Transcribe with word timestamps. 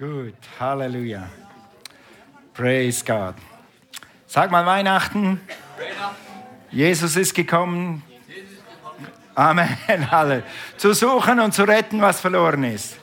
Gut, 0.00 0.32
Halleluja. 0.58 1.28
Praise 2.54 3.04
God. 3.04 3.34
Sag 4.26 4.50
mal 4.50 4.64
Weihnachten. 4.64 5.42
Jesus 6.70 7.16
ist 7.16 7.34
gekommen. 7.34 8.02
Amen. 9.34 9.76
Alle. 10.10 10.42
Zu 10.78 10.94
suchen 10.94 11.38
und 11.40 11.52
zu 11.52 11.64
retten, 11.64 12.00
was 12.00 12.18
verloren 12.18 12.64
ist. 12.64 12.96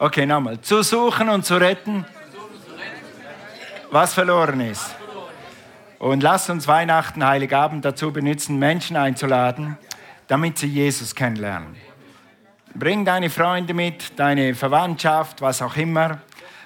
Okay, 0.00 0.26
nochmal. 0.26 0.60
Zu 0.62 0.82
suchen 0.82 1.28
und 1.28 1.46
zu 1.46 1.58
retten, 1.58 2.04
was 3.92 4.12
verloren 4.12 4.60
ist. 4.62 4.96
Und 6.00 6.24
lass 6.24 6.50
uns 6.50 6.66
Weihnachten, 6.66 7.24
Heiligabend 7.24 7.84
dazu 7.84 8.12
benutzen, 8.12 8.58
Menschen 8.58 8.96
einzuladen, 8.96 9.78
damit 10.26 10.58
sie 10.58 10.66
Jesus 10.66 11.14
kennenlernen. 11.14 11.76
Bring 12.74 13.04
deine 13.04 13.30
Freunde 13.30 13.74
mit, 13.74 14.18
deine 14.18 14.54
Verwandtschaft, 14.54 15.42
was 15.42 15.60
auch 15.60 15.76
immer. 15.76 16.20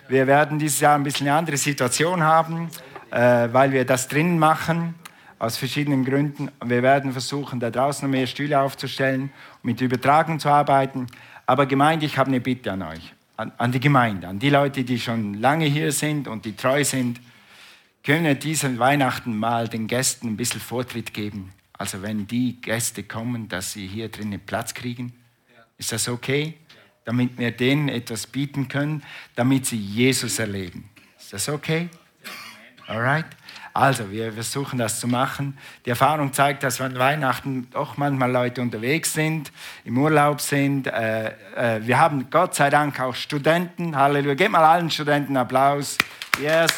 Wir 0.07 0.27
werden 0.27 0.59
dieses 0.59 0.81
Jahr 0.81 0.97
ein 0.97 1.03
bisschen 1.03 1.27
eine 1.27 1.39
andere 1.39 1.57
Situation 1.57 2.23
haben, 2.23 2.69
äh, 3.11 3.49
weil 3.51 3.73
wir 3.73 3.87
das 3.87 4.07
drinnen 4.07 4.39
machen, 4.39 4.95
aus 5.39 5.57
verschiedenen 5.57 6.05
Gründen. 6.05 6.51
Wir 6.63 6.83
werden 6.83 7.11
versuchen, 7.13 7.59
da 7.59 7.71
draußen 7.71 8.09
mehr 8.09 8.27
Stühle 8.27 8.61
aufzustellen, 8.61 9.33
mit 9.63 9.81
Übertragung 9.81 10.39
zu 10.39 10.51
arbeiten. 10.51 11.07
Aber 11.47 11.65
Gemeinde, 11.65 12.05
ich 12.05 12.19
habe 12.19 12.29
eine 12.29 12.41
Bitte 12.41 12.73
an 12.73 12.83
euch, 12.83 13.15
an, 13.39 13.53
an 13.57 13.73
die 13.73 13.81
Gemeinde, 13.81 14.29
an 14.29 14.39
die 14.39 14.51
Leute, 14.51 14.85
die 14.85 15.01
schon 15.01 15.35
lange 15.35 15.65
hier 15.65 15.91
sind 15.91 16.29
und 16.29 16.45
die 16.45 16.55
treu 16.55 16.85
sind. 16.85 17.19
Können 18.05 18.25
wir 18.25 18.35
diesen 18.35 18.79
Weihnachten 18.79 19.37
mal 19.39 19.69
den 19.69 19.87
Gästen 19.87 20.29
ein 20.29 20.37
bisschen 20.37 20.61
Vortritt 20.61 21.15
geben? 21.15 21.53
Also 21.73 22.03
wenn 22.03 22.27
die 22.27 22.61
Gäste 22.61 23.05
kommen, 23.05 23.49
dass 23.49 23.73
sie 23.73 23.87
hier 23.87 24.11
drinnen 24.11 24.41
Platz 24.41 24.75
kriegen? 24.75 25.15
Ist 25.79 25.93
das 25.93 26.09
okay? 26.09 26.55
Damit 27.05 27.37
wir 27.39 27.51
denen 27.51 27.89
etwas 27.89 28.27
bieten 28.27 28.69
können, 28.69 29.03
damit 29.35 29.67
sie 29.67 29.77
Jesus 29.77 30.39
erleben. 30.39 30.89
Ist 31.19 31.33
das 31.33 31.49
okay? 31.49 31.89
Alright? 32.87 33.27
Also, 33.77 34.09
wir 34.13 34.33
versuchen 34.33 34.79
das 34.79 35.01
zu 35.01 35.09
machen. 35.09 35.59
Die 35.85 35.91
Erfahrung 35.91 36.33
zeigt, 36.33 36.63
dass 36.63 36.81
an 36.81 36.97
Weihnachten 36.97 37.69
doch 37.73 37.97
manchmal 37.97 38.31
Leute 38.31 38.63
unterwegs 38.63 39.13
sind, 39.13 39.51
im 39.85 39.99
Urlaub 39.99 40.41
sind. 40.41 40.87
Äh, 40.87 41.31
äh, 41.57 41.81
wir 41.85 41.99
haben 41.99 42.31
Gott 42.31 42.55
sei 42.55 42.71
Dank 42.71 43.01
auch 43.01 43.17
Studenten. 43.17 43.97
Halleluja. 43.97 44.35
Gebt 44.35 44.53
mal 44.53 44.65
allen 44.65 44.91
Studenten 44.91 45.37
Applaus. 45.37 45.99
Yes. 46.41 46.73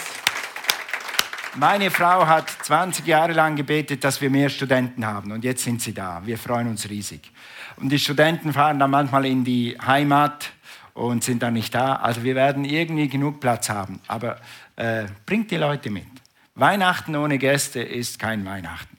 Meine 1.57 1.91
Frau 1.91 2.27
hat 2.27 2.49
20 2.51 3.07
Jahre 3.07 3.33
lang 3.33 3.57
gebetet, 3.57 4.03
dass 4.03 4.21
wir 4.23 4.31
mehr 4.31 4.49
Studenten 4.49 5.05
haben. 5.05 5.33
Und 5.33 5.45
jetzt 5.45 5.65
sind 5.65 5.83
sie 5.83 5.93
da. 5.93 6.23
Wir 6.25 6.39
freuen 6.39 6.69
uns 6.69 6.89
riesig. 6.89 7.31
Und 7.77 7.91
die 7.91 7.99
Studenten 7.99 8.53
fahren 8.53 8.79
dann 8.79 8.91
manchmal 8.91 9.27
in 9.27 9.45
die 9.45 9.77
Heimat 9.85 10.51
und 10.95 11.23
sind 11.23 11.43
dann 11.43 11.55
nicht 11.55 11.75
da. 11.75 11.97
Also 11.97 12.25
wir 12.25 12.35
werden 12.35 12.65
irgendwie 12.65 13.09
genug 13.09 13.41
Platz 13.41 13.69
haben. 13.69 14.01
Aber 14.07 14.41
äh, 14.77 15.05
bringt 15.27 15.51
die 15.51 15.57
Leute 15.57 15.91
mit. 15.91 16.07
Weihnachten 16.55 17.15
ohne 17.17 17.37
Gäste 17.39 17.81
ist 17.81 18.19
kein 18.19 18.45
Weihnachten. 18.47 18.97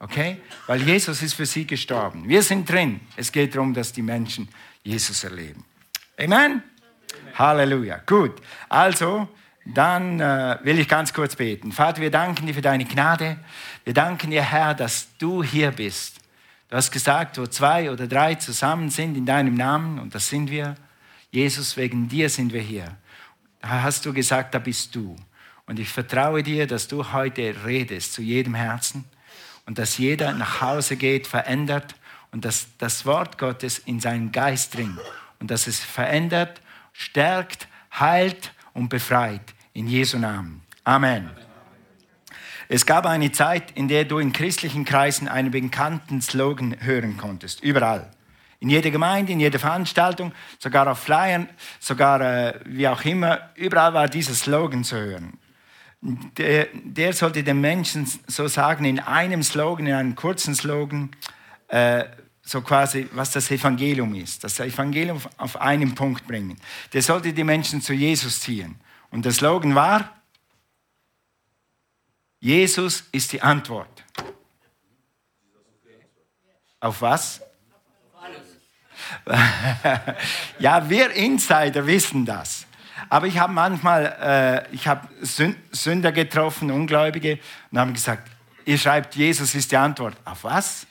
Okay? 0.00 0.38
Weil 0.66 0.82
Jesus 0.82 1.22
ist 1.22 1.34
für 1.34 1.46
sie 1.46 1.66
gestorben. 1.66 2.28
Wir 2.28 2.42
sind 2.42 2.68
drin. 2.68 3.00
Es 3.16 3.30
geht 3.30 3.54
darum, 3.54 3.72
dass 3.72 3.92
die 3.92 4.02
Menschen 4.02 4.48
Jesus 4.82 5.22
erleben. 5.24 5.64
Amen? 6.18 6.34
Amen. 6.34 6.62
Halleluja. 7.38 8.00
Gut. 8.04 8.32
Also, 8.68 9.28
dann 9.64 10.20
äh, 10.20 10.58
will 10.62 10.78
ich 10.78 10.88
ganz 10.88 11.12
kurz 11.12 11.36
beten. 11.36 11.72
Vater, 11.72 12.00
wir 12.00 12.10
danken 12.10 12.46
dir 12.46 12.54
für 12.54 12.62
deine 12.62 12.84
Gnade. 12.84 13.38
Wir 13.84 13.94
danken 13.94 14.30
dir, 14.30 14.42
Herr, 14.42 14.74
dass 14.74 15.08
du 15.18 15.42
hier 15.42 15.70
bist. 15.70 16.20
Du 16.68 16.76
hast 16.76 16.90
gesagt, 16.90 17.38
wo 17.38 17.46
zwei 17.46 17.90
oder 17.90 18.06
drei 18.06 18.34
zusammen 18.34 18.90
sind 18.90 19.16
in 19.16 19.24
deinem 19.24 19.54
Namen, 19.54 19.98
und 19.98 20.14
das 20.14 20.28
sind 20.28 20.50
wir, 20.50 20.74
Jesus, 21.30 21.76
wegen 21.76 22.08
dir 22.08 22.28
sind 22.28 22.52
wir 22.52 22.60
hier. 22.60 22.96
Da 23.60 23.82
hast 23.82 24.04
du 24.06 24.12
gesagt, 24.12 24.54
da 24.54 24.58
bist 24.58 24.94
du. 24.94 25.16
Und 25.66 25.78
ich 25.78 25.88
vertraue 25.88 26.42
dir, 26.42 26.66
dass 26.66 26.88
du 26.88 27.12
heute 27.12 27.54
redest 27.64 28.12
zu 28.12 28.22
jedem 28.22 28.54
Herzen 28.54 29.04
und 29.66 29.78
dass 29.78 29.98
jeder 29.98 30.32
nach 30.32 30.60
Hause 30.60 30.96
geht, 30.96 31.26
verändert 31.26 31.94
und 32.30 32.44
dass 32.44 32.68
das 32.78 33.04
Wort 33.04 33.38
Gottes 33.38 33.78
in 33.78 34.00
seinen 34.00 34.32
Geist 34.32 34.74
dringt 34.74 35.00
und 35.40 35.50
dass 35.50 35.66
es 35.66 35.80
verändert, 35.80 36.60
stärkt, 36.92 37.68
heilt 37.92 38.52
und 38.74 38.88
befreit. 38.88 39.54
In 39.72 39.88
Jesu 39.88 40.18
Namen. 40.18 40.62
Amen. 40.84 41.45
Es 42.68 42.86
gab 42.86 43.06
eine 43.06 43.32
Zeit, 43.32 43.70
in 43.72 43.88
der 43.88 44.04
du 44.04 44.18
in 44.18 44.32
christlichen 44.32 44.84
Kreisen 44.84 45.28
einen 45.28 45.50
bekannten 45.50 46.20
Slogan 46.20 46.76
hören 46.80 47.16
konntest, 47.16 47.62
überall. 47.62 48.10
In 48.58 48.70
jeder 48.70 48.90
Gemeinde, 48.90 49.32
in 49.32 49.40
jeder 49.40 49.58
Veranstaltung, 49.58 50.32
sogar 50.58 50.90
auf 50.90 51.00
Flyern, 51.00 51.48
sogar 51.78 52.20
äh, 52.20 52.60
wie 52.64 52.88
auch 52.88 53.04
immer, 53.04 53.50
überall 53.54 53.92
war 53.92 54.08
dieser 54.08 54.34
Slogan 54.34 54.82
zu 54.82 54.96
hören. 54.96 55.38
Der, 56.00 56.68
der, 56.72 57.12
sollte 57.12 57.42
den 57.42 57.60
Menschen 57.60 58.10
so 58.26 58.48
sagen, 58.48 58.84
in 58.84 58.98
einem 59.00 59.42
Slogan, 59.42 59.86
in 59.86 59.94
einem 59.94 60.14
kurzen 60.14 60.54
Slogan, 60.54 61.10
äh, 61.68 62.04
so 62.42 62.60
quasi, 62.60 63.08
was 63.12 63.32
das 63.32 63.50
Evangelium 63.50 64.14
ist. 64.14 64.44
Das 64.44 64.60
Evangelium 64.60 65.20
auf 65.36 65.60
einen 65.60 65.94
Punkt 65.94 66.26
bringen. 66.26 66.56
Der 66.92 67.02
sollte 67.02 67.32
die 67.32 67.44
Menschen 67.44 67.82
zu 67.82 67.92
Jesus 67.92 68.40
ziehen. 68.40 68.76
Und 69.10 69.24
der 69.24 69.32
Slogan 69.32 69.74
war, 69.74 70.16
Jesus 72.40 73.04
ist 73.12 73.32
die 73.32 73.40
Antwort. 73.40 74.04
Auf 76.80 77.00
was? 77.00 77.40
ja, 80.58 80.88
wir 80.88 81.10
Insider 81.12 81.86
wissen 81.86 82.24
das. 82.24 82.66
Aber 83.08 83.26
ich 83.26 83.38
habe 83.38 83.52
manchmal, 83.52 84.66
äh, 84.70 84.74
ich 84.74 84.86
habe 84.86 85.08
Sünder 85.22 86.12
getroffen, 86.12 86.70
Ungläubige, 86.70 87.38
und 87.70 87.78
haben 87.78 87.92
gesagt, 87.92 88.28
ihr 88.64 88.78
schreibt, 88.78 89.14
Jesus 89.14 89.54
ist 89.54 89.70
die 89.70 89.76
Antwort. 89.76 90.16
Auf 90.24 90.44
was? 90.44 90.86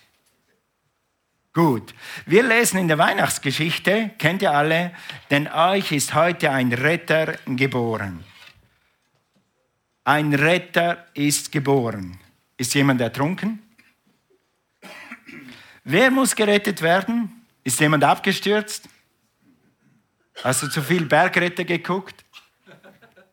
Gut. 1.54 1.94
Wir 2.26 2.44
lesen 2.44 2.80
in 2.80 2.88
der 2.88 2.98
Weihnachtsgeschichte, 2.98 4.12
kennt 4.18 4.42
ihr 4.42 4.52
alle, 4.52 4.92
denn 5.30 5.48
euch 5.48 5.92
ist 5.92 6.14
heute 6.14 6.52
ein 6.52 6.74
Retter 6.74 7.38
geboren 7.46 8.24
ein 10.06 10.34
Retter 10.34 11.08
ist 11.14 11.52
geboren. 11.52 12.18
Ist 12.58 12.74
jemand 12.74 13.02
ertrunken? 13.02 13.62
Wer 15.84 16.10
muss 16.12 16.36
gerettet 16.36 16.82
werden? 16.82 17.46
Ist 17.64 17.80
jemand 17.80 18.04
abgestürzt? 18.04 18.88
Hast 20.44 20.64
du 20.64 20.68
zu 20.68 20.82
viel 20.82 21.06
Bergretter 21.06 21.64
geguckt? 21.64 22.24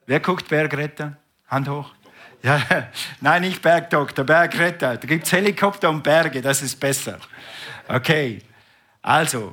Wer 0.06 0.20
guckt 0.20 0.48
Bergretter? 0.48 1.16
Hand 1.46 1.68
hoch. 1.68 1.94
Ja, 2.42 2.60
nein, 3.20 3.42
nicht 3.42 3.62
Bergdoktor, 3.62 4.24
Bergretter. 4.24 4.96
Da 4.96 5.06
gibt 5.06 5.26
es 5.26 5.32
Helikopter 5.32 5.90
und 5.90 6.02
Berge, 6.02 6.40
das 6.40 6.62
ist 6.62 6.80
besser. 6.80 7.18
Okay, 7.86 8.40
also, 9.02 9.52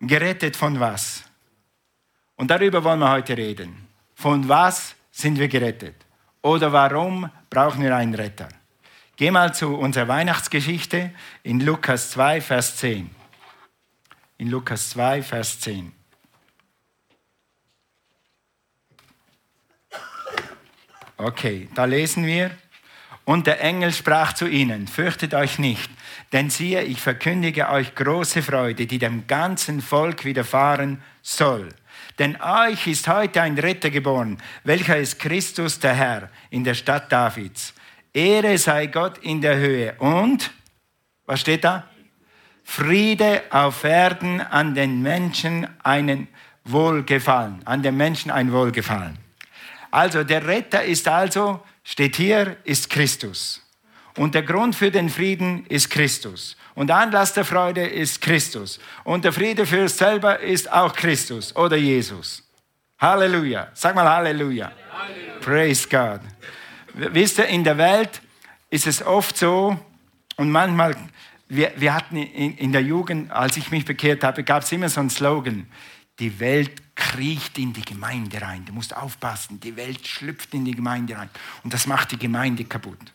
gerettet 0.00 0.56
von 0.56 0.80
was? 0.80 1.22
Und 2.36 2.50
darüber 2.50 2.82
wollen 2.82 3.00
wir 3.00 3.10
heute 3.10 3.36
reden. 3.36 3.88
Von 4.14 4.48
was 4.48 4.96
sind 5.12 5.38
wir 5.38 5.46
gerettet? 5.46 5.94
Oder 6.42 6.72
warum 6.72 7.30
brauchen 7.48 7.82
wir 7.82 7.94
einen 7.94 8.14
Retter? 8.14 8.48
Geh 9.14 9.30
mal 9.30 9.54
zu 9.54 9.76
unserer 9.76 10.08
Weihnachtsgeschichte 10.08 11.12
in 11.44 11.60
Lukas 11.60 12.10
2, 12.10 12.40
Vers 12.40 12.76
10. 12.78 13.08
In 14.38 14.48
Lukas 14.48 14.90
2, 14.90 15.22
Vers 15.22 15.60
10. 15.60 15.92
Okay, 21.18 21.68
da 21.74 21.84
lesen 21.84 22.26
wir. 22.26 22.50
Und 23.24 23.46
der 23.46 23.60
Engel 23.60 23.92
sprach 23.92 24.32
zu 24.32 24.48
ihnen, 24.48 24.88
fürchtet 24.88 25.32
euch 25.34 25.60
nicht, 25.60 25.88
denn 26.32 26.50
siehe, 26.50 26.82
ich 26.82 27.00
verkündige 27.00 27.68
euch 27.68 27.94
große 27.94 28.42
Freude, 28.42 28.86
die 28.86 28.98
dem 28.98 29.28
ganzen 29.28 29.80
Volk 29.80 30.24
widerfahren 30.24 31.00
soll. 31.22 31.68
Denn 32.18 32.40
euch 32.40 32.86
ist 32.86 33.08
heute 33.08 33.42
ein 33.42 33.58
Retter 33.58 33.90
geboren, 33.90 34.38
welcher 34.64 34.98
ist 34.98 35.18
Christus 35.18 35.78
der 35.78 35.94
Herr 35.94 36.28
in 36.50 36.64
der 36.64 36.74
Stadt 36.74 37.10
Davids. 37.10 37.74
Ehre 38.12 38.58
sei 38.58 38.86
Gott 38.86 39.18
in 39.18 39.40
der 39.40 39.56
Höhe 39.56 39.94
und, 39.98 40.50
was 41.24 41.40
steht 41.40 41.64
da? 41.64 41.88
Friede 42.62 43.42
auf 43.50 43.84
Erden 43.84 44.40
an 44.40 44.74
den 44.74 45.02
Menschen 45.02 45.66
einen 45.82 46.28
Wohlgefallen, 46.64 47.60
an 47.64 47.82
den 47.82 47.96
Menschen 47.96 48.30
ein 48.30 48.52
Wohlgefallen. 48.52 49.18
Also 49.90 50.24
der 50.24 50.46
Retter 50.46 50.84
ist 50.84 51.08
also, 51.08 51.62
steht 51.82 52.16
hier, 52.16 52.56
ist 52.64 52.88
Christus. 52.88 53.61
Und 54.16 54.34
der 54.34 54.42
Grund 54.42 54.74
für 54.74 54.90
den 54.90 55.08
Frieden 55.08 55.64
ist 55.66 55.90
Christus. 55.90 56.56
Und 56.74 56.90
Anlass 56.90 57.32
der 57.32 57.44
Freude 57.44 57.86
ist 57.86 58.20
Christus. 58.20 58.78
Und 59.04 59.24
der 59.24 59.32
Friede 59.32 59.66
für 59.66 59.82
uns 59.82 59.96
selber 59.96 60.40
ist 60.40 60.70
auch 60.70 60.94
Christus 60.94 61.54
oder 61.56 61.76
Jesus. 61.76 62.42
Halleluja. 62.98 63.68
Sag 63.74 63.94
mal 63.94 64.08
Halleluja. 64.08 64.72
Halleluja. 64.92 65.38
Praise 65.40 65.88
God. 65.88 66.20
Wisst 66.94 67.38
ihr, 67.38 67.46
in 67.46 67.64
der 67.64 67.78
Welt 67.78 68.20
ist 68.70 68.86
es 68.86 69.04
oft 69.04 69.36
so, 69.36 69.78
und 70.36 70.50
manchmal, 70.50 70.96
wir, 71.48 71.72
wir 71.76 71.94
hatten 71.94 72.16
in, 72.16 72.56
in 72.56 72.72
der 72.72 72.82
Jugend, 72.82 73.30
als 73.30 73.56
ich 73.56 73.70
mich 73.70 73.84
bekehrt 73.84 74.24
habe, 74.24 74.44
gab 74.44 74.62
es 74.62 74.72
immer 74.72 74.88
so 74.88 75.00
einen 75.00 75.10
Slogan. 75.10 75.66
die 76.18 76.38
Welt 76.40 76.94
kriecht 76.94 77.58
in 77.58 77.72
die 77.72 77.84
Gemeinde 77.84 78.40
rein. 78.40 78.64
Du 78.64 78.72
musst 78.72 78.96
aufpassen, 78.96 79.60
die 79.60 79.76
Welt 79.76 80.06
schlüpft 80.06 80.54
in 80.54 80.64
die 80.64 80.74
Gemeinde 80.74 81.16
rein. 81.16 81.30
Und 81.64 81.72
das 81.72 81.86
macht 81.86 82.12
die 82.12 82.18
Gemeinde 82.18 82.64
kaputt. 82.64 83.12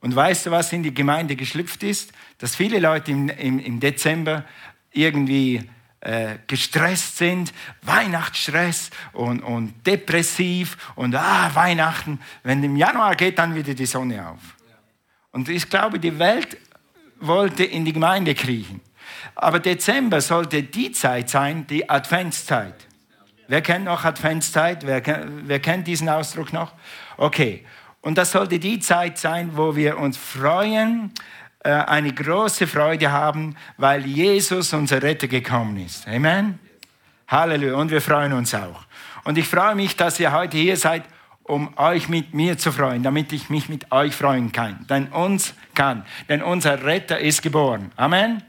Und 0.00 0.14
weißt 0.14 0.46
du, 0.46 0.50
was 0.50 0.72
in 0.72 0.82
die 0.82 0.94
Gemeinde 0.94 1.34
geschlüpft 1.36 1.82
ist? 1.82 2.12
Dass 2.38 2.54
viele 2.54 2.78
Leute 2.78 3.10
im, 3.10 3.28
im, 3.28 3.58
im 3.58 3.80
Dezember 3.80 4.44
irgendwie 4.92 5.68
äh, 6.00 6.36
gestresst 6.46 7.16
sind, 7.16 7.52
Weihnachtsstress 7.82 8.90
und, 9.12 9.40
und 9.40 9.86
depressiv 9.86 10.76
und 10.94 11.14
ah, 11.16 11.50
Weihnachten. 11.54 12.20
Wenn 12.44 12.62
im 12.62 12.76
Januar 12.76 13.16
geht 13.16 13.38
dann 13.38 13.54
wieder 13.54 13.74
die 13.74 13.86
Sonne 13.86 14.28
auf. 14.28 14.40
Und 15.32 15.48
ich 15.48 15.68
glaube, 15.68 15.98
die 15.98 16.18
Welt 16.18 16.56
wollte 17.18 17.64
in 17.64 17.84
die 17.84 17.92
Gemeinde 17.92 18.34
kriechen. 18.34 18.80
Aber 19.34 19.58
Dezember 19.58 20.20
sollte 20.20 20.62
die 20.62 20.92
Zeit 20.92 21.30
sein, 21.30 21.66
die 21.66 21.88
Adventszeit. 21.90 22.86
Wer 23.48 23.62
kennt 23.62 23.86
noch 23.86 24.04
Adventszeit? 24.04 24.86
Wer, 24.86 25.02
wer 25.44 25.60
kennt 25.60 25.86
diesen 25.86 26.08
Ausdruck 26.08 26.52
noch? 26.52 26.72
Okay. 27.16 27.64
Und 28.08 28.16
das 28.16 28.32
sollte 28.32 28.58
die 28.58 28.80
Zeit 28.80 29.18
sein, 29.18 29.50
wo 29.52 29.76
wir 29.76 29.98
uns 29.98 30.16
freuen, 30.16 31.12
äh, 31.62 31.68
eine 31.68 32.10
große 32.10 32.66
Freude 32.66 33.12
haben, 33.12 33.54
weil 33.76 34.06
Jesus, 34.06 34.72
unser 34.72 35.02
Retter, 35.02 35.28
gekommen 35.28 35.76
ist. 35.76 36.08
Amen. 36.08 36.58
Halleluja. 37.26 37.74
Und 37.74 37.90
wir 37.90 38.00
freuen 38.00 38.32
uns 38.32 38.54
auch. 38.54 38.86
Und 39.24 39.36
ich 39.36 39.46
freue 39.46 39.74
mich, 39.74 39.94
dass 39.94 40.18
ihr 40.20 40.32
heute 40.32 40.56
hier 40.56 40.78
seid, 40.78 41.02
um 41.42 41.76
euch 41.76 42.08
mit 42.08 42.32
mir 42.32 42.56
zu 42.56 42.72
freuen, 42.72 43.02
damit 43.02 43.30
ich 43.34 43.50
mich 43.50 43.68
mit 43.68 43.92
euch 43.92 44.14
freuen 44.14 44.52
kann. 44.52 44.86
Denn 44.88 45.08
uns 45.08 45.52
kann. 45.74 46.06
Denn 46.30 46.42
unser 46.42 46.82
Retter 46.82 47.18
ist 47.18 47.42
geboren. 47.42 47.92
Amen. 47.96 48.42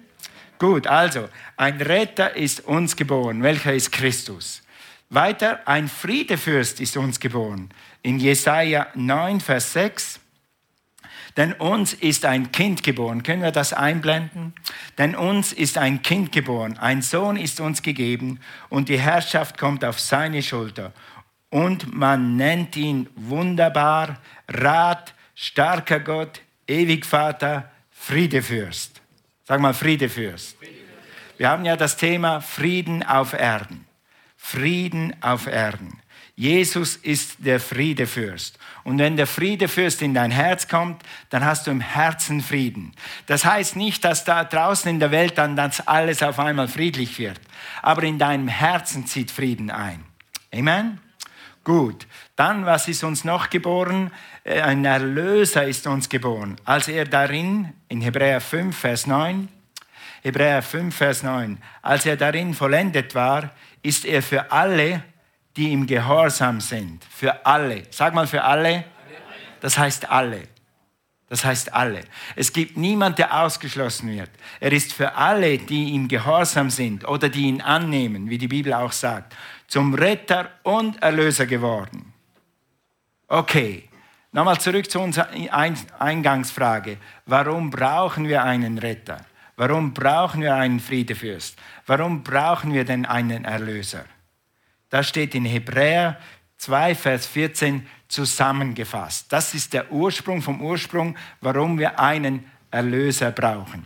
Gut, 0.57 0.87
also, 0.87 1.27
ein 1.57 1.81
Retter 1.81 2.33
ist 2.33 2.65
uns 2.65 2.95
geboren. 2.95 3.43
Welcher 3.43 3.73
ist 3.73 3.91
Christus? 3.91 4.61
Weiter, 5.09 5.59
ein 5.65 5.89
Friedefürst 5.89 6.79
ist 6.79 6.95
uns 6.95 7.19
geboren. 7.19 7.71
In 8.01 8.19
Jesaja 8.19 8.87
9, 8.95 9.39
Vers 9.41 9.73
6. 9.73 10.19
Denn 11.37 11.53
uns 11.53 11.93
ist 11.93 12.25
ein 12.25 12.51
Kind 12.51 12.83
geboren. 12.83 13.23
Können 13.23 13.41
wir 13.41 13.51
das 13.51 13.71
einblenden? 13.71 14.53
Denn 14.97 15.15
uns 15.15 15.53
ist 15.53 15.77
ein 15.77 16.01
Kind 16.01 16.31
geboren. 16.31 16.77
Ein 16.77 17.01
Sohn 17.01 17.37
ist 17.37 17.59
uns 17.59 17.81
gegeben 17.81 18.39
und 18.69 18.89
die 18.89 18.99
Herrschaft 18.99 19.57
kommt 19.57 19.85
auf 19.85 19.99
seine 19.99 20.43
Schulter. 20.43 20.91
Und 21.49 21.93
man 21.93 22.35
nennt 22.35 22.75
ihn 22.75 23.09
wunderbar, 23.15 24.19
Rat, 24.47 25.13
starker 25.35 25.99
Gott, 25.99 26.41
ewig 26.67 27.05
Vater, 27.05 27.71
Friedefürst. 27.91 29.01
Sag 29.45 29.61
mal 29.61 29.73
Friedefürst. 29.73 30.57
Wir 31.37 31.49
haben 31.49 31.65
ja 31.65 31.77
das 31.77 31.95
Thema 31.97 32.41
Frieden 32.41 33.01
auf 33.01 33.33
Erden. 33.33 33.85
Frieden 34.35 35.15
auf 35.21 35.47
Erden. 35.47 36.01
Jesus 36.39 36.95
ist 36.95 37.35
der 37.39 37.59
Friedefürst. 37.59 38.57
Und 38.85 38.97
wenn 38.97 39.17
der 39.17 39.27
Friedefürst 39.27 40.01
in 40.01 40.13
dein 40.13 40.31
Herz 40.31 40.69
kommt, 40.69 41.03
dann 41.31 41.43
hast 41.43 41.67
du 41.67 41.71
im 41.71 41.81
Herzen 41.81 42.39
Frieden. 42.39 42.93
Das 43.25 43.43
heißt 43.43 43.75
nicht, 43.75 44.05
dass 44.05 44.23
da 44.23 44.45
draußen 44.45 44.89
in 44.89 45.01
der 45.01 45.11
Welt 45.11 45.37
dann 45.37 45.57
das 45.57 45.85
alles 45.85 46.23
auf 46.23 46.39
einmal 46.39 46.69
friedlich 46.69 47.19
wird. 47.19 47.41
Aber 47.81 48.03
in 48.03 48.17
deinem 48.17 48.47
Herzen 48.47 49.05
zieht 49.05 49.31
Frieden 49.31 49.69
ein. 49.69 50.05
Amen? 50.55 51.01
Gut. 51.65 52.07
Dann, 52.37 52.65
was 52.65 52.87
ist 52.87 53.03
uns 53.03 53.25
noch 53.25 53.49
geboren? 53.49 54.09
Äh, 54.45 54.61
ein 54.61 54.85
Erlöser 54.85 55.67
ist 55.67 55.87
uns 55.87 56.07
geboren. 56.07 56.55
Als 56.63 56.87
er 56.87 57.03
darin, 57.03 57.73
in 57.89 57.99
Hebräer 57.99 58.39
5, 58.39 58.77
Vers 58.77 59.07
9, 59.07 59.49
Hebräer 60.21 60.61
5, 60.61 60.95
Vers 60.95 61.21
9, 61.21 61.57
als 61.81 62.05
er 62.05 62.15
darin 62.15 62.53
vollendet 62.53 63.13
war, 63.13 63.51
ist 63.81 64.05
er 64.05 64.23
für 64.23 64.53
alle, 64.53 65.03
die 65.55 65.73
im 65.73 65.85
Gehorsam 65.85 66.61
sind. 66.61 67.03
Für 67.05 67.45
alle. 67.45 67.83
Sag 67.89 68.13
mal 68.13 68.27
für 68.27 68.43
alle. 68.43 68.85
Das 69.61 69.77
heißt 69.77 70.09
alle. 70.09 70.43
Das 71.27 71.45
heißt 71.45 71.73
alle. 71.73 72.01
Es 72.35 72.51
gibt 72.51 72.77
niemand, 72.77 73.19
der 73.19 73.41
ausgeschlossen 73.43 74.09
wird. 74.09 74.31
Er 74.59 74.71
ist 74.71 74.93
für 74.93 75.13
alle, 75.15 75.57
die 75.57 75.91
ihm 75.91 76.07
gehorsam 76.07 76.69
sind 76.69 77.07
oder 77.07 77.29
die 77.29 77.43
ihn 77.43 77.61
annehmen, 77.61 78.29
wie 78.29 78.37
die 78.37 78.47
Bibel 78.47 78.73
auch 78.73 78.91
sagt, 78.91 79.35
zum 79.67 79.93
Retter 79.93 80.49
und 80.63 81.01
Erlöser 81.03 81.45
geworden. 81.45 82.13
Okay, 83.27 83.89
Nochmal 84.31 84.59
zurück 84.59 84.89
zu 84.89 84.99
unserer 84.99 85.29
Eingangsfrage. 85.97 86.97
Warum 87.25 87.71
brauchen 87.71 88.27
wir 88.27 88.43
einen 88.43 88.77
Retter? 88.77 89.25
Warum 89.55 89.93
brauchen 89.93 90.41
wir 90.41 90.53
einen 90.53 90.79
Friedefürst? 90.79 91.57
Warum 91.87 92.23
brauchen 92.23 92.73
wir 92.73 92.85
denn 92.85 93.05
einen 93.05 93.43
Erlöser? 93.43 94.05
Das 94.89 95.07
steht 95.07 95.35
in 95.35 95.45
Hebräer 95.45 96.17
2, 96.57 96.95
Vers 96.95 97.25
14 97.27 97.87
zusammengefasst. 98.07 99.31
Das 99.31 99.53
ist 99.53 99.73
der 99.73 99.91
Ursprung 99.91 100.41
vom 100.41 100.61
Ursprung, 100.61 101.15
warum 101.41 101.77
wir 101.77 101.99
einen 101.99 102.49
Erlöser 102.71 103.31
brauchen. 103.31 103.85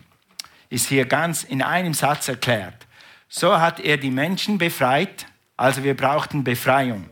Ist 0.70 0.88
hier 0.88 1.06
ganz 1.06 1.44
in 1.44 1.62
einem 1.62 1.94
Satz 1.94 2.28
erklärt. 2.28 2.88
So 3.30 3.60
hat 3.60 3.80
er 3.80 3.98
die 3.98 4.12
Menschen 4.12 4.58
befreit, 4.58 5.28
also 5.58 5.84
wir 5.84 5.96
brauchten 5.96 6.44
Befreiung. 6.44 7.10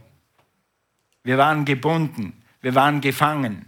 Wir 1.24 1.38
waren 1.38 1.66
gebunden. 1.66 2.42
Wir 2.62 2.76
waren 2.76 3.02
gefangen. 3.02 3.66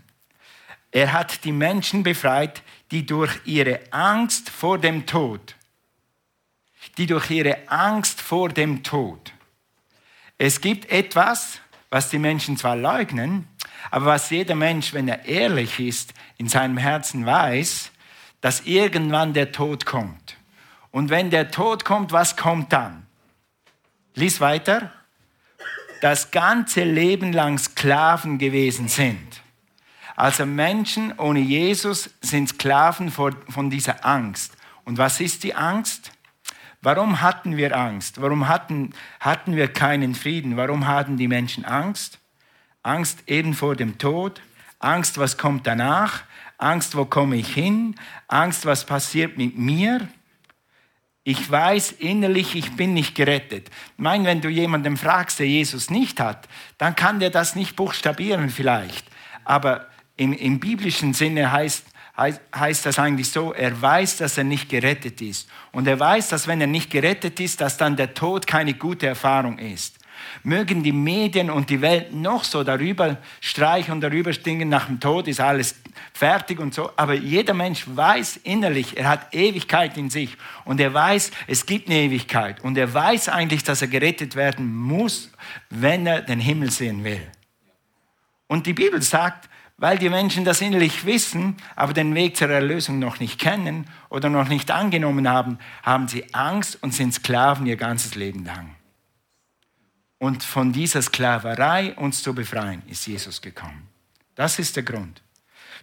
Er 0.91 1.11
hat 1.11 1.43
die 1.43 1.51
Menschen 1.51 2.03
befreit, 2.03 2.61
die 2.91 3.05
durch 3.05 3.39
ihre 3.45 3.79
Angst 3.91 4.49
vor 4.49 4.77
dem 4.77 5.05
Tod, 5.05 5.55
die 6.97 7.07
durch 7.07 7.31
ihre 7.31 7.67
Angst 7.67 8.21
vor 8.21 8.49
dem 8.49 8.83
Tod. 8.83 9.32
Es 10.45 10.59
gibt 10.59 10.91
etwas, 10.91 11.59
was 11.89 12.09
die 12.09 12.19
Menschen 12.19 12.57
zwar 12.57 12.75
leugnen, 12.75 13.47
aber 13.91 14.07
was 14.07 14.29
jeder 14.29 14.55
Mensch, 14.55 14.93
wenn 14.93 15.07
er 15.07 15.23
ehrlich 15.23 15.79
ist, 15.79 16.13
in 16.35 16.49
seinem 16.49 16.75
Herzen 16.75 17.25
weiß, 17.25 17.91
dass 18.41 18.65
irgendwann 18.65 19.31
der 19.31 19.53
Tod 19.53 19.85
kommt. 19.85 20.35
Und 20.91 21.09
wenn 21.09 21.29
der 21.29 21.49
Tod 21.49 21.85
kommt, 21.85 22.11
was 22.11 22.35
kommt 22.35 22.73
dann? 22.73 23.05
Lies 24.15 24.41
weiter 24.41 24.91
das 26.01 26.29
ganze 26.31 26.83
Leben 26.83 27.31
lang 27.31 27.57
Sklaven 27.57 28.37
gewesen 28.37 28.89
sind. 28.89 29.41
Also 30.17 30.45
Menschen 30.45 31.17
ohne 31.19 31.39
Jesus 31.39 32.09
sind 32.19 32.49
Sklaven 32.49 33.11
von 33.11 33.69
dieser 33.69 34.05
Angst. 34.05 34.57
Und 34.83 34.97
was 34.97 35.21
ist 35.21 35.45
die 35.45 35.55
Angst? 35.55 36.11
Warum 36.83 37.21
hatten 37.21 37.55
wir 37.55 37.77
Angst? 37.77 38.21
Warum 38.21 38.49
hatten, 38.49 38.93
hatten 39.21 39.55
wir 39.55 39.69
keinen 39.69 40.15
Frieden? 40.15 40.57
Warum 40.57 40.85
hatten 40.85 41.15
die 41.15 41.29
Menschen 41.29 41.63
Angst? 41.63 42.19
Angst 42.83 43.23
eben 43.25 43.53
vor 43.53 43.77
dem 43.77 43.97
Tod, 43.97 44.41
Angst, 44.79 45.17
was 45.17 45.37
kommt 45.37 45.65
danach, 45.65 46.23
Angst, 46.57 46.97
wo 46.97 47.05
komme 47.05 47.37
ich 47.37 47.53
hin, 47.53 47.95
Angst, 48.27 48.65
was 48.65 48.85
passiert 48.85 49.37
mit 49.37 49.57
mir. 49.57 50.09
Ich 51.23 51.49
weiß 51.49 51.93
innerlich, 51.93 52.53
ich 52.53 52.75
bin 52.75 52.93
nicht 52.93 53.15
gerettet. 53.15 53.69
Ich 53.69 54.03
meine, 54.03 54.25
wenn 54.25 54.41
du 54.41 54.49
jemandem 54.49 54.97
fragst, 54.97 55.39
der 55.39 55.47
Jesus 55.47 55.89
nicht 55.89 56.19
hat, 56.19 56.49
dann 56.77 56.97
kann 56.97 57.21
der 57.21 57.29
das 57.29 57.55
nicht 57.55 57.77
buchstabieren 57.77 58.49
vielleicht. 58.49 59.05
Aber 59.45 59.87
im, 60.17 60.33
im 60.33 60.59
biblischen 60.59 61.13
Sinne 61.13 61.53
heißt, 61.53 61.92
heißt, 62.15 62.85
das 62.85 62.99
eigentlich 62.99 63.31
so, 63.31 63.53
er 63.53 63.81
weiß, 63.81 64.17
dass 64.17 64.37
er 64.37 64.43
nicht 64.43 64.69
gerettet 64.69 65.21
ist. 65.21 65.49
Und 65.71 65.87
er 65.87 65.99
weiß, 65.99 66.29
dass 66.29 66.47
wenn 66.47 66.61
er 66.61 66.67
nicht 66.67 66.91
gerettet 66.91 67.39
ist, 67.39 67.59
dass 67.59 67.77
dann 67.77 67.95
der 67.95 68.13
Tod 68.13 68.45
keine 68.45 68.75
gute 68.75 69.07
Erfahrung 69.07 69.57
ist. 69.57 69.97
Mögen 70.43 70.83
die 70.83 70.91
Medien 70.91 71.49
und 71.49 71.69
die 71.69 71.81
Welt 71.81 72.13
noch 72.13 72.43
so 72.43 72.63
darüber 72.63 73.17
streichen 73.41 73.93
und 73.93 74.01
darüber 74.01 74.31
stinken, 74.31 74.69
nach 74.69 74.85
dem 74.85 74.99
Tod 74.99 75.27
ist 75.27 75.39
alles 75.39 75.75
fertig 76.13 76.59
und 76.59 76.73
so. 76.73 76.91
Aber 76.95 77.13
jeder 77.13 77.53
Mensch 77.53 77.85
weiß 77.87 78.41
innerlich, 78.43 78.95
er 78.95 79.09
hat 79.09 79.33
Ewigkeit 79.33 79.97
in 79.97 80.09
sich. 80.09 80.37
Und 80.65 80.79
er 80.79 80.93
weiß, 80.93 81.31
es 81.47 81.65
gibt 81.65 81.89
eine 81.89 81.97
Ewigkeit. 81.97 82.63
Und 82.63 82.77
er 82.77 82.93
weiß 82.93 83.29
eigentlich, 83.29 83.63
dass 83.63 83.81
er 83.81 83.87
gerettet 83.87 84.35
werden 84.35 84.73
muss, 84.73 85.31
wenn 85.69 86.05
er 86.05 86.21
den 86.21 86.39
Himmel 86.39 86.71
sehen 86.71 87.03
will. 87.03 87.21
Und 88.47 88.67
die 88.67 88.73
Bibel 88.73 89.01
sagt, 89.01 89.49
weil 89.83 89.97
die 89.97 90.07
Menschen 90.07 90.45
das 90.45 90.61
innerlich 90.61 91.05
wissen, 91.05 91.57
aber 91.75 91.91
den 91.91 92.15
Weg 92.15 92.37
zur 92.37 92.49
Erlösung 92.49 92.99
noch 92.99 93.19
nicht 93.19 93.37
kennen 93.37 93.85
oder 94.07 94.29
noch 94.29 94.47
nicht 94.47 94.71
angenommen 94.71 95.27
haben, 95.27 95.59
haben 95.81 96.07
sie 96.07 96.33
Angst 96.33 96.81
und 96.81 96.93
sind 96.93 97.13
Sklaven 97.13 97.65
ihr 97.65 97.75
ganzes 97.75 98.15
Leben 98.15 98.45
lang. 98.45 98.77
Und 100.19 100.41
von 100.41 100.71
dieser 100.71 101.01
Sklaverei 101.01 101.95
uns 101.95 102.23
zu 102.23 102.33
befreien, 102.33 102.81
ist 102.87 103.05
Jesus 103.07 103.41
gekommen. 103.41 103.89
Das 104.35 104.57
ist 104.57 104.77
der 104.77 104.83
Grund. 104.83 105.21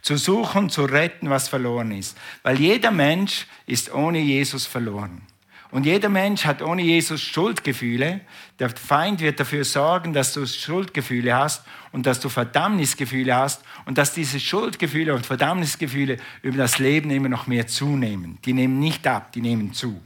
Zu 0.01 0.17
suchen, 0.17 0.71
zu 0.71 0.87
retten, 0.87 1.29
was 1.29 1.49
verloren 1.49 1.93
ist. 1.93 2.17
Weil 2.43 2.59
jeder 2.59 2.93
Mensch 2.93 3.47
ist 3.67 3.93
ohne 3.93 4.21
Jesus 4.21 4.65
verloren. 4.65 5.21
Und 5.71 5.87
jeder 5.87 6.09
Mensch 6.09 6.45
hat 6.45 6.63
ohne 6.63 6.83
Jesus 6.83 7.21
Schuldgefühle. 7.21 8.23
Der 8.59 8.71
Feind 8.71 9.21
wird 9.21 9.39
dafür 9.39 9.65
sorgen, 9.65 10.13
dass 10.13 10.33
du 10.33 10.45
Schuldgefühle 10.45 11.35
hast 11.35 11.65
und 11.93 12.07
dass 12.07 12.19
du 12.19 12.29
Verdammnisgefühle 12.29 13.35
hast 13.35 13.63
und 13.85 13.97
dass 13.97 14.13
diese 14.13 14.41
Schuldgefühle 14.41 15.15
und 15.15 15.27
Verdammnisgefühle 15.27 16.17
über 16.43 16.59
das 16.59 16.79
Leben 16.79 17.11
immer 17.11 17.29
noch 17.29 17.47
mehr 17.47 17.69
zunehmen. 17.69 18.39
Die 18.45 18.53
nehmen 18.53 18.81
nicht 18.81 19.07
ab, 19.07 19.33
die 19.33 19.41
nehmen 19.41 19.73
zu. 19.73 20.03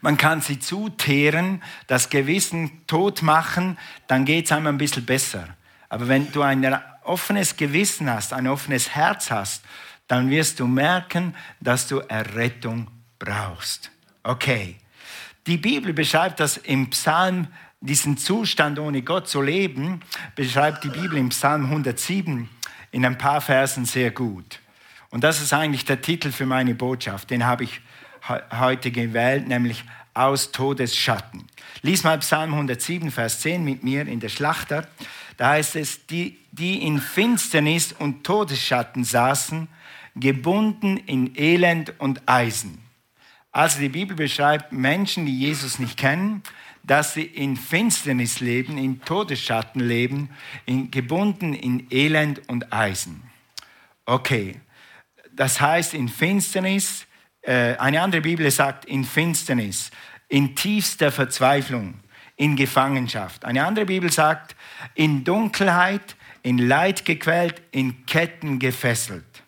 Man 0.00 0.16
kann 0.16 0.40
sie 0.40 0.58
zuteeren, 0.58 1.62
das 1.86 2.10
Gewissen 2.10 2.86
tot 2.86 3.22
machen, 3.22 3.78
dann 4.08 4.24
geht 4.24 4.46
es 4.46 4.52
einem 4.52 4.68
ein 4.68 4.78
bisschen 4.78 5.04
besser. 5.04 5.56
Aber 5.88 6.08
wenn 6.08 6.32
du 6.32 6.42
ein 6.42 6.78
offenes 7.04 7.56
Gewissen 7.56 8.10
hast, 8.10 8.32
ein 8.32 8.48
offenes 8.48 8.90
Herz 8.90 9.30
hast, 9.30 9.64
dann 10.08 10.28
wirst 10.30 10.60
du 10.60 10.66
merken, 10.66 11.34
dass 11.60 11.86
du 11.86 12.00
Errettung 12.00 12.88
brauchst. 13.18 13.90
Okay. 14.24 14.76
Die 15.46 15.58
Bibel 15.58 15.92
beschreibt 15.92 16.40
das 16.40 16.56
im 16.56 16.88
Psalm, 16.88 17.48
diesen 17.82 18.16
Zustand 18.16 18.78
ohne 18.78 19.02
Gott 19.02 19.28
zu 19.28 19.42
leben, 19.42 20.00
beschreibt 20.34 20.82
die 20.84 20.88
Bibel 20.88 21.18
im 21.18 21.28
Psalm 21.28 21.66
107 21.66 22.48
in 22.90 23.04
ein 23.04 23.18
paar 23.18 23.42
Versen 23.42 23.84
sehr 23.84 24.10
gut. 24.10 24.60
Und 25.10 25.22
das 25.22 25.42
ist 25.42 25.52
eigentlich 25.52 25.84
der 25.84 26.00
Titel 26.00 26.32
für 26.32 26.46
meine 26.46 26.74
Botschaft. 26.74 27.30
Den 27.30 27.44
habe 27.44 27.64
ich 27.64 27.82
heute 28.26 28.90
gewählt, 28.90 29.46
nämlich 29.46 29.84
aus 30.14 30.52
Todesschatten. 30.52 31.44
Lies 31.82 32.04
mal 32.04 32.18
Psalm 32.20 32.54
107, 32.54 33.10
Vers 33.10 33.40
10 33.40 33.62
mit 33.62 33.84
mir 33.84 34.06
in 34.06 34.20
der 34.20 34.30
Schlachter. 34.30 34.88
Da 35.36 35.50
heißt 35.50 35.76
es, 35.76 36.06
die, 36.06 36.38
die 36.52 36.86
in 36.86 36.98
Finsternis 36.98 37.92
und 37.92 38.24
Todesschatten 38.24 39.04
saßen, 39.04 39.68
gebunden 40.16 40.96
in 40.96 41.36
Elend 41.36 41.92
und 42.00 42.22
Eisen. 42.26 42.83
Also 43.54 43.78
die 43.78 43.88
Bibel 43.88 44.16
beschreibt 44.16 44.72
Menschen, 44.72 45.26
die 45.26 45.38
Jesus 45.38 45.78
nicht 45.78 45.96
kennen, 45.96 46.42
dass 46.82 47.14
sie 47.14 47.22
in 47.22 47.56
Finsternis 47.56 48.40
leben, 48.40 48.76
in 48.76 49.00
Todesschatten 49.00 49.80
leben, 49.80 50.28
in, 50.66 50.90
gebunden 50.90 51.54
in 51.54 51.86
Elend 51.92 52.48
und 52.48 52.72
Eisen. 52.72 53.22
Okay, 54.06 54.60
das 55.30 55.60
heißt 55.60 55.94
in 55.94 56.08
Finsternis, 56.08 57.06
äh, 57.42 57.76
eine 57.76 58.02
andere 58.02 58.22
Bibel 58.22 58.50
sagt 58.50 58.86
in 58.86 59.04
Finsternis, 59.04 59.92
in 60.26 60.56
tiefster 60.56 61.12
Verzweiflung, 61.12 62.00
in 62.34 62.56
Gefangenschaft. 62.56 63.44
Eine 63.44 63.64
andere 63.64 63.86
Bibel 63.86 64.10
sagt 64.10 64.56
in 64.96 65.22
Dunkelheit, 65.22 66.16
in 66.42 66.58
Leid 66.58 67.04
gequält, 67.04 67.62
in 67.70 68.04
Ketten 68.04 68.58
gefesselt. 68.58 69.44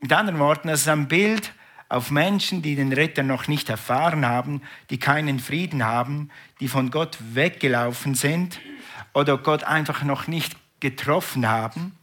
Mit 0.00 0.12
anderen 0.12 0.40
Worten, 0.40 0.66
das 0.66 0.80
ist 0.80 0.88
ein 0.88 1.06
Bild 1.06 1.52
auf 1.88 2.10
Menschen, 2.10 2.62
die 2.62 2.76
den 2.76 2.92
Retter 2.92 3.22
noch 3.22 3.48
nicht 3.48 3.68
erfahren 3.68 4.26
haben, 4.26 4.62
die 4.90 4.98
keinen 4.98 5.38
Frieden 5.38 5.84
haben, 5.84 6.30
die 6.60 6.68
von 6.68 6.90
Gott 6.90 7.18
weggelaufen 7.34 8.14
sind 8.14 8.60
oder 9.12 9.38
Gott 9.38 9.64
einfach 9.64 10.02
noch 10.02 10.26
nicht 10.26 10.56
getroffen 10.80 11.48
haben. 11.48 11.96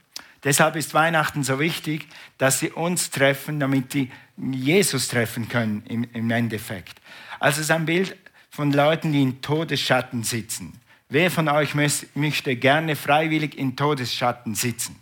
Deshalb 0.43 0.75
ist 0.75 0.93
Weihnachten 0.93 1.43
so 1.43 1.59
wichtig, 1.59 2.07
dass 2.37 2.59
sie 2.59 2.71
uns 2.71 3.11
treffen, 3.11 3.59
damit 3.59 3.91
sie 3.91 4.11
Jesus 4.37 5.07
treffen 5.07 5.49
können 5.49 5.83
im, 5.87 6.03
im 6.13 6.31
Endeffekt. 6.31 6.99
Also 7.39 7.57
es 7.57 7.65
ist 7.65 7.71
ein 7.71 7.85
Bild 7.85 8.17
von 8.49 8.71
Leuten, 8.71 9.11
die 9.11 9.21
in 9.21 9.41
Todesschatten 9.41 10.23
sitzen. 10.23 10.79
Wer 11.09 11.29
von 11.29 11.47
euch 11.49 11.75
möchte 11.75 12.55
gerne 12.55 12.95
freiwillig 12.95 13.57
in 13.57 13.75
Todesschatten 13.75 14.55
sitzen? 14.55 14.95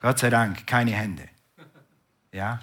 Gott 0.00 0.18
sei 0.18 0.30
Dank, 0.30 0.66
keine 0.66 0.92
Hände. 0.92 1.28
Ja? 2.32 2.60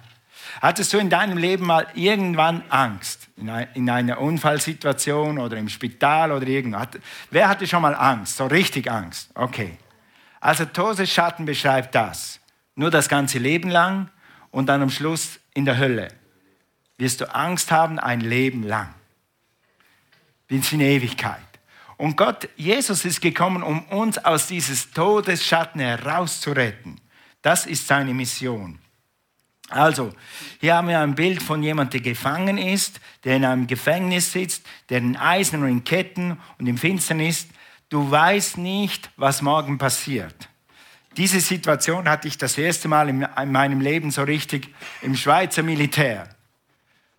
Hattest 0.61 0.93
du 0.93 0.97
in 0.97 1.09
deinem 1.09 1.37
Leben 1.37 1.65
mal 1.65 1.87
irgendwann 1.93 2.63
Angst? 2.69 3.27
In 3.37 3.89
einer 3.89 4.19
Unfallsituation 4.19 5.39
oder 5.39 5.57
im 5.57 5.69
Spital 5.69 6.31
oder 6.31 6.47
irgendwas? 6.47 6.87
Wer 7.31 7.49
hatte 7.49 7.67
schon 7.67 7.81
mal 7.81 7.95
Angst? 7.95 8.37
So 8.37 8.45
richtig 8.45 8.89
Angst? 8.89 9.29
Okay. 9.33 9.77
Also 10.39 10.65
Todesschatten 10.65 11.45
beschreibt 11.45 11.95
das. 11.95 12.39
Nur 12.75 12.91
das 12.91 13.07
ganze 13.09 13.39
Leben 13.39 13.69
lang 13.69 14.09
und 14.51 14.67
dann 14.67 14.81
am 14.81 14.89
Schluss 14.89 15.39
in 15.53 15.65
der 15.65 15.77
Hölle. 15.77 16.09
Wirst 16.97 17.21
du 17.21 17.33
Angst 17.33 17.71
haben 17.71 17.99
ein 17.99 18.21
Leben 18.21 18.63
lang. 18.63 18.93
Bis 20.47 20.71
in 20.71 20.81
Ewigkeit. 20.81 21.39
Und 21.97 22.17
Gott, 22.17 22.49
Jesus 22.55 23.05
ist 23.05 23.21
gekommen, 23.21 23.63
um 23.63 23.83
uns 23.85 24.17
aus 24.17 24.47
dieses 24.47 24.91
Todesschatten 24.91 25.79
herauszuretten. 25.79 26.99
Das 27.41 27.65
ist 27.65 27.87
seine 27.87 28.13
Mission. 28.13 28.79
Also, 29.69 30.13
hier 30.59 30.75
haben 30.75 30.87
wir 30.87 30.99
ein 30.99 31.15
Bild 31.15 31.41
von 31.41 31.63
jemandem, 31.63 32.01
der 32.01 32.11
gefangen 32.11 32.57
ist, 32.57 32.99
der 33.23 33.37
in 33.37 33.45
einem 33.45 33.65
Gefängnis 33.65 34.31
sitzt, 34.31 34.65
der 34.89 34.99
in 34.99 35.15
Eisen 35.17 35.63
und 35.63 35.69
in 35.69 35.83
Ketten 35.83 36.37
und 36.59 36.67
im 36.67 36.77
Finsternis. 36.77 37.47
Du 37.89 38.09
weißt 38.09 38.57
nicht, 38.57 39.09
was 39.17 39.41
morgen 39.41 39.77
passiert. 39.77 40.49
Diese 41.15 41.39
Situation 41.39 42.09
hatte 42.09 42.27
ich 42.27 42.37
das 42.37 42.57
erste 42.57 42.87
Mal 42.87 43.09
in 43.09 43.27
meinem 43.51 43.81
Leben 43.81 44.11
so 44.11 44.23
richtig 44.23 44.73
im 45.01 45.15
Schweizer 45.15 45.63
Militär. 45.63 46.27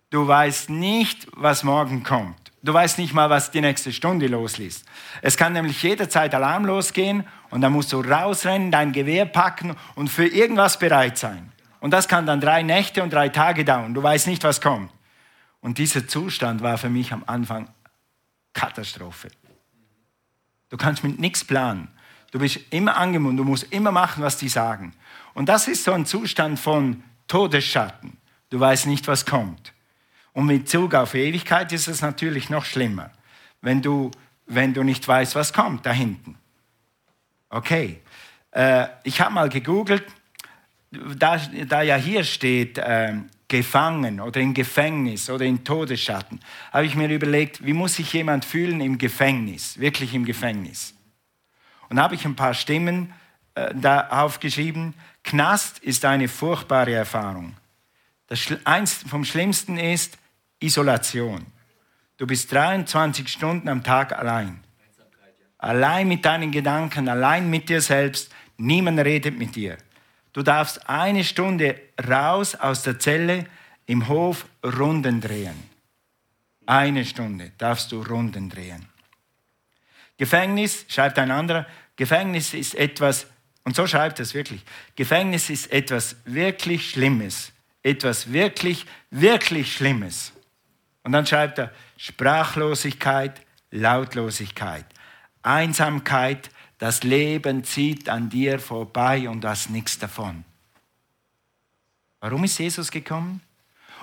Du 0.09 0.27
weißt 0.27 0.69
nicht, 0.69 1.27
was 1.33 1.63
morgen 1.63 2.03
kommt. 2.03 2.51
Du 2.61 2.73
weißt 2.73 2.97
nicht 2.97 3.13
mal, 3.13 3.29
was 3.29 3.51
die 3.51 3.61
nächste 3.61 3.93
Stunde 3.93 4.27
losliest. 4.27 4.85
Es 5.21 5.37
kann 5.37 5.53
nämlich 5.53 5.81
jederzeit 5.83 6.33
Alarm 6.33 6.65
losgehen 6.65 7.23
und 7.51 7.61
dann 7.61 7.71
musst 7.71 7.93
du 7.93 8.01
rausrennen, 8.01 8.71
dein 8.71 8.91
Gewehr 8.91 9.25
packen 9.25 9.75
und 9.95 10.09
für 10.09 10.25
irgendwas 10.25 10.79
bereit 10.79 11.17
sein. 11.17 11.51
Und 11.85 11.91
das 11.91 12.07
kann 12.07 12.25
dann 12.25 12.41
drei 12.41 12.63
Nächte 12.63 13.03
und 13.03 13.13
drei 13.13 13.29
Tage 13.29 13.63
dauern. 13.63 13.93
Du 13.93 14.01
weißt 14.01 14.25
nicht, 14.25 14.43
was 14.43 14.59
kommt. 14.59 14.91
Und 15.59 15.77
dieser 15.77 16.07
Zustand 16.07 16.63
war 16.63 16.79
für 16.79 16.89
mich 16.89 17.13
am 17.13 17.23
Anfang 17.27 17.69
Katastrophe. 18.53 19.29
Du 20.69 20.77
kannst 20.77 21.03
mit 21.03 21.19
nichts 21.19 21.43
planen. 21.43 21.89
Du 22.31 22.39
bist 22.39 22.59
immer 22.71 22.97
angebunden, 22.97 23.37
du 23.37 23.43
musst 23.43 23.71
immer 23.71 23.91
machen, 23.91 24.23
was 24.23 24.37
die 24.37 24.49
sagen. 24.49 24.95
Und 25.35 25.47
das 25.47 25.67
ist 25.67 25.83
so 25.83 25.91
ein 25.91 26.07
Zustand 26.07 26.59
von 26.59 27.03
Todesschatten. 27.27 28.17
Du 28.49 28.59
weißt 28.59 28.87
nicht, 28.87 29.07
was 29.07 29.27
kommt. 29.27 29.71
Und 30.33 30.47
mit 30.47 30.67
Zug 30.67 30.95
auf 30.95 31.13
Ewigkeit 31.13 31.71
ist 31.71 31.87
es 31.87 32.01
natürlich 32.01 32.49
noch 32.49 32.65
schlimmer, 32.65 33.11
wenn 33.61 33.83
du, 33.83 34.09
wenn 34.47 34.73
du 34.73 34.81
nicht 34.81 35.07
weißt, 35.07 35.35
was 35.35 35.53
kommt 35.53 35.85
da 35.85 35.91
hinten. 35.91 36.35
Okay, 37.51 38.01
äh, 38.49 38.87
ich 39.03 39.21
habe 39.21 39.35
mal 39.35 39.49
gegoogelt, 39.49 40.03
da, 41.17 41.37
da 41.67 41.81
ja 41.81 41.95
hier 41.95 42.23
steht, 42.23 42.77
äh, 42.77 43.13
gefangen 43.47 44.19
oder 44.19 44.41
im 44.41 44.53
Gefängnis 44.53 45.29
oder 45.29 45.45
in 45.45 45.63
Todesschatten, 45.63 46.39
habe 46.71 46.85
ich 46.85 46.95
mir 46.95 47.09
überlegt, 47.09 47.63
wie 47.65 47.73
muss 47.73 47.95
sich 47.95 48.11
jemand 48.13 48.43
fühlen 48.43 48.81
im 48.81 48.97
Gefängnis, 48.97 49.79
wirklich 49.79 50.13
im 50.13 50.25
Gefängnis. 50.25 50.93
Und 51.89 51.99
habe 51.99 52.15
ich 52.15 52.25
ein 52.25 52.35
paar 52.35 52.53
Stimmen 52.53 53.13
äh, 53.53 53.73
da 53.75 54.07
aufgeschrieben. 54.09 54.95
Knast 55.23 55.79
ist 55.79 56.05
eine 56.05 56.27
furchtbare 56.27 56.93
Erfahrung. 56.93 57.55
Das, 58.27 58.47
eins 58.63 58.93
vom 59.07 59.23
Schlimmsten 59.23 59.77
ist 59.77 60.17
Isolation. 60.59 61.45
Du 62.17 62.25
bist 62.25 62.51
23 62.51 63.27
Stunden 63.27 63.69
am 63.69 63.83
Tag 63.83 64.17
allein. 64.17 64.63
Allein 65.57 66.07
mit 66.07 66.25
deinen 66.25 66.51
Gedanken, 66.51 67.07
allein 67.07 67.49
mit 67.49 67.69
dir 67.69 67.81
selbst. 67.81 68.31
Niemand 68.57 68.99
redet 68.99 69.37
mit 69.37 69.55
dir. 69.55 69.77
Du 70.35 70.43
darfst 70.43 70.89
eine 70.89 71.23
Stunde 71.23 71.79
raus 72.09 72.55
aus 72.55 72.83
der 72.83 72.99
Zelle 72.99 73.45
im 73.85 74.09
Hof 74.09 74.45
Runden 74.65 75.21
drehen. 75.21 75.55
Eine 76.65 77.05
Stunde 77.05 77.53
darfst 77.57 77.93
du 77.93 78.01
Runden 78.01 78.49
drehen. 78.49 78.85
Gefängnis, 80.17 80.83
schreibt 80.89 81.19
ein 81.19 81.31
anderer, 81.31 81.65
Gefängnis 81.95 82.53
ist 82.53 82.75
etwas, 82.75 83.27
und 83.63 83.77
so 83.77 83.87
schreibt 83.87 84.19
es 84.19 84.33
wirklich, 84.33 84.61
Gefängnis 84.97 85.49
ist 85.49 85.71
etwas 85.71 86.17
wirklich 86.25 86.89
Schlimmes. 86.89 87.53
Etwas 87.81 88.33
wirklich, 88.33 88.85
wirklich 89.11 89.73
Schlimmes. 89.73 90.33
Und 91.03 91.13
dann 91.13 91.25
schreibt 91.25 91.59
er 91.59 91.71
Sprachlosigkeit, 91.95 93.39
Lautlosigkeit, 93.71 94.85
Einsamkeit, 95.43 96.49
das 96.77 97.03
Leben 97.03 97.63
zieht 97.63 98.09
an 98.09 98.29
dir 98.29 98.59
vorbei 98.59 99.29
und 99.29 99.43
du 99.43 99.49
hast 99.49 99.69
nichts 99.69 99.97
davon. 99.97 100.43
Warum 102.19 102.43
ist 102.43 102.57
Jesus 102.57 102.91
gekommen? 102.91 103.41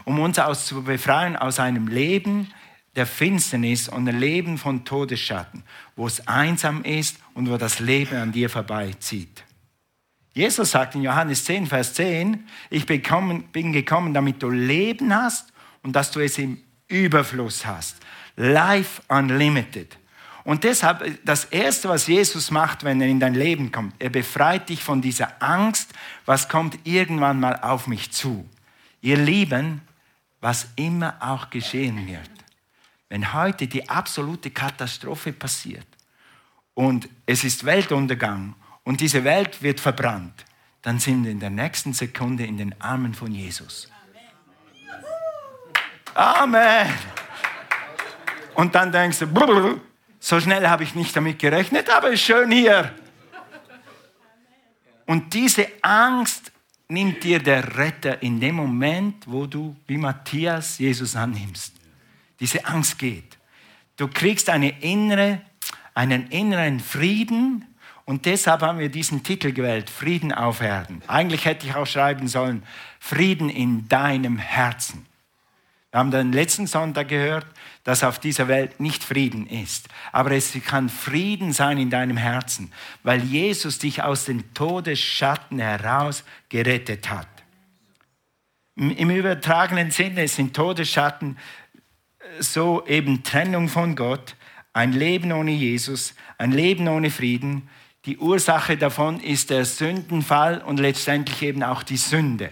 Um 0.05 0.19
uns 0.19 0.39
aus 0.39 0.67
zu 0.67 0.83
befreien 0.83 1.37
aus 1.37 1.59
einem 1.59 1.89
Leben 1.89 2.53
der 2.97 3.07
Finsternis 3.07 3.89
und 3.89 4.09
einem 4.09 4.19
Leben 4.19 4.59
von 4.59 4.85
Todesschatten, 4.85 5.63
wo 5.97 6.07
es 6.07 6.27
einsam 6.27 6.83
ist 6.85 7.19
und 7.35 7.51
wo 7.51 7.57
das 7.57 7.79
Leben 7.79 8.17
an 8.17 8.33
dir 8.33 8.51
vorbeizieht. 8.51 9.45
Jesus 10.35 10.71
sagt 10.71 10.95
in 10.95 11.03
Johannes 11.03 11.45
10, 11.45 11.67
Vers 11.67 11.95
10, 11.95 12.47
ich 12.71 12.87
bin 12.87 13.03
gekommen, 13.73 14.15
damit 14.15 14.43
du 14.43 14.49
Leben 14.49 15.15
hast 15.15 15.53
und 15.83 15.95
dass 15.95 16.11
du 16.11 16.21
es 16.21 16.39
im 16.39 16.59
Überfluss 16.89 17.67
hast. 17.67 17.97
Life 18.37 19.03
Unlimited. 19.09 19.99
Und 20.45 20.65
deshalb, 20.65 21.25
das 21.25 21.45
Erste, 21.47 21.89
was 21.89 22.07
Jesus 22.07 22.51
macht, 22.51 22.83
wenn 22.85 23.01
er 23.01 23.09
in 23.09 23.21
dein 23.21 23.35
Leben 23.35 23.71
kommt, 23.71 23.95
er 23.99 24.11
befreit 24.11 24.69
dich 24.69 24.83
von 24.83 25.01
dieser 25.01 25.41
Angst, 25.41 25.93
was 26.27 26.49
kommt 26.49 26.79
irgendwann 26.85 27.39
mal 27.39 27.61
auf 27.61 27.87
mich 27.87 28.11
zu. 28.11 28.49
Ihr 29.01 29.19
Lieben, 29.19 29.83
was 30.41 30.69
immer 30.77 31.15
auch 31.21 31.51
geschehen 31.51 32.07
wird. 32.07 32.31
Wenn 33.09 33.33
heute 33.33 33.67
die 33.69 33.89
absolute 33.89 34.51
Katastrophe 34.51 35.33
passiert 35.33 35.87
und 36.75 37.09
es 37.27 37.45
ist 37.45 37.65
Weltuntergang 37.65 38.55
und 38.85 39.01
diese 39.01 39.23
Welt 39.23 39.63
wird 39.63 39.81
verbrannt, 39.81 40.45
dann 40.81 40.99
sind 40.99 41.25
wir 41.25 41.31
in 41.31 41.39
der 41.39 41.51
nächsten 41.51 41.93
Sekunde 41.93 42.45
in 42.45 42.57
den 42.57 42.81
Armen 42.81 43.15
von 43.15 43.31
Jesus. 43.33 43.89
Amen. 46.15 46.93
Und 48.55 48.75
dann 48.75 48.91
denkst 48.91 49.21
du, 49.21 49.27
so 50.25 50.39
schnell 50.39 50.69
habe 50.69 50.85
ich 50.85 50.95
nicht 50.95 51.17
damit 51.17 51.41
gerechnet, 51.41 51.91
aber 51.91 52.11
ist 52.11 52.23
schön 52.23 52.53
hier. 52.53 52.95
Und 55.05 55.35
diese 55.35 55.67
Angst 55.83 56.53
nimmt 56.87 57.25
dir 57.25 57.41
der 57.41 57.77
Retter 57.77 58.23
in 58.23 58.39
dem 58.39 58.55
Moment, 58.55 59.25
wo 59.27 59.47
du 59.47 59.75
wie 59.89 59.97
Matthias 59.99 60.79
Jesus 60.79 61.17
annimmst. 61.17 61.75
Diese 62.39 62.65
Angst 62.65 63.01
geht. 63.01 63.37
Du 63.97 64.07
kriegst 64.07 64.49
eine 64.49 64.81
innere, 64.81 65.41
einen 65.93 66.29
inneren 66.29 66.79
Frieden 66.79 67.67
und 68.05 68.25
deshalb 68.25 68.63
haben 68.63 68.79
wir 68.79 68.91
diesen 68.91 69.25
Titel 69.25 69.53
gewählt, 69.53 69.91
Frieden 69.91 70.31
auf 70.31 70.61
Erden. 70.61 71.03
Eigentlich 71.09 71.47
hätte 71.47 71.67
ich 71.67 71.75
auch 71.75 71.87
schreiben 71.87 72.29
sollen, 72.29 72.63
Frieden 73.01 73.49
in 73.49 73.89
deinem 73.89 74.39
Herzen. 74.39 75.05
Wir 75.93 75.99
haben 75.99 76.11
den 76.11 76.33
letzten 76.33 76.67
Sonntag 76.67 77.09
gehört, 77.09 77.45
dass 77.85 78.03
auf 78.03 78.19
dieser 78.19 78.49
Welt 78.49 78.81
nicht 78.81 79.05
Frieden 79.05 79.47
ist. 79.47 79.89
Aber 80.11 80.31
es 80.31 80.55
kann 80.65 80.89
Frieden 80.89 81.53
sein 81.53 81.77
in 81.77 81.91
deinem 81.91 82.17
Herzen, 82.17 82.73
weil 83.03 83.23
Jesus 83.23 83.79
dich 83.79 84.03
aus 84.03 84.25
den 84.25 84.55
Todesschatten 84.55 85.59
heraus 85.59 86.25
gerettet 86.49 87.11
hat. 87.11 87.29
Im 88.75 89.11
übertragenen 89.11 89.91
Sinne 89.91 90.29
sind 90.29 90.57
Todesschatten 90.57 91.37
äh, 92.21 92.43
so 92.43 92.87
eben 92.87 93.23
Trennung 93.23 93.69
von 93.69 93.95
Gott, 93.95 94.35
ein 94.73 94.95
Leben 94.95 95.31
ohne 95.31 95.51
Jesus, 95.51 96.15
ein 96.39 96.53
Leben 96.53 96.89
ohne 96.89 97.11
Frieden. 97.11 97.69
Die 98.07 98.17
Ursache 98.17 98.79
davon 98.79 99.21
ist 99.21 99.51
der 99.51 99.67
Sündenfall 99.67 100.63
und 100.63 100.81
letztendlich 100.81 101.43
eben 101.43 101.63
auch 101.63 101.83
die 101.83 101.99
Sünde. 101.99 102.51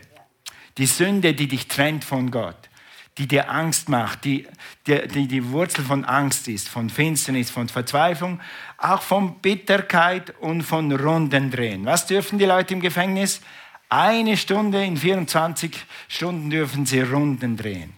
Die 0.77 0.85
Sünde, 0.85 1.33
die 1.33 1.49
dich 1.49 1.69
trennt 1.69 2.05
von 2.05 2.31
Gott 2.31 2.70
die 3.19 3.27
dir 3.27 3.51
Angst 3.51 3.89
macht, 3.89 4.25
die, 4.25 4.47
die, 4.87 5.07
die 5.09 5.27
die 5.27 5.51
Wurzel 5.51 5.85
von 5.85 6.05
Angst 6.05 6.49
ist, 6.49 6.69
von 6.69 6.89
Finsternis, 6.89 7.51
von 7.51 7.69
Verzweiflung, 7.69 8.41
auch 8.79 9.03
von 9.03 9.41
Bitterkeit 9.41 10.35
und 10.41 10.63
von 10.63 10.93
Rundendrehen. 10.93 11.85
Was 11.85 12.07
dürfen 12.07 12.39
die 12.39 12.45
Leute 12.45 12.75
im 12.75 12.81
Gefängnis? 12.81 13.41
Eine 13.89 14.37
Stunde 14.37 14.85
in 14.85 14.97
24 14.97 15.85
Stunden 16.09 16.49
dürfen 16.51 16.87
sie 16.87 17.01
Runden 17.01 17.57
drehen. 17.57 17.93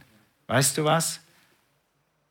Weißt 0.46 0.78
du 0.78 0.84
was? 0.84 1.20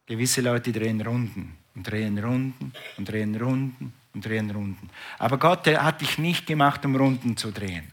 Gewisse 0.07 0.41
Leute 0.41 0.71
drehen 0.71 0.99
Runden 1.01 1.57
und 1.75 1.89
drehen 1.89 2.17
Runden 2.17 2.73
und 2.97 3.07
drehen 3.07 3.35
Runden 3.35 3.93
und 4.13 4.25
drehen 4.25 4.49
Runden. 4.49 4.89
Aber 5.19 5.37
Gott 5.37 5.67
hat 5.67 6.01
dich 6.01 6.17
nicht 6.17 6.47
gemacht, 6.47 6.83
um 6.85 6.95
Runden 6.95 7.37
zu 7.37 7.51
drehen 7.51 7.91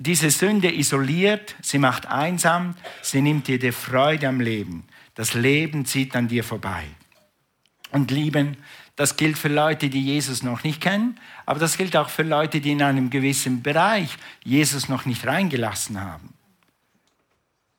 diese 0.00 0.30
Sünde 0.30 0.74
isoliert, 0.74 1.54
sie 1.60 1.78
macht 1.78 2.06
einsam, 2.06 2.74
sie 3.02 3.20
nimmt 3.20 3.48
dir 3.48 3.58
die 3.58 3.70
Freude 3.70 4.28
am 4.28 4.40
Leben. 4.40 4.84
Das 5.14 5.34
Leben 5.34 5.84
zieht 5.84 6.16
an 6.16 6.26
dir 6.26 6.42
vorbei. 6.42 6.84
Und 7.92 8.10
lieben, 8.10 8.56
das 8.96 9.18
gilt 9.18 9.36
für 9.36 9.48
Leute, 9.48 9.90
die 9.90 10.02
Jesus 10.02 10.42
noch 10.42 10.64
nicht 10.64 10.80
kennen, 10.80 11.20
aber 11.44 11.60
das 11.60 11.76
gilt 11.76 11.96
auch 11.96 12.08
für 12.08 12.22
Leute, 12.22 12.62
die 12.62 12.72
in 12.72 12.82
einem 12.82 13.10
gewissen 13.10 13.62
Bereich 13.62 14.16
Jesus 14.42 14.88
noch 14.88 15.04
nicht 15.04 15.26
reingelassen 15.26 16.00
haben. 16.00 16.32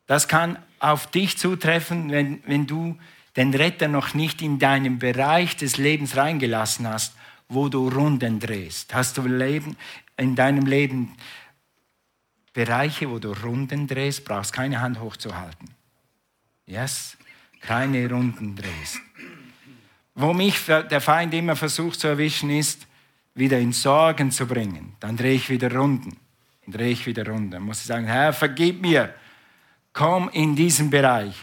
Das 0.06 0.28
kann 0.28 0.60
auf 0.78 1.08
dich 1.08 1.40
zutreffen, 1.40 2.12
wenn, 2.12 2.44
wenn 2.46 2.68
du 2.68 3.00
den 3.36 3.52
Retter 3.52 3.88
noch 3.88 4.14
nicht 4.14 4.44
in 4.44 4.60
deinem 4.60 5.00
Bereich 5.00 5.58
des 5.58 5.78
Lebens 5.78 6.18
reingelassen 6.18 6.88
hast, 6.88 7.16
wo 7.50 7.68
du 7.68 7.88
Runden 7.88 8.40
drehst. 8.40 8.94
Hast 8.94 9.18
du 9.18 9.24
Leben, 9.24 9.76
in 10.18 10.36
deinem 10.36 10.68
Leben 10.68 11.16
Bereiche, 12.54 13.10
wo 13.10 13.20
du 13.20 13.32
Runden 13.32 13.88
drehst, 13.88 14.26
brauchst 14.26 14.54
keine 14.54 14.82
Hand 14.82 15.00
hochzuhalten. 15.00 15.70
Yes, 16.66 17.18
keine 17.62 18.10
Runden 18.10 18.56
drehst. 18.56 19.00
Wo 20.16 20.34
mich 20.34 20.66
der 20.66 21.02
Feind 21.02 21.34
immer 21.34 21.56
versucht 21.56 22.00
zu 22.00 22.08
erwischen, 22.08 22.50
ist, 22.50 22.88
wieder 23.34 23.60
in 23.60 23.72
Sorgen 23.72 24.32
zu 24.32 24.46
bringen. 24.46 24.96
Dann 25.00 25.16
drehe 25.16 25.36
ich 25.36 25.50
wieder 25.50 25.74
Runden. 25.74 26.18
Dann 26.66 26.74
drehe 26.74 26.92
ich 26.92 27.06
wieder 27.06 27.26
Runden. 27.26 27.52
Dann 27.52 27.64
muss 27.64 27.80
ich 27.80 27.88
sagen, 27.88 28.06
Herr, 28.06 28.34
vergib 28.34 28.82
mir. 28.82 29.14
Komm 29.94 30.30
in 30.30 30.56
diesen 30.56 30.90
Bereich. 30.90 31.36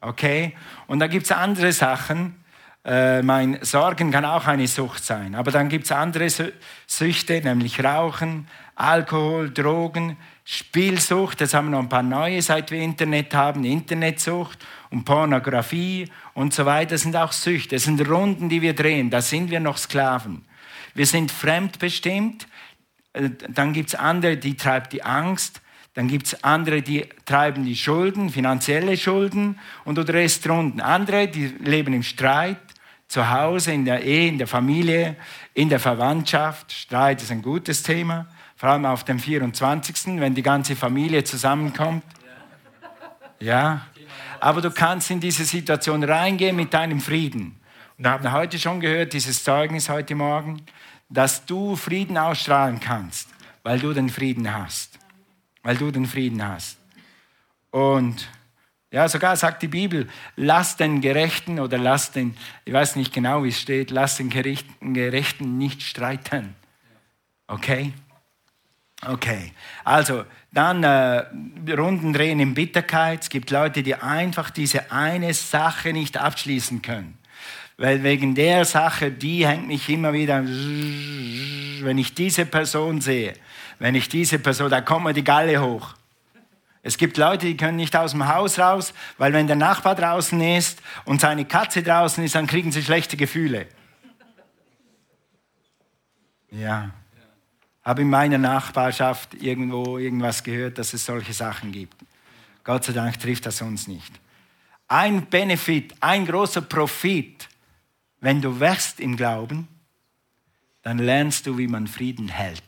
Okay? 0.00 0.54
Und 0.86 0.98
da 0.98 1.06
gibt 1.06 1.26
es 1.26 1.32
andere 1.32 1.72
Sachen. 1.72 2.42
Äh, 2.84 3.22
mein 3.22 3.58
Sorgen 3.62 4.10
kann 4.10 4.24
auch 4.24 4.46
eine 4.46 4.66
Sucht 4.66 5.04
sein. 5.04 5.34
Aber 5.34 5.50
dann 5.50 5.68
gibt 5.68 5.84
es 5.84 5.92
andere 5.92 6.28
Süchte, 6.86 7.40
nämlich 7.40 7.82
Rauchen, 7.82 8.48
Alkohol, 8.74 9.50
Drogen, 9.50 10.16
Spielsucht, 10.44 11.40
jetzt 11.40 11.54
haben 11.54 11.66
wir 11.66 11.72
noch 11.72 11.80
ein 11.80 11.88
paar 11.88 12.02
neue, 12.02 12.42
seit 12.42 12.70
wir 12.72 12.80
Internet 12.80 13.32
haben, 13.32 13.64
Internetsucht 13.64 14.58
und 14.90 15.04
Pornografie 15.04 16.08
und 16.34 16.52
so 16.52 16.66
weiter, 16.66 16.92
das 16.92 17.02
sind 17.02 17.14
auch 17.14 17.30
Süchte, 17.30 17.76
das 17.76 17.84
sind 17.84 18.06
Runden, 18.08 18.48
die 18.48 18.60
wir 18.60 18.74
drehen, 18.74 19.08
da 19.08 19.22
sind 19.22 19.50
wir 19.50 19.60
noch 19.60 19.78
Sklaven. 19.78 20.44
Wir 20.94 21.06
sind 21.06 21.30
fremdbestimmt, 21.30 22.48
äh, 23.12 23.30
dann 23.48 23.72
gibt 23.72 23.90
es 23.90 23.94
andere, 23.94 24.36
die 24.36 24.56
treibt 24.56 24.92
die 24.92 25.04
Angst, 25.04 25.60
dann 25.94 26.08
gibt 26.08 26.26
es 26.26 26.42
andere, 26.42 26.82
die 26.82 27.06
treiben 27.24 27.64
die 27.64 27.76
Schulden, 27.76 28.30
finanzielle 28.30 28.96
Schulden 28.96 29.60
und 29.84 29.96
du 29.96 30.04
drehst 30.04 30.48
Runden. 30.48 30.80
Andere, 30.80 31.28
die 31.28 31.46
leben 31.46 31.92
im 31.92 32.02
Streit, 32.02 32.56
zu 33.06 33.30
Hause, 33.30 33.72
in 33.72 33.84
der 33.84 34.02
Ehe, 34.02 34.28
in 34.28 34.38
der 34.38 34.46
Familie, 34.46 35.16
in 35.52 35.68
der 35.68 35.78
Verwandtschaft. 35.78 36.72
Streit 36.72 37.20
ist 37.20 37.30
ein 37.30 37.42
gutes 37.42 37.82
Thema 37.82 38.26
vor 38.62 38.70
allem 38.70 38.84
auf 38.84 39.02
dem 39.02 39.18
24., 39.18 40.20
wenn 40.20 40.36
die 40.36 40.42
ganze 40.44 40.76
Familie 40.76 41.24
zusammenkommt. 41.24 42.04
Ja, 43.40 43.88
aber 44.38 44.60
du 44.60 44.70
kannst 44.70 45.10
in 45.10 45.18
diese 45.18 45.44
Situation 45.44 46.04
reingehen 46.04 46.54
mit 46.54 46.72
deinem 46.72 47.00
Frieden. 47.00 47.60
Und 47.98 48.04
wir 48.04 48.12
haben 48.12 48.30
heute 48.30 48.60
schon 48.60 48.78
gehört, 48.78 49.14
dieses 49.14 49.42
Zeugnis 49.42 49.88
heute 49.88 50.14
Morgen, 50.14 50.62
dass 51.08 51.44
du 51.44 51.74
Frieden 51.74 52.16
ausstrahlen 52.16 52.78
kannst, 52.78 53.30
weil 53.64 53.80
du 53.80 53.92
den 53.92 54.08
Frieden 54.08 54.54
hast. 54.54 54.96
Weil 55.64 55.76
du 55.76 55.90
den 55.90 56.06
Frieden 56.06 56.46
hast. 56.46 56.78
Und 57.72 58.28
ja, 58.92 59.08
sogar 59.08 59.34
sagt 59.34 59.64
die 59.64 59.68
Bibel, 59.68 60.08
lass 60.36 60.76
den 60.76 61.00
Gerechten 61.00 61.58
oder 61.58 61.78
lass 61.78 62.12
den, 62.12 62.36
ich 62.64 62.72
weiß 62.72 62.94
nicht 62.94 63.12
genau, 63.12 63.42
wie 63.42 63.48
es 63.48 63.60
steht, 63.60 63.90
lass 63.90 64.18
den 64.18 64.30
Gerechten 64.30 65.58
nicht 65.58 65.82
streiten. 65.82 66.54
Okay? 67.48 67.92
Okay, 69.04 69.52
also 69.82 70.24
dann 70.52 70.84
äh, 70.84 71.24
Runden 71.72 72.12
drehen 72.12 72.38
in 72.38 72.54
Bitterkeit. 72.54 73.22
Es 73.22 73.30
gibt 73.30 73.50
Leute, 73.50 73.82
die 73.82 73.96
einfach 73.96 74.50
diese 74.50 74.92
eine 74.92 75.34
Sache 75.34 75.92
nicht 75.92 76.16
abschließen 76.16 76.82
können. 76.82 77.18
Weil 77.78 78.04
wegen 78.04 78.36
der 78.36 78.64
Sache, 78.64 79.10
die 79.10 79.46
hängt 79.46 79.66
mich 79.66 79.88
immer 79.88 80.12
wieder, 80.12 80.44
wenn 80.44 81.98
ich 81.98 82.14
diese 82.14 82.46
Person 82.46 83.00
sehe, 83.00 83.34
wenn 83.80 83.96
ich 83.96 84.08
diese 84.08 84.38
Person, 84.38 84.70
da 84.70 84.80
kommt 84.80 85.04
mir 85.04 85.14
die 85.14 85.24
Galle 85.24 85.60
hoch. 85.60 85.94
Es 86.84 86.96
gibt 86.96 87.16
Leute, 87.16 87.46
die 87.46 87.56
können 87.56 87.76
nicht 87.76 87.96
aus 87.96 88.12
dem 88.12 88.28
Haus 88.28 88.58
raus, 88.58 88.94
weil 89.18 89.32
wenn 89.32 89.48
der 89.48 89.56
Nachbar 89.56 89.96
draußen 89.96 90.40
ist 90.40 90.80
und 91.04 91.20
seine 91.20 91.44
Katze 91.44 91.82
draußen 91.82 92.22
ist, 92.22 92.36
dann 92.36 92.46
kriegen 92.46 92.70
sie 92.70 92.82
schlechte 92.82 93.16
Gefühle. 93.16 93.66
Ja, 96.50 96.90
habe 97.82 98.02
in 98.02 98.10
meiner 98.10 98.38
Nachbarschaft 98.38 99.34
irgendwo 99.34 99.98
irgendwas 99.98 100.42
gehört, 100.44 100.78
dass 100.78 100.94
es 100.94 101.04
solche 101.04 101.32
Sachen 101.32 101.72
gibt. 101.72 101.96
Gott 102.64 102.84
sei 102.84 102.92
Dank 102.92 103.18
trifft 103.18 103.46
das 103.46 103.60
uns 103.60 103.88
nicht. 103.88 104.12
Ein 104.88 105.26
Benefit, 105.26 105.94
ein 106.00 106.26
großer 106.26 106.62
Profit, 106.62 107.48
wenn 108.20 108.40
du 108.40 108.60
wächst 108.60 109.00
im 109.00 109.16
Glauben, 109.16 109.66
dann 110.82 110.98
lernst 110.98 111.46
du, 111.46 111.58
wie 111.58 111.66
man 111.66 111.86
Frieden 111.86 112.28
hält. 112.28 112.62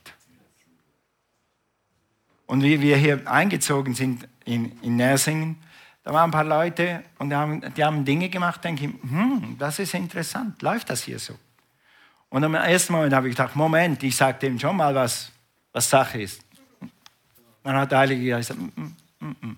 Und 2.46 2.62
wie 2.62 2.81
wir 2.81 2.96
hier 2.96 3.31
eingezogen 3.31 3.94
sind 3.94 4.29
in, 4.44 4.79
in 4.83 4.96
Nersingen, 4.96 5.57
da 6.03 6.12
waren 6.12 6.29
ein 6.29 6.33
paar 6.33 6.44
Leute 6.44 7.03
und 7.18 7.31
die 7.31 7.37
haben, 7.37 7.74
die 7.74 7.85
haben 7.85 8.05
Dinge 8.05 8.29
gemacht, 8.29 8.62
denke 8.62 8.85
ich, 8.85 8.90
hm, 9.11 9.57
das 9.59 9.79
ist 9.79 9.94
interessant, 9.94 10.61
läuft 10.61 10.90
das 10.90 11.03
hier 11.03 11.18
so? 11.18 11.35
Und 12.35 12.42
am 12.42 12.57
ersten 12.57 12.92
Moment 12.92 13.14
habe 13.14 13.29
ich 13.29 13.37
gedacht, 13.37 13.55
Moment, 13.55 14.03
ich 14.03 14.16
sage 14.16 14.40
dem 14.40 14.59
schon 14.59 14.75
mal, 14.75 14.92
was, 14.92 15.31
was 15.73 15.88
Sache 15.88 16.20
ist. 16.20 16.42
Dann 17.62 17.77
hat 17.77 17.92
der 17.92 17.99
Heilige 17.99 18.29
Geist 18.29 18.49
gesagt, 18.49 18.77
mm, 18.77 18.83
mm, 18.83 19.27
mm, 19.29 19.47
mm. 19.47 19.57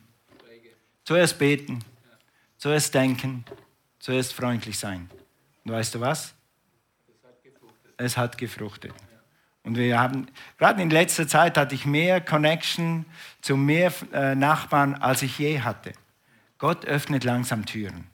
zuerst 1.02 1.38
beten, 1.38 1.82
zuerst 2.58 2.94
denken, 2.94 3.46
zuerst 3.98 4.34
freundlich 4.34 4.78
sein. 4.78 5.08
Und 5.64 5.72
weißt 5.72 5.94
du 5.94 6.00
was? 6.00 6.34
Es 7.96 8.18
hat 8.18 8.36
gefruchtet. 8.36 8.92
Und 9.62 9.78
wir 9.78 9.98
haben, 9.98 10.26
gerade 10.58 10.82
in 10.82 10.90
letzter 10.90 11.26
Zeit 11.26 11.56
hatte 11.56 11.74
ich 11.74 11.86
mehr 11.86 12.20
Connection 12.20 13.06
zu 13.40 13.56
mehr 13.56 13.90
äh, 14.12 14.34
Nachbarn, 14.34 14.96
als 14.96 15.22
ich 15.22 15.38
je 15.38 15.62
hatte. 15.62 15.94
Gott 16.58 16.84
öffnet 16.84 17.24
langsam 17.24 17.64
Türen. 17.64 18.06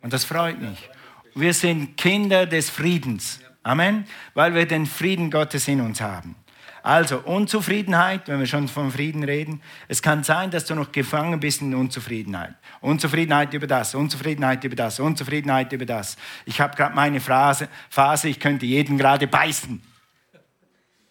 Und 0.00 0.14
das 0.14 0.24
freut 0.24 0.62
mich. 0.62 0.88
Wir 1.34 1.52
sind 1.52 1.98
Kinder 1.98 2.46
des 2.46 2.70
Friedens. 2.70 3.40
Amen. 3.62 4.06
Weil 4.34 4.54
wir 4.54 4.66
den 4.66 4.86
Frieden 4.86 5.30
Gottes 5.30 5.68
in 5.68 5.80
uns 5.80 6.00
haben. 6.00 6.36
Also 6.82 7.20
Unzufriedenheit, 7.20 8.26
wenn 8.26 8.40
wir 8.40 8.46
schon 8.46 8.66
vom 8.66 8.90
Frieden 8.90 9.22
reden. 9.22 9.62
Es 9.86 10.02
kann 10.02 10.24
sein, 10.24 10.50
dass 10.50 10.64
du 10.64 10.74
noch 10.74 10.90
gefangen 10.90 11.38
bist 11.38 11.62
in 11.62 11.74
Unzufriedenheit. 11.74 12.54
Unzufriedenheit 12.80 13.54
über 13.54 13.68
das, 13.68 13.94
Unzufriedenheit 13.94 14.64
über 14.64 14.74
das, 14.74 14.98
Unzufriedenheit 14.98 15.72
über 15.72 15.86
das. 15.86 16.16
Ich 16.44 16.60
habe 16.60 16.76
gerade 16.76 16.94
meine 16.96 17.20
Phase, 17.20 17.68
Phase, 17.88 18.28
ich 18.28 18.40
könnte 18.40 18.66
jeden 18.66 18.98
gerade 18.98 19.28
beißen. 19.28 19.80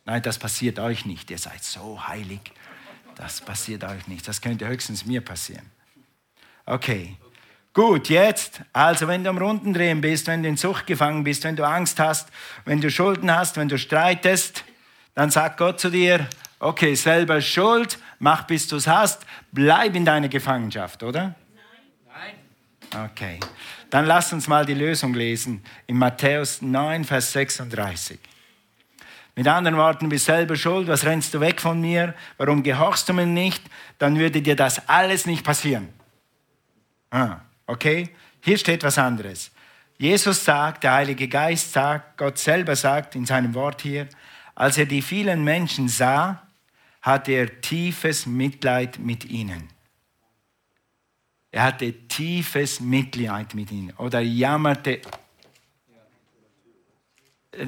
Nein, 0.03 0.21
das 0.21 0.37
passiert 0.39 0.77
euch 0.79 1.05
nicht. 1.05 1.31
Ihr 1.31 1.37
seid 1.37 1.63
so 1.63 2.05
heilig. 2.05 2.41
Das 3.15 3.39
passiert 3.39 3.85
euch 3.85 4.07
nicht. 4.07 4.27
Das 4.27 4.41
könnte 4.41 4.67
höchstens 4.67 5.05
mir 5.05 5.21
passieren. 5.21 5.65
Okay. 6.65 7.15
Gut, 7.73 8.09
jetzt, 8.09 8.61
also 8.73 9.07
wenn 9.07 9.23
du 9.23 9.29
am 9.29 9.37
Rundendrehen 9.37 10.01
bist, 10.01 10.27
wenn 10.27 10.43
du 10.43 10.49
in 10.49 10.57
Sucht 10.57 10.87
gefangen 10.87 11.23
bist, 11.23 11.45
wenn 11.45 11.55
du 11.55 11.65
Angst 11.65 11.99
hast, 12.01 12.27
wenn 12.65 12.81
du 12.81 12.91
Schulden 12.91 13.33
hast, 13.33 13.55
wenn 13.55 13.69
du 13.69 13.77
streitest, 13.77 14.65
dann 15.15 15.31
sagt 15.31 15.57
Gott 15.57 15.79
zu 15.79 15.89
dir, 15.89 16.27
okay, 16.59 16.95
selber 16.95 17.39
Schuld, 17.39 17.97
mach 18.19 18.43
bis 18.43 18.67
du 18.67 18.75
es 18.75 18.87
hast, 18.87 19.25
bleib 19.53 19.95
in 19.95 20.03
deiner 20.03 20.27
Gefangenschaft, 20.27 21.01
oder? 21.01 21.33
Nein. 22.93 23.09
Okay, 23.09 23.39
dann 23.89 24.05
lass 24.05 24.33
uns 24.33 24.49
mal 24.49 24.65
die 24.65 24.73
Lösung 24.73 25.13
lesen 25.13 25.63
in 25.87 25.97
Matthäus 25.97 26.61
9, 26.61 27.05
Vers 27.05 27.31
36. 27.31 28.19
Mit 29.33 29.47
anderen 29.47 29.77
Worten, 29.77 30.05
du 30.05 30.09
bist 30.09 30.25
selber 30.25 30.57
schuld, 30.57 30.89
was 30.89 31.05
rennst 31.05 31.33
du 31.33 31.39
weg 31.39 31.61
von 31.61 31.79
mir, 31.79 32.15
warum 32.37 32.63
gehorchst 32.63 33.07
du 33.07 33.13
mir 33.13 33.25
nicht, 33.25 33.63
dann 33.97 34.19
würde 34.19 34.41
dir 34.41 34.57
das 34.57 34.89
alles 34.89 35.25
nicht 35.25 35.45
passieren. 35.45 35.87
Ah, 37.11 37.37
okay, 37.71 38.09
hier 38.41 38.57
steht 38.57 38.83
was 38.83 38.97
anderes. 38.97 39.51
Jesus 39.97 40.43
sagt, 40.43 40.83
der 40.83 40.93
Heilige 40.93 41.27
Geist 41.27 41.73
sagt, 41.73 42.17
Gott 42.17 42.37
selber 42.37 42.75
sagt 42.75 43.15
in 43.15 43.25
seinem 43.25 43.53
Wort 43.53 43.81
hier, 43.81 44.07
als 44.55 44.77
er 44.77 44.85
die 44.85 45.01
vielen 45.01 45.43
Menschen 45.43 45.87
sah, 45.87 46.47
hatte 47.01 47.31
er 47.31 47.61
tiefes 47.61 48.25
Mitleid 48.25 48.99
mit 48.99 49.25
ihnen. 49.25 49.69
Er 51.51 51.63
hatte 51.63 51.93
tiefes 52.07 52.79
Mitleid 52.79 53.53
mit 53.55 53.71
ihnen 53.71 53.91
oder 53.97 54.21
jammerte, 54.21 55.01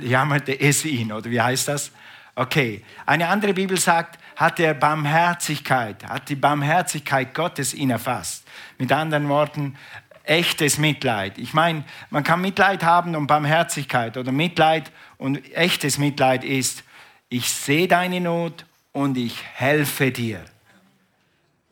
jammerte 0.01 0.59
es 0.59 0.85
ihn, 0.85 1.11
oder 1.11 1.29
wie 1.29 1.41
heißt 1.41 1.67
das? 1.67 1.91
Okay, 2.35 2.83
eine 3.05 3.27
andere 3.27 3.53
Bibel 3.53 3.77
sagt, 3.77 4.19
hat 4.35 4.59
er 4.59 4.73
Barmherzigkeit, 4.73 6.03
hat 6.07 6.29
die 6.29 6.35
Barmherzigkeit 6.35 7.33
Gottes 7.33 7.73
ihn 7.73 7.91
erfasst. 7.91 8.47
Mit 8.79 8.91
anderen 8.91 9.29
Worten, 9.29 9.77
echtes 10.23 10.77
Mitleid. 10.77 11.37
Ich 11.37 11.53
meine, 11.53 11.83
man 12.09 12.23
kann 12.23 12.41
Mitleid 12.41 12.83
haben 12.83 13.15
und 13.15 13.27
Barmherzigkeit 13.27 14.17
oder 14.17 14.31
Mitleid 14.31 14.91
und 15.17 15.53
echtes 15.55 15.97
Mitleid 15.97 16.43
ist, 16.43 16.83
ich 17.29 17.49
sehe 17.49 17.87
deine 17.87 18.21
Not 18.21 18.65
und 18.91 19.17
ich 19.17 19.43
helfe 19.55 20.11
dir. 20.11 20.43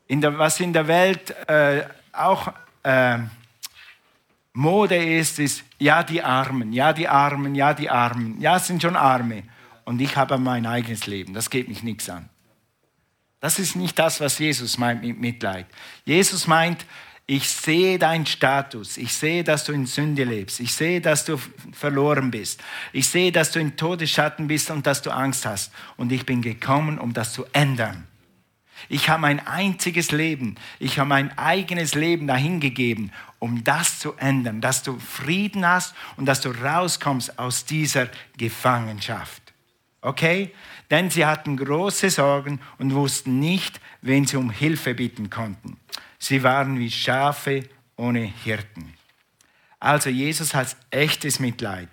In 0.08 0.22
der, 0.22 0.38
was 0.38 0.60
in 0.60 0.74
der 0.74 0.88
Welt 0.88 1.32
äh, 1.48 1.84
auch 2.12 2.52
äh, 2.84 3.20
Mode 4.54 4.96
ist, 4.96 5.40
ist, 5.40 5.64
ja, 5.80 6.04
die 6.04 6.22
Armen, 6.22 6.74
ja, 6.74 6.94
die 6.94 7.08
Armen, 7.08 7.56
ja, 7.56 7.74
die 7.74 7.90
Armen, 7.90 8.40
ja, 8.42 8.58
es 8.58 8.68
sind 8.68 8.82
schon 8.82 8.96
Arme. 8.96 9.44
Und 9.86 10.02
ich 10.02 10.16
habe 10.16 10.38
mein 10.38 10.66
eigenes 10.66 11.08
Leben, 11.08 11.34
das 11.34 11.50
geht 11.50 11.68
mich 11.68 11.84
nichts 11.84 12.10
an. 12.10 12.30
Das 13.40 13.58
ist 13.58 13.76
nicht 13.76 13.98
das, 13.98 14.20
was 14.20 14.38
Jesus 14.38 14.78
meint 14.78 15.04
mit 15.04 15.20
Mitleid. 15.20 15.66
Jesus 16.06 16.46
meint, 16.46 16.86
ich 17.26 17.50
sehe 17.50 17.98
deinen 17.98 18.26
Status. 18.26 18.98
Ich 18.98 19.14
sehe, 19.14 19.44
dass 19.44 19.64
du 19.64 19.72
in 19.72 19.86
Sünde 19.86 20.26
lebst. 20.26 20.60
Ich 20.60 20.74
sehe, 20.74 21.02
dass 21.02 21.26
du 21.26 21.38
verloren 21.72 22.30
bist. 22.30 22.62
Ich 22.94 23.08
sehe, 23.08 23.32
dass 23.32 23.52
du 23.52 23.60
in 23.60 23.78
Todesschatten 23.78 24.48
bist 24.48 24.70
und 24.70 24.86
dass 24.86 25.02
du 25.02 25.12
Angst 25.12 25.46
hast. 25.46 25.72
Und 25.98 26.12
ich 26.12 26.26
bin 26.26 26.42
gekommen, 26.42 27.00
um 27.00 27.14
das 27.14 27.34
zu 27.34 27.46
ändern. 27.54 28.08
Ich 28.90 29.10
habe 29.10 29.22
mein 29.22 29.46
einziges 29.48 30.12
Leben, 30.12 30.56
ich 30.80 31.00
habe 31.00 31.08
mein 31.10 31.38
eigenes 31.38 31.96
Leben 31.96 32.28
dahingegeben, 32.28 33.12
um 33.40 33.64
das 33.64 34.00
zu 34.00 34.14
ändern, 34.16 34.60
dass 34.60 34.84
du 34.84 35.00
Frieden 35.00 35.66
hast 35.66 35.96
und 36.18 36.26
dass 36.26 36.42
du 36.42 36.50
rauskommst 36.50 37.40
aus 37.40 37.66
dieser 37.66 38.10
Gefangenschaft. 38.38 39.41
Okay? 40.02 40.54
Denn 40.90 41.10
sie 41.10 41.26
hatten 41.26 41.58
große 41.58 42.10
Sorgen 42.10 42.60
und 42.80 42.94
wussten 42.94 43.40
nicht, 43.40 43.80
wen 44.02 44.26
sie 44.26 44.38
um 44.38 44.50
Hilfe 44.50 44.94
bitten 44.94 45.30
konnten. 45.30 45.78
Sie 46.18 46.44
waren 46.44 46.80
wie 46.80 46.92
Schafe 46.92 47.64
ohne 47.96 48.22
Hirten. 48.22 48.94
Also 49.80 50.10
Jesus 50.10 50.54
hat 50.54 50.76
echtes 50.92 51.40
Mitleid. 51.40 51.90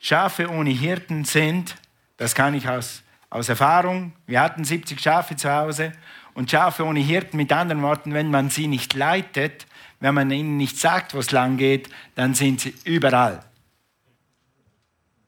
Schafe 0.00 0.50
ohne 0.50 0.70
Hirten 0.70 1.24
sind, 1.24 1.76
das 2.16 2.34
kann 2.34 2.54
ich 2.54 2.68
aus, 2.68 3.02
aus 3.30 3.48
Erfahrung, 3.48 4.12
wir 4.26 4.40
hatten 4.40 4.64
70 4.64 5.00
Schafe 5.00 5.36
zu 5.36 5.50
Hause 5.50 5.92
und 6.34 6.50
Schafe 6.50 6.84
ohne 6.84 7.00
Hirten, 7.00 7.36
mit 7.36 7.52
anderen 7.52 7.82
Worten, 7.82 8.12
wenn 8.12 8.30
man 8.30 8.50
sie 8.50 8.66
nicht 8.66 8.94
leitet, 8.94 9.66
wenn 10.00 10.14
man 10.14 10.30
ihnen 10.30 10.56
nicht 10.56 10.78
sagt, 10.78 11.14
wo 11.14 11.18
es 11.18 11.30
lang 11.30 11.56
geht, 11.56 11.88
dann 12.16 12.34
sind 12.34 12.60
sie 12.60 12.74
überall. 12.84 13.44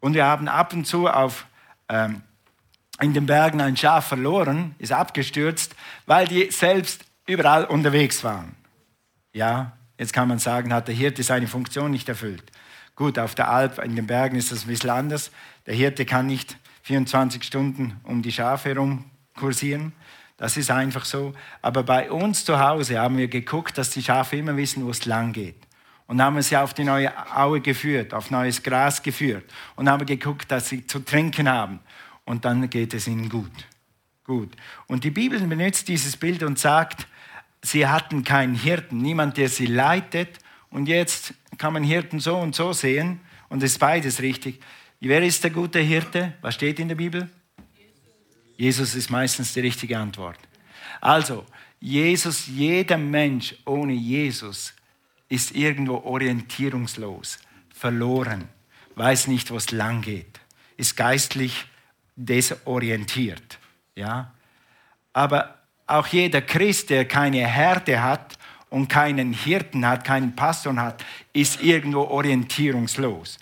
Und 0.00 0.14
wir 0.14 0.26
haben 0.26 0.48
ab 0.48 0.72
und 0.72 0.86
zu 0.86 1.08
auf, 1.08 1.46
ähm, 1.88 2.22
in 3.00 3.12
den 3.12 3.26
Bergen 3.26 3.60
ein 3.60 3.76
Schaf 3.76 4.06
verloren, 4.06 4.74
ist 4.78 4.92
abgestürzt, 4.92 5.74
weil 6.06 6.26
die 6.26 6.50
selbst 6.50 7.04
überall 7.26 7.64
unterwegs 7.64 8.24
waren. 8.24 8.54
Ja, 9.32 9.72
jetzt 9.98 10.12
kann 10.12 10.28
man 10.28 10.38
sagen, 10.38 10.72
hat 10.72 10.88
der 10.88 10.94
Hirte 10.94 11.22
seine 11.22 11.46
Funktion 11.46 11.90
nicht 11.90 12.08
erfüllt. 12.08 12.44
Gut, 12.94 13.18
auf 13.18 13.34
der 13.34 13.50
Alp, 13.50 13.78
in 13.78 13.94
den 13.94 14.06
Bergen 14.06 14.36
ist 14.36 14.50
das 14.50 14.64
ein 14.64 14.68
bisschen 14.68 14.90
anders. 14.90 15.30
Der 15.66 15.74
Hirte 15.74 16.06
kann 16.06 16.26
nicht 16.26 16.56
24 16.82 17.44
Stunden 17.44 18.00
um 18.04 18.22
die 18.22 18.32
Schafe 18.32 18.70
herum 18.70 19.04
kursieren. 19.36 19.92
Das 20.38 20.56
ist 20.56 20.70
einfach 20.70 21.04
so. 21.04 21.34
Aber 21.60 21.82
bei 21.82 22.10
uns 22.10 22.44
zu 22.44 22.58
Hause 22.58 22.98
haben 22.98 23.18
wir 23.18 23.28
geguckt, 23.28 23.76
dass 23.76 23.90
die 23.90 24.02
Schafe 24.02 24.36
immer 24.36 24.56
wissen, 24.56 24.84
wo 24.86 24.90
es 24.90 25.04
lang 25.04 25.32
geht. 25.32 25.65
Und 26.06 26.22
haben 26.22 26.40
sie 26.40 26.56
auf 26.56 26.72
die 26.72 26.84
neue 26.84 27.12
Aue 27.36 27.60
geführt, 27.60 28.14
auf 28.14 28.30
neues 28.30 28.62
Gras 28.62 29.02
geführt. 29.02 29.44
Und 29.74 29.88
haben 29.88 30.06
geguckt, 30.06 30.50
dass 30.50 30.68
sie 30.68 30.86
zu 30.86 31.00
trinken 31.00 31.48
haben. 31.48 31.80
Und 32.24 32.44
dann 32.44 32.70
geht 32.70 32.94
es 32.94 33.08
ihnen 33.08 33.28
gut. 33.28 33.50
Gut. 34.24 34.50
Und 34.86 35.04
die 35.04 35.10
Bibel 35.10 35.40
benutzt 35.40 35.88
dieses 35.88 36.16
Bild 36.16 36.42
und 36.42 36.58
sagt, 36.58 37.06
sie 37.62 37.86
hatten 37.86 38.24
keinen 38.24 38.54
Hirten, 38.54 38.98
niemand, 38.98 39.36
der 39.36 39.48
sie 39.48 39.66
leitet. 39.66 40.38
Und 40.70 40.86
jetzt 40.86 41.34
kann 41.58 41.72
man 41.72 41.82
Hirten 41.82 42.20
so 42.20 42.36
und 42.36 42.54
so 42.54 42.72
sehen 42.72 43.20
und 43.48 43.62
es 43.62 43.72
ist 43.72 43.78
beides 43.78 44.20
richtig. 44.20 44.60
Wer 45.00 45.22
ist 45.22 45.42
der 45.44 45.50
gute 45.50 45.78
Hirte? 45.78 46.34
Was 46.40 46.54
steht 46.54 46.78
in 46.80 46.88
der 46.88 46.94
Bibel? 46.96 47.28
Jesus 48.56 48.94
ist 48.94 49.10
meistens 49.10 49.52
die 49.52 49.60
richtige 49.60 49.98
Antwort. 49.98 50.38
Also, 51.00 51.44
Jesus, 51.78 52.46
jeder 52.46 52.96
Mensch 52.96 53.54
ohne 53.64 53.92
Jesus 53.92 54.72
ist 55.28 55.54
irgendwo 55.54 55.98
orientierungslos, 55.98 57.38
verloren, 57.74 58.48
weiß 58.94 59.26
nicht, 59.28 59.50
wo 59.50 59.56
es 59.56 59.70
lang 59.70 60.02
geht, 60.02 60.40
ist 60.76 60.96
geistlich 60.96 61.66
desorientiert. 62.16 63.58
Ja? 63.94 64.32
Aber 65.12 65.56
auch 65.86 66.06
jeder 66.08 66.42
Christ, 66.42 66.90
der 66.90 67.06
keine 67.06 67.46
Härte 67.46 68.02
hat 68.02 68.38
und 68.70 68.88
keinen 68.88 69.32
Hirten 69.32 69.86
hat, 69.86 70.04
keinen 70.04 70.34
Pastor 70.34 70.76
hat, 70.76 71.04
ist 71.32 71.62
irgendwo 71.62 72.02
orientierungslos. 72.02 73.38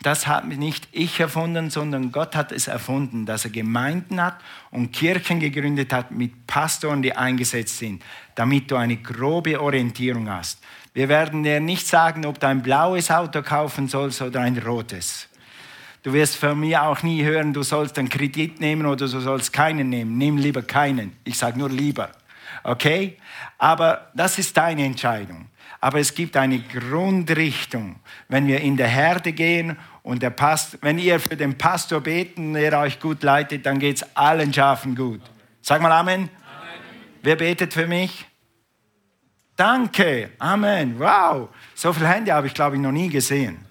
Das 0.00 0.28
hat 0.28 0.46
nicht 0.46 0.88
ich 0.92 1.18
erfunden, 1.18 1.68
sondern 1.68 2.12
Gott 2.12 2.36
hat 2.36 2.52
es 2.52 2.68
erfunden, 2.68 3.26
dass 3.26 3.44
er 3.44 3.50
Gemeinden 3.50 4.22
hat 4.22 4.40
und 4.70 4.92
Kirchen 4.92 5.40
gegründet 5.40 5.92
hat 5.92 6.12
mit 6.12 6.46
Pastoren, 6.46 7.02
die 7.02 7.14
eingesetzt 7.14 7.78
sind, 7.78 8.02
damit 8.36 8.70
du 8.70 8.76
eine 8.76 8.96
grobe 8.96 9.60
Orientierung 9.60 10.30
hast. 10.30 10.62
Wir 10.94 11.08
werden 11.08 11.42
dir 11.42 11.60
nicht 11.60 11.86
sagen, 11.86 12.26
ob 12.26 12.38
du 12.38 12.46
ein 12.46 12.62
blaues 12.62 13.10
Auto 13.10 13.42
kaufen 13.42 13.88
sollst 13.88 14.20
oder 14.20 14.40
ein 14.40 14.58
rotes. 14.58 15.28
Du 16.02 16.12
wirst 16.12 16.36
von 16.36 16.58
mir 16.58 16.82
auch 16.82 17.02
nie 17.02 17.22
hören, 17.22 17.52
du 17.52 17.62
sollst 17.62 17.98
einen 17.98 18.08
Kredit 18.08 18.60
nehmen 18.60 18.86
oder 18.86 19.06
du 19.08 19.20
sollst 19.20 19.52
keinen 19.52 19.88
nehmen. 19.88 20.18
Nimm 20.18 20.36
lieber 20.36 20.62
keinen. 20.62 21.16
Ich 21.24 21.38
sage 21.38 21.58
nur 21.58 21.70
lieber. 21.70 22.10
Okay? 22.64 23.16
Aber 23.56 24.10
das 24.14 24.38
ist 24.38 24.56
deine 24.56 24.84
Entscheidung. 24.84 25.46
Aber 25.80 25.98
es 25.98 26.14
gibt 26.14 26.36
eine 26.36 26.60
Grundrichtung. 26.60 27.96
Wenn 28.28 28.46
wir 28.46 28.60
in 28.60 28.76
der 28.76 28.88
Herde 28.88 29.32
gehen 29.32 29.76
und 30.02 30.22
der 30.22 30.30
Pastor, 30.30 30.78
wenn 30.82 30.98
ihr 30.98 31.18
für 31.20 31.36
den 31.36 31.56
Pastor 31.56 32.00
beten, 32.00 32.54
der 32.54 32.78
euch 32.78 33.00
gut 33.00 33.22
leitet, 33.22 33.64
dann 33.64 33.78
geht 33.78 33.96
es 33.96 34.16
allen 34.16 34.52
Schafen 34.52 34.94
gut. 34.94 35.20
Sag 35.62 35.80
mal 35.80 35.92
Amen. 35.92 36.22
Amen. 36.22 36.30
Wer 37.22 37.36
betet 37.36 37.72
für 37.72 37.86
mich? 37.86 38.26
Danke. 39.56 40.30
Amen. 40.38 40.98
Wow. 40.98 41.48
So 41.74 41.92
viele 41.92 42.08
Hände 42.08 42.32
habe 42.32 42.46
ich, 42.46 42.54
glaube 42.54 42.76
ich, 42.76 42.82
noch 42.82 42.92
nie 42.92 43.08
gesehen. 43.08 43.64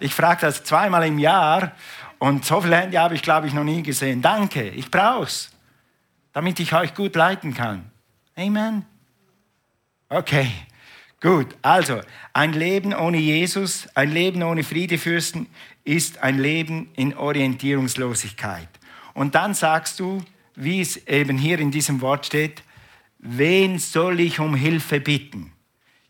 Ich 0.00 0.14
frage 0.14 0.42
das 0.42 0.64
zweimal 0.64 1.06
im 1.06 1.18
Jahr 1.18 1.72
und 2.18 2.44
so 2.44 2.60
viele 2.60 2.76
Hände 2.76 2.98
habe 2.98 3.14
ich, 3.14 3.22
glaube 3.22 3.46
ich, 3.46 3.54
noch 3.54 3.64
nie 3.64 3.82
gesehen. 3.82 4.22
Danke, 4.22 4.68
ich 4.68 4.90
brauche 4.90 5.24
es, 5.24 5.50
damit 6.32 6.60
ich 6.60 6.72
euch 6.74 6.94
gut 6.94 7.14
leiten 7.14 7.54
kann. 7.54 7.90
Amen. 8.36 8.84
Okay, 10.08 10.50
gut. 11.20 11.56
Also, 11.62 12.00
ein 12.32 12.52
Leben 12.52 12.94
ohne 12.94 13.18
Jesus, 13.18 13.88
ein 13.94 14.12
Leben 14.12 14.42
ohne 14.42 14.62
Friedefürsten 14.62 15.46
ist 15.84 16.22
ein 16.22 16.38
Leben 16.38 16.90
in 16.94 17.16
Orientierungslosigkeit. 17.16 18.68
Und 19.14 19.34
dann 19.34 19.54
sagst 19.54 20.00
du, 20.00 20.22
wie 20.54 20.80
es 20.80 20.96
eben 21.06 21.38
hier 21.38 21.58
in 21.58 21.70
diesem 21.70 22.00
Wort 22.00 22.26
steht, 22.26 22.62
wen 23.18 23.78
soll 23.78 24.20
ich 24.20 24.38
um 24.38 24.54
Hilfe 24.54 25.00
bitten? 25.00 25.52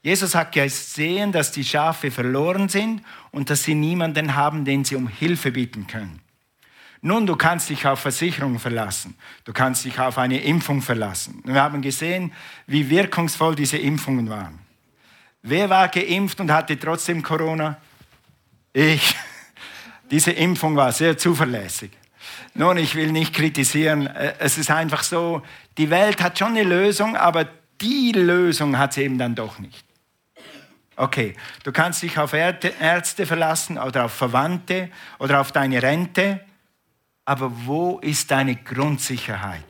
Jesus 0.03 0.35
hat 0.35 0.53
gesehen, 0.53 1.33
dass 1.33 1.51
die 1.51 1.65
Schafe 1.65 2.11
verloren 2.11 2.69
sind 2.69 3.03
und 3.33 3.51
dass 3.51 3.65
sie 3.65 3.75
niemanden 3.75 4.37
haben, 4.37 4.65
den 4.65 4.85
sie 4.85 4.95
um 4.95 5.09
Hilfe 5.09 5.51
bitten 5.51 5.87
können. 5.87 6.21
Nun, 7.03 7.27
du 7.27 7.37
kannst 7.37 7.71
dich 7.71 7.87
auf 7.87 8.01
Versicherungen 8.01 8.59
verlassen. 8.59 9.17
Du 9.45 9.53
kannst 9.53 9.85
dich 9.85 9.99
auf 9.99 10.19
eine 10.19 10.41
Impfung 10.41 10.83
verlassen. 10.83 11.43
Wir 11.45 11.63
haben 11.63 11.83
gesehen, 11.83 12.33
wie 12.67 12.89
wirkungsvoll 12.89 13.55
diese 13.55 13.79
Impfungen 13.79 14.29
waren. 14.29 14.59
Wer 15.43 15.71
war 15.71 15.89
geimpft 15.89 16.41
und 16.41 16.51
hatte 16.51 16.79
trotzdem 16.79 17.23
Corona? 17.23 17.77
Ich. 18.73 19.15
Diese 20.11 20.33
Impfung 20.33 20.77
war 20.77 20.93
sehr 20.93 21.19
zuverlässig. 21.19 21.91
Nun, 22.55 22.79
ich 22.79 22.95
will 22.95 23.13
nicht 23.13 23.35
kritisieren. 23.35 24.07
Äh, 24.07 24.35
es 24.39 24.59
ist 24.59 24.71
einfach 24.71 25.03
so, 25.03 25.43
die 25.79 25.91
Welt 25.91 26.23
hat 26.23 26.39
schon 26.39 26.49
eine 26.49 26.63
Lösung, 26.63 27.17
aber 27.17 27.47
die 27.81 28.13
Lösung 28.13 28.79
hat 28.79 28.95
sie 28.95 29.03
eben 29.03 29.19
dann 29.19 29.35
doch 29.35 29.59
nicht. 29.59 29.85
Okay, 30.97 31.37
du 31.63 31.73
kannst 31.73 32.03
dich 32.03 32.19
auf 32.19 32.33
Ärzte 32.33 33.27
verlassen 33.27 33.77
oder 33.77 34.07
auf 34.07 34.13
Verwandte 34.13 34.91
oder 35.19 35.41
auf 35.41 35.53
deine 35.53 35.83
Rente, 35.83 36.41
aber 37.27 37.53
wo 37.67 37.99
ist 37.99 38.31
deine 38.31 38.57
Grundsicherheit? 38.57 39.63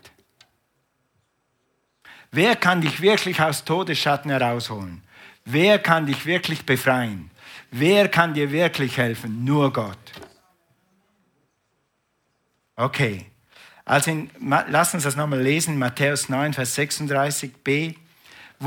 Wer 2.31 2.55
kann 2.55 2.81
dich 2.81 3.01
wirklich 3.01 3.41
aus 3.41 3.65
Todesschatten 3.65 4.31
herausholen? 4.31 5.03
Wer 5.45 5.79
kann 5.81 6.07
dich 6.07 6.27
wirklich 6.27 6.65
befreien? 6.65 7.31
Wer 7.71 8.09
kann 8.09 8.35
dir 8.35 8.53
wirklich 8.53 8.97
helfen? 8.97 9.45
Nur 9.45 9.73
Gott. 9.73 9.99
Okay, 12.77 13.25
also 13.87 14.11
in, 14.11 14.31
lass 14.69 14.93
uns 14.93 15.05
das 15.05 15.17
nochmal 15.17 15.41
lesen, 15.41 15.79
Matthäus 15.79 16.29
9, 16.29 16.53
Vers 16.53 16.77
36b. 16.77 17.95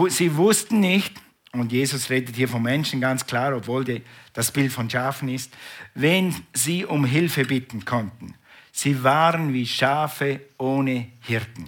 Sie 0.07 0.35
wussten 0.35 0.79
nicht, 0.79 1.13
und 1.51 1.71
Jesus 1.71 2.09
redet 2.09 2.35
hier 2.35 2.47
von 2.47 2.61
Menschen 2.61 3.01
ganz 3.01 3.25
klar, 3.25 3.55
obwohl 3.55 3.83
die, 3.83 4.01
das 4.33 4.51
Bild 4.51 4.71
von 4.71 4.89
Schafen 4.89 5.29
ist, 5.29 5.53
wen 5.93 6.35
sie 6.53 6.85
um 6.85 7.05
Hilfe 7.05 7.45
bitten 7.45 7.85
konnten. 7.85 8.33
Sie 8.71 9.03
waren 9.03 9.53
wie 9.53 9.67
Schafe 9.67 10.39
ohne 10.57 11.07
Hirten. 11.21 11.67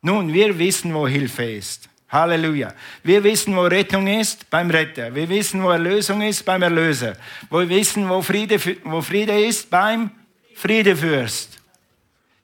Nun, 0.00 0.32
wir 0.32 0.58
wissen, 0.58 0.94
wo 0.94 1.06
Hilfe 1.06 1.44
ist. 1.44 1.88
Halleluja. 2.08 2.74
Wir 3.04 3.22
wissen, 3.22 3.54
wo 3.56 3.62
Rettung 3.62 4.06
ist 4.06 4.48
beim 4.50 4.70
Retter. 4.70 5.14
Wir 5.14 5.28
wissen, 5.28 5.62
wo 5.62 5.70
Erlösung 5.70 6.22
ist 6.22 6.44
beim 6.44 6.62
Erlöser. 6.62 7.16
Wir 7.50 7.68
wissen, 7.68 8.08
wo 8.08 8.20
Friede, 8.20 8.60
wo 8.84 9.00
Friede 9.00 9.44
ist 9.44 9.70
beim 9.70 10.10
Friedefürst. 10.54 11.58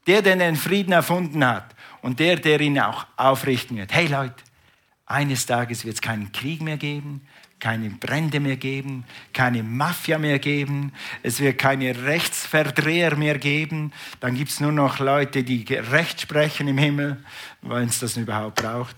Der, 0.07 0.23
der 0.23 0.37
den 0.37 0.57
Frieden 0.57 0.93
erfunden 0.93 1.45
hat 1.47 1.75
und 2.01 2.19
der, 2.19 2.37
der 2.37 2.61
ihn 2.61 2.79
auch 2.81 3.07
aufrichten 3.17 3.77
wird. 3.77 3.93
Hey 3.93 4.07
Leute, 4.07 4.43
eines 5.07 5.47
Tages 5.47 5.85
wird 5.85 5.97
es 5.97 6.01
keinen 6.01 6.33
Krieg 6.33 6.63
mehr 6.63 6.77
geben, 6.77 7.27
keine 7.61 7.91
Brände 7.91 8.41
mehr 8.41 8.57
geben, 8.57 9.05
keine 9.33 9.63
Mafia 9.63 10.19
mehr 10.19 10.39
geben, 10.39 10.93
es 11.23 11.41
wird 11.41 11.59
keine 11.59 12.05
Rechtsverdreher 12.05 13.17
mehr 13.17 13.39
geben, 13.39 13.93
dann 14.21 14.35
gibt 14.35 14.51
es 14.51 14.61
nur 14.61 14.73
noch 14.73 14.99
Leute, 14.99 15.43
die 15.43 15.65
Recht 15.75 16.21
sprechen 16.21 16.69
im 16.69 16.79
Himmel, 16.79 17.23
wenn 17.63 17.89
es 17.89 18.01
das 18.01 18.17
überhaupt 18.17 18.63
braucht. 18.63 18.97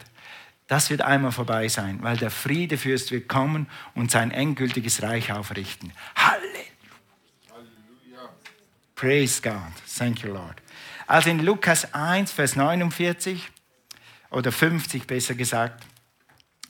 Das 0.67 0.91
wird 0.91 1.03
einmal 1.03 1.33
vorbei 1.33 1.67
sein, 1.69 1.99
weil 2.03 2.17
der 2.17 2.31
Friedefürst 2.31 3.11
wird 3.11 3.29
kommen 3.29 3.67
und 3.95 4.11
sein 4.11 4.31
endgültiges 4.31 5.03
Reich 5.03 5.33
aufrichten. 5.33 5.93
Halleluja. 6.15 6.60
Praise 9.01 9.41
God. 9.41 9.73
Thank 9.87 10.23
you, 10.23 10.31
Lord. 10.31 10.61
Also 11.07 11.31
in 11.31 11.39
Lukas 11.39 11.95
1, 11.95 12.33
Vers 12.33 12.55
49 12.55 13.49
oder 14.31 14.53
50 14.53 15.07
besser 15.07 15.35
gesagt, 15.35 15.87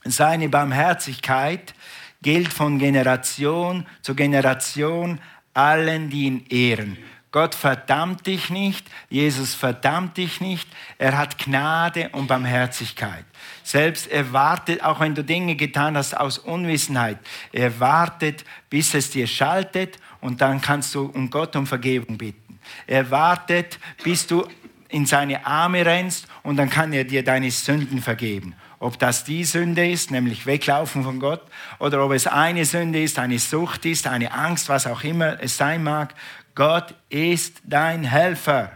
seine 0.04 0.48
Barmherzigkeit 0.48 1.74
gilt 2.22 2.52
von 2.52 2.78
Generation 2.78 3.84
zu 4.00 4.14
Generation 4.14 5.18
allen, 5.54 6.08
die 6.08 6.26
ihn 6.26 6.46
ehren. 6.50 6.98
Gott 7.32 7.54
verdammt 7.54 8.26
dich 8.26 8.50
nicht, 8.50 8.86
Jesus 9.08 9.54
verdammt 9.54 10.16
dich 10.16 10.40
nicht, 10.40 10.68
er 10.98 11.16
hat 11.16 11.38
Gnade 11.38 12.08
und 12.10 12.26
Barmherzigkeit. 12.26 13.24
Selbst 13.62 14.08
er 14.08 14.32
wartet, 14.32 14.82
auch 14.82 14.98
wenn 14.98 15.14
du 15.14 15.22
Dinge 15.22 15.54
getan 15.54 15.96
hast 15.96 16.16
aus 16.16 16.38
Unwissenheit, 16.38 17.18
er 17.52 17.78
wartet, 17.78 18.44
bis 18.68 18.94
es 18.94 19.10
dir 19.10 19.28
schaltet 19.28 19.98
und 20.20 20.40
dann 20.40 20.60
kannst 20.60 20.94
du 20.94 21.06
um 21.06 21.30
Gott 21.30 21.54
um 21.54 21.66
Vergebung 21.66 22.18
bitten. 22.18 22.58
Er 22.86 23.10
wartet, 23.10 23.78
bis 24.02 24.26
du 24.26 24.46
in 24.88 25.06
seine 25.06 25.46
Arme 25.46 25.86
rennst 25.86 26.26
und 26.42 26.56
dann 26.56 26.68
kann 26.68 26.92
er 26.92 27.04
dir 27.04 27.22
deine 27.22 27.50
Sünden 27.50 28.02
vergeben. 28.02 28.54
Ob 28.82 28.98
das 28.98 29.24
die 29.24 29.44
Sünde 29.44 29.86
ist, 29.86 30.10
nämlich 30.10 30.46
weglaufen 30.46 31.04
von 31.04 31.20
Gott, 31.20 31.42
oder 31.78 32.02
ob 32.02 32.12
es 32.12 32.26
eine 32.26 32.64
Sünde 32.64 33.02
ist, 33.02 33.18
eine 33.18 33.38
Sucht 33.38 33.84
ist, 33.84 34.06
eine 34.06 34.32
Angst, 34.32 34.70
was 34.70 34.86
auch 34.86 35.04
immer 35.04 35.38
es 35.42 35.58
sein 35.58 35.84
mag. 35.84 36.14
Gott 36.60 36.94
ist 37.08 37.62
dein 37.64 38.04
Helfer. 38.04 38.72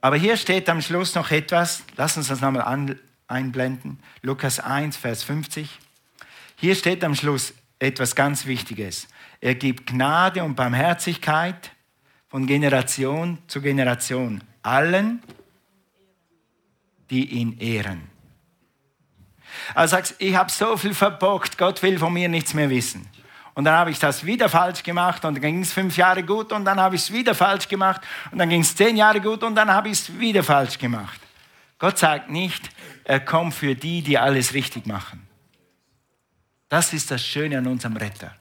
Aber 0.00 0.16
hier 0.16 0.38
steht 0.38 0.70
am 0.70 0.80
Schluss 0.80 1.14
noch 1.14 1.30
etwas, 1.30 1.82
lass 1.98 2.16
uns 2.16 2.28
das 2.28 2.40
nochmal 2.40 2.96
einblenden. 3.26 4.00
Lukas 4.22 4.58
1, 4.58 4.96
Vers 4.96 5.22
50. 5.22 5.68
Hier 6.56 6.74
steht 6.74 7.04
am 7.04 7.14
Schluss 7.14 7.52
etwas 7.78 8.14
ganz 8.14 8.46
Wichtiges. 8.46 9.06
Er 9.42 9.54
gibt 9.54 9.86
Gnade 9.86 10.42
und 10.42 10.54
Barmherzigkeit 10.54 11.72
von 12.30 12.46
Generation 12.46 13.36
zu 13.48 13.60
Generation 13.60 14.42
allen, 14.62 15.22
die 17.10 17.32
ihn 17.32 17.58
ehren. 17.58 18.00
Also 19.74 19.96
sagst, 19.96 20.14
ich 20.20 20.34
habe 20.34 20.50
so 20.50 20.78
viel 20.78 20.94
verbockt, 20.94 21.58
Gott 21.58 21.82
will 21.82 21.98
von 21.98 22.14
mir 22.14 22.30
nichts 22.30 22.54
mehr 22.54 22.70
wissen. 22.70 23.11
Und 23.54 23.64
dann 23.64 23.74
habe 23.74 23.90
ich 23.90 23.98
das 23.98 24.24
wieder 24.24 24.48
falsch 24.48 24.82
gemacht 24.82 25.24
und 25.24 25.34
dann 25.34 25.42
ging 25.42 25.60
es 25.60 25.72
fünf 25.72 25.96
Jahre 25.96 26.22
gut 26.22 26.52
und 26.52 26.64
dann 26.64 26.80
habe 26.80 26.96
ich 26.96 27.02
es 27.02 27.12
wieder 27.12 27.34
falsch 27.34 27.68
gemacht 27.68 28.00
und 28.30 28.38
dann 28.38 28.48
ging 28.48 28.62
es 28.62 28.74
zehn 28.74 28.96
Jahre 28.96 29.20
gut 29.20 29.42
und 29.42 29.54
dann 29.54 29.70
habe 29.70 29.88
ich 29.88 30.00
es 30.00 30.18
wieder 30.18 30.42
falsch 30.42 30.78
gemacht. 30.78 31.20
Gott 31.78 31.98
sagt 31.98 32.30
nicht, 32.30 32.70
er 33.04 33.20
kommt 33.20 33.54
für 33.54 33.74
die, 33.74 34.02
die 34.02 34.16
alles 34.16 34.54
richtig 34.54 34.86
machen. 34.86 35.26
Das 36.68 36.94
ist 36.94 37.10
das 37.10 37.22
Schöne 37.22 37.58
an 37.58 37.66
unserem 37.66 37.96
Retter. 37.96 38.34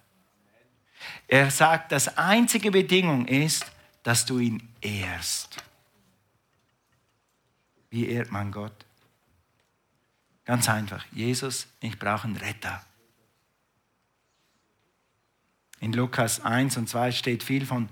Er 1.28 1.52
sagt, 1.52 1.91
das 1.91 2.17
einzige 2.17 2.71
Bedingung 2.71 3.28
ist, 3.28 3.65
dass 4.04 4.26
du 4.26 4.39
ihn 4.39 4.69
ehrst. 4.80 5.58
Wie 7.89 8.08
ehrt 8.08 8.32
man 8.32 8.52
Gott? 8.52 8.86
Ganz 10.45 10.69
einfach. 10.69 11.04
Jesus, 11.12 11.67
ich 11.82 12.00
brauche 12.00 12.26
einen 12.26 12.38
Retter. 12.38 12.82
In 15.82 15.94
Lukas 15.94 16.39
1 16.39 16.78
und 16.78 16.88
2 16.88 17.12
steht 17.12 17.44
viel 17.44 17.65
von 17.65 17.89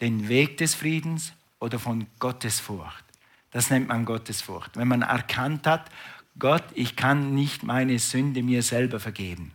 den 0.00 0.28
Weg 0.28 0.58
des 0.58 0.74
Friedens 0.74 1.32
oder 1.58 1.78
von 1.78 2.06
Gottesfurcht. 2.18 3.04
Das 3.50 3.70
nennt 3.70 3.88
man 3.88 4.04
Gottesfurcht. 4.04 4.76
Wenn 4.76 4.88
man 4.88 5.02
erkannt 5.02 5.66
hat, 5.66 5.90
Gott, 6.38 6.64
ich 6.74 6.94
kann 6.94 7.34
nicht 7.34 7.62
meine 7.62 7.98
Sünde 7.98 8.42
mir 8.42 8.62
selber 8.62 9.00
vergeben. 9.00 9.52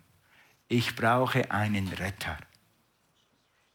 Ich 0.67 0.95
brauche 0.95 1.51
einen 1.51 1.87
Retter. 1.89 2.37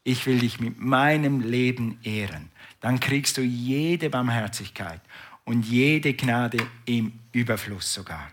Ich 0.03 0.25
will 0.25 0.39
dich 0.39 0.59
mit 0.59 0.79
meinem 0.79 1.39
Leben 1.39 1.99
ehren. 2.03 2.49
Dann 2.81 2.99
kriegst 2.99 3.37
du 3.37 3.41
jede 3.41 4.09
Barmherzigkeit 4.09 5.01
und 5.45 5.65
jede 5.65 6.13
Gnade 6.13 6.59
im 6.85 7.13
Überfluss 7.31 7.93
sogar. 7.93 8.27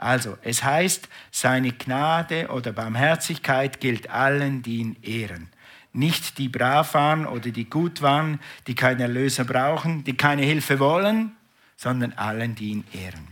Also, 0.00 0.38
es 0.42 0.64
heißt, 0.64 1.10
seine 1.30 1.72
Gnade 1.72 2.48
oder 2.48 2.72
Barmherzigkeit 2.72 3.80
gilt 3.80 4.08
allen, 4.08 4.62
die 4.62 4.78
ihn 4.78 4.96
ehren. 5.02 5.50
Nicht 5.92 6.38
die 6.38 6.48
brav 6.48 6.94
waren 6.94 7.26
oder 7.26 7.50
die 7.50 7.68
gut 7.68 8.00
waren, 8.00 8.40
die 8.66 8.74
keinen 8.74 9.00
Erlöser 9.00 9.44
brauchen, 9.44 10.02
die 10.04 10.16
keine 10.16 10.42
Hilfe 10.42 10.78
wollen, 10.78 11.32
sondern 11.76 12.14
allen, 12.14 12.54
die 12.54 12.70
ihn 12.70 12.84
ehren. 12.94 13.28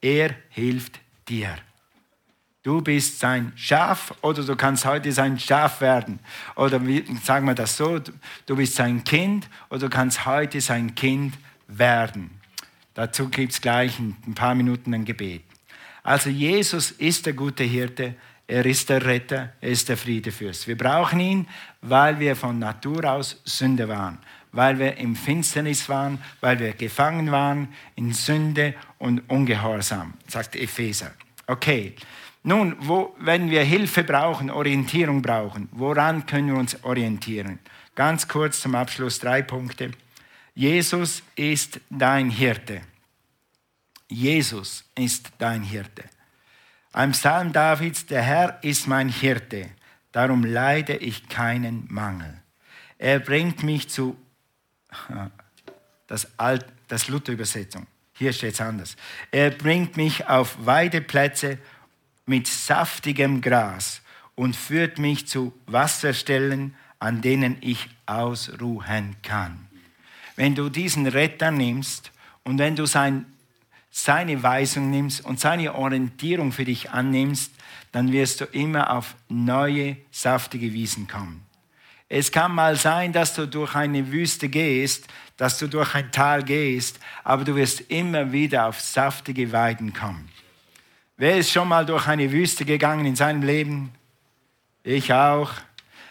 Er 0.00 0.34
hilft 0.48 0.98
dir. 1.28 1.54
Du 2.64 2.82
bist 2.82 3.20
sein 3.20 3.52
Schaf 3.54 4.12
oder 4.20 4.42
du 4.42 4.56
kannst 4.56 4.84
heute 4.84 5.12
sein 5.12 5.38
Schaf 5.38 5.80
werden. 5.80 6.18
Oder 6.56 6.80
sagen 7.22 7.46
wir 7.46 7.54
das 7.54 7.76
so, 7.76 8.00
du 8.46 8.56
bist 8.56 8.74
sein 8.74 9.04
Kind 9.04 9.48
oder 9.70 9.82
du 9.82 9.90
kannst 9.90 10.26
heute 10.26 10.60
sein 10.60 10.96
Kind 10.96 11.38
werden. 11.68 12.30
Dazu 12.94 13.28
gibt 13.28 13.52
es 13.52 13.60
gleich 13.60 14.00
in 14.00 14.16
ein 14.26 14.34
paar 14.34 14.56
Minuten 14.56 14.92
ein 14.92 15.04
Gebet. 15.04 15.47
Also 16.08 16.30
Jesus 16.30 16.90
ist 16.92 17.26
der 17.26 17.34
gute 17.34 17.64
Hirte, 17.64 18.14
er 18.46 18.64
ist 18.64 18.88
der 18.88 19.04
Retter, 19.04 19.52
er 19.60 19.68
ist 19.68 19.90
der 19.90 19.98
Friedefürst. 19.98 20.66
Wir 20.66 20.78
brauchen 20.78 21.20
ihn, 21.20 21.46
weil 21.82 22.18
wir 22.18 22.34
von 22.34 22.58
Natur 22.58 23.04
aus 23.04 23.38
Sünde 23.44 23.86
waren, 23.90 24.16
weil 24.50 24.78
wir 24.78 24.96
im 24.96 25.14
Finsternis 25.14 25.86
waren, 25.90 26.18
weil 26.40 26.58
wir 26.60 26.72
gefangen 26.72 27.30
waren 27.30 27.68
in 27.94 28.14
Sünde 28.14 28.72
und 28.96 29.20
Ungehorsam, 29.28 30.14
sagt 30.26 30.56
Epheser. 30.56 31.10
Okay, 31.46 31.94
nun, 32.42 32.76
wo, 32.78 33.14
wenn 33.18 33.50
wir 33.50 33.62
Hilfe 33.64 34.02
brauchen, 34.02 34.50
Orientierung 34.50 35.20
brauchen, 35.20 35.68
woran 35.72 36.24
können 36.24 36.48
wir 36.48 36.56
uns 36.56 36.84
orientieren? 36.84 37.58
Ganz 37.94 38.26
kurz 38.26 38.62
zum 38.62 38.74
Abschluss 38.74 39.18
drei 39.18 39.42
Punkte. 39.42 39.90
Jesus 40.54 41.22
ist 41.36 41.80
dein 41.90 42.30
Hirte. 42.30 42.80
Jesus 44.08 44.84
ist 44.94 45.30
dein 45.38 45.62
Hirte. 45.62 46.04
Ein 46.92 47.12
Psalm 47.12 47.52
Davids, 47.52 48.06
der 48.06 48.22
Herr 48.22 48.58
ist 48.62 48.88
mein 48.88 49.08
Hirte, 49.08 49.68
darum 50.12 50.44
leide 50.44 50.96
ich 50.96 51.28
keinen 51.28 51.86
Mangel. 51.90 52.42
Er 52.96 53.20
bringt 53.20 53.62
mich 53.62 53.88
zu, 53.88 54.16
das, 56.06 56.26
Alt, 56.38 56.64
das 56.88 57.08
Luther-Übersetzung, 57.08 57.86
hier 58.14 58.32
steht 58.32 58.54
es 58.54 58.60
anders. 58.60 58.96
Er 59.30 59.50
bringt 59.50 59.96
mich 59.96 60.26
auf 60.26 60.56
Weideplätze 60.64 61.58
mit 62.26 62.46
saftigem 62.46 63.40
Gras 63.40 64.02
und 64.34 64.56
führt 64.56 64.98
mich 64.98 65.28
zu 65.28 65.52
Wasserstellen, 65.66 66.74
an 66.98 67.20
denen 67.20 67.58
ich 67.60 67.88
ausruhen 68.06 69.16
kann. 69.22 69.68
Wenn 70.36 70.54
du 70.54 70.68
diesen 70.68 71.06
Retter 71.06 71.50
nimmst 71.50 72.10
und 72.42 72.58
wenn 72.58 72.74
du 72.74 72.86
sein 72.86 73.26
seine 74.04 74.42
Weisung 74.42 74.90
nimmst 74.90 75.24
und 75.24 75.40
seine 75.40 75.74
Orientierung 75.74 76.52
für 76.52 76.64
dich 76.64 76.90
annimmst, 76.90 77.52
dann 77.90 78.12
wirst 78.12 78.40
du 78.40 78.44
immer 78.44 78.92
auf 78.92 79.16
neue, 79.28 79.96
saftige 80.10 80.72
Wiesen 80.72 81.08
kommen. 81.08 81.44
Es 82.08 82.30
kann 82.30 82.54
mal 82.54 82.76
sein, 82.76 83.12
dass 83.12 83.34
du 83.34 83.46
durch 83.46 83.74
eine 83.74 84.10
Wüste 84.12 84.48
gehst, 84.48 85.08
dass 85.36 85.58
du 85.58 85.66
durch 85.66 85.94
ein 85.94 86.10
Tal 86.12 86.42
gehst, 86.42 87.00
aber 87.24 87.44
du 87.44 87.56
wirst 87.56 87.80
immer 87.90 88.32
wieder 88.32 88.66
auf 88.66 88.80
saftige 88.80 89.52
Weiden 89.52 89.92
kommen. 89.92 90.28
Wer 91.16 91.36
ist 91.36 91.50
schon 91.50 91.68
mal 91.68 91.84
durch 91.84 92.06
eine 92.06 92.30
Wüste 92.30 92.64
gegangen 92.64 93.04
in 93.04 93.16
seinem 93.16 93.42
Leben? 93.42 93.92
Ich 94.84 95.12
auch. 95.12 95.50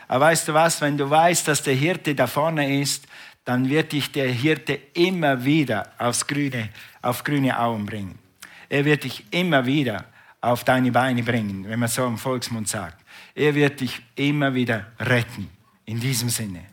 Aber 0.09 0.25
weißt 0.25 0.49
du 0.49 0.53
was, 0.53 0.81
wenn 0.81 0.97
du 0.97 1.09
weißt, 1.09 1.47
dass 1.47 1.63
der 1.63 1.73
Hirte 1.73 2.13
da 2.15 2.27
vorne 2.27 2.81
ist, 2.81 3.07
dann 3.47 3.69
wird 3.69 3.93
dich 3.93 4.11
der 4.11 4.29
Hirte 4.29 4.77
immer 4.93 5.45
wieder 5.45 5.93
aufs 5.97 6.27
grüne, 6.27 6.67
auf 7.07 7.23
grüne 7.23 7.57
Auen 7.57 7.85
bringen. 7.85 8.19
Er 8.69 8.83
wird 8.85 9.03
dich 9.05 9.23
immer 9.31 9.65
wieder 9.65 10.05
auf 10.41 10.63
deine 10.63 10.91
Beine 10.91 11.23
bringen, 11.23 11.65
wenn 11.67 11.79
man 11.79 11.89
so 11.89 12.05
im 12.05 12.17
Volksmund 12.17 12.67
sagt. 12.67 13.03
Er 13.33 13.55
wird 13.55 13.79
dich 13.79 14.01
immer 14.15 14.53
wieder 14.53 14.87
retten. 14.99 15.49
In 15.85 16.01
diesem 16.01 16.27
Sinne. 16.29 16.65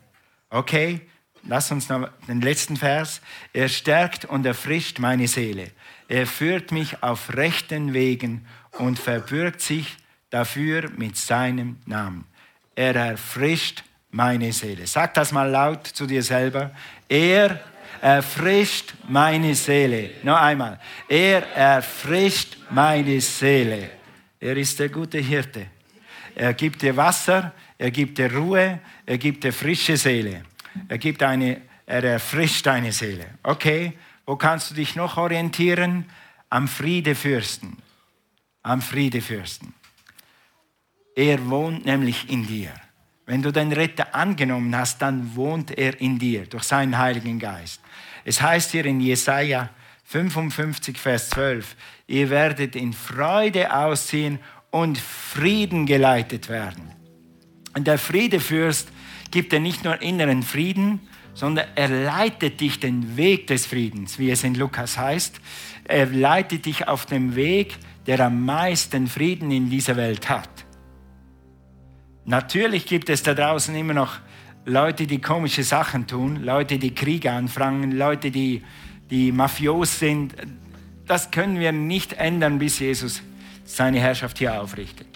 Okay, 0.49 0.99
lass 1.43 1.71
uns 1.71 1.87
noch 1.87 2.09
den 2.27 2.41
letzten 2.41 2.75
Vers. 2.75 3.21
Er 3.53 3.69
stärkt 3.69 4.25
und 4.25 4.45
erfrischt 4.45 4.99
meine 4.99 5.29
Seele. 5.29 5.71
Er 6.09 6.27
führt 6.27 6.73
mich 6.73 7.01
auf 7.01 7.33
rechten 7.33 7.93
Wegen 7.93 8.45
und 8.73 8.99
verbürgt 8.99 9.61
sich 9.61 9.95
dafür 10.31 10.89
mit 10.97 11.15
seinem 11.15 11.77
Namen. 11.85 12.25
Er 12.75 12.93
erfrischt 12.93 13.85
meine 14.11 14.51
Seele. 14.51 14.85
Sag 14.85 15.13
das 15.13 15.31
mal 15.31 15.49
laut 15.49 15.87
zu 15.87 16.05
dir 16.05 16.23
selber. 16.23 16.71
Er 17.07 17.61
erfrischt 18.01 18.93
meine 19.07 19.55
Seele. 19.55 20.11
Noch 20.23 20.39
einmal. 20.39 20.79
Er 21.07 21.47
erfrischt 21.55 22.57
meine 22.69 23.19
Seele. 23.21 23.89
Er 24.39 24.57
ist 24.57 24.79
der 24.79 24.89
gute 24.89 25.19
Hirte. 25.19 25.67
Er 26.35 26.53
gibt 26.53 26.81
dir 26.81 26.95
Wasser, 26.97 27.53
er 27.77 27.91
gibt 27.91 28.17
dir 28.17 28.33
Ruhe, 28.33 28.79
er 29.05 29.17
gibt 29.17 29.43
dir 29.43 29.53
frische 29.53 29.97
Seele. 29.97 30.43
Er 30.87 30.97
gibt 30.97 31.23
eine, 31.23 31.61
er 31.85 32.03
erfrischt 32.03 32.65
deine 32.65 32.91
Seele. 32.91 33.25
Okay, 33.43 33.93
wo 34.25 34.35
kannst 34.35 34.71
du 34.71 34.75
dich 34.75 34.95
noch 34.95 35.17
orientieren? 35.17 36.05
Am 36.49 36.67
Friedefürsten. 36.67 37.77
Am 38.63 38.81
Friedefürsten. 38.81 39.73
Er 41.15 41.49
wohnt 41.49 41.85
nämlich 41.85 42.29
in 42.29 42.45
dir. 42.45 42.71
Wenn 43.25 43.41
du 43.41 43.51
den 43.51 43.71
Retter 43.71 44.13
angenommen 44.13 44.75
hast, 44.75 45.01
dann 45.01 45.35
wohnt 45.35 45.71
er 45.71 45.99
in 45.99 46.19
dir 46.19 46.45
durch 46.45 46.63
seinen 46.63 46.97
Heiligen 46.97 47.39
Geist. 47.39 47.81
Es 48.23 48.41
heißt 48.41 48.71
hier 48.71 48.85
in 48.85 49.01
Jesaja 49.01 49.69
55, 50.05 50.97
Vers 50.97 51.29
12, 51.31 51.75
ihr 52.07 52.29
werdet 52.29 52.75
in 52.75 52.93
Freude 52.93 53.75
ausziehen 53.75 54.39
und 54.69 54.97
Frieden 54.97 55.85
geleitet 55.85 56.49
werden. 56.49 56.91
Und 57.75 57.87
der 57.87 57.97
Friedefürst 57.97 58.89
gibt 59.31 59.51
dir 59.51 59.59
nicht 59.59 59.83
nur 59.83 60.01
inneren 60.01 60.43
Frieden, 60.43 60.99
sondern 61.33 61.67
er 61.75 61.89
leitet 61.89 62.61
dich 62.61 62.79
den 62.79 63.17
Weg 63.17 63.47
des 63.47 63.65
Friedens, 63.65 64.19
wie 64.19 64.31
es 64.31 64.43
in 64.43 64.55
Lukas 64.55 64.97
heißt. 64.97 65.41
Er 65.85 66.05
leitet 66.05 66.65
dich 66.65 66.87
auf 66.87 67.05
dem 67.05 67.35
Weg, 67.35 67.75
der 68.05 68.19
am 68.21 68.45
meisten 68.45 69.07
Frieden 69.07 69.51
in 69.51 69.69
dieser 69.69 69.97
Welt 69.97 70.29
hat. 70.29 70.64
Natürlich 72.25 72.87
gibt 72.87 73.09
es 73.09 73.21
da 73.21 73.35
draußen 73.35 73.75
immer 73.75 73.93
noch 73.93 74.17
Leute, 74.65 75.05
die 75.05 75.21
komische 75.21 75.63
Sachen 75.63 76.07
tun, 76.07 76.43
Leute, 76.43 76.79
die 76.79 76.93
Kriege 76.93 77.31
anfangen, 77.31 77.91
Leute, 77.91 78.31
die, 78.31 78.63
die 79.11 79.31
mafios 79.31 79.99
sind. 79.99 80.33
Das 81.05 81.29
können 81.29 81.59
wir 81.59 81.71
nicht 81.71 82.13
ändern, 82.13 82.57
bis 82.57 82.79
Jesus 82.79 83.21
seine 83.63 83.99
Herrschaft 83.99 84.39
hier 84.39 84.59
aufrichtet. 84.59 85.07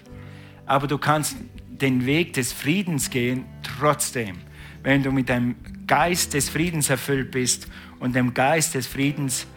Aber 0.67 0.85
du 0.85 0.99
kannst 0.99 1.35
den 1.67 2.05
Weg 2.05 2.33
des 2.33 2.53
Friedens 2.53 3.09
gehen, 3.09 3.45
trotzdem, 3.63 4.37
wenn 4.83 5.01
du 5.01 5.11
mit 5.11 5.29
dem 5.29 5.55
Geist 5.87 6.35
des 6.35 6.47
Friedens 6.47 6.91
erfüllt 6.91 7.31
bist 7.31 7.67
und 7.99 8.15
dem 8.15 8.35
Geist 8.35 8.75
des 8.75 8.85
Friedens 8.85 9.47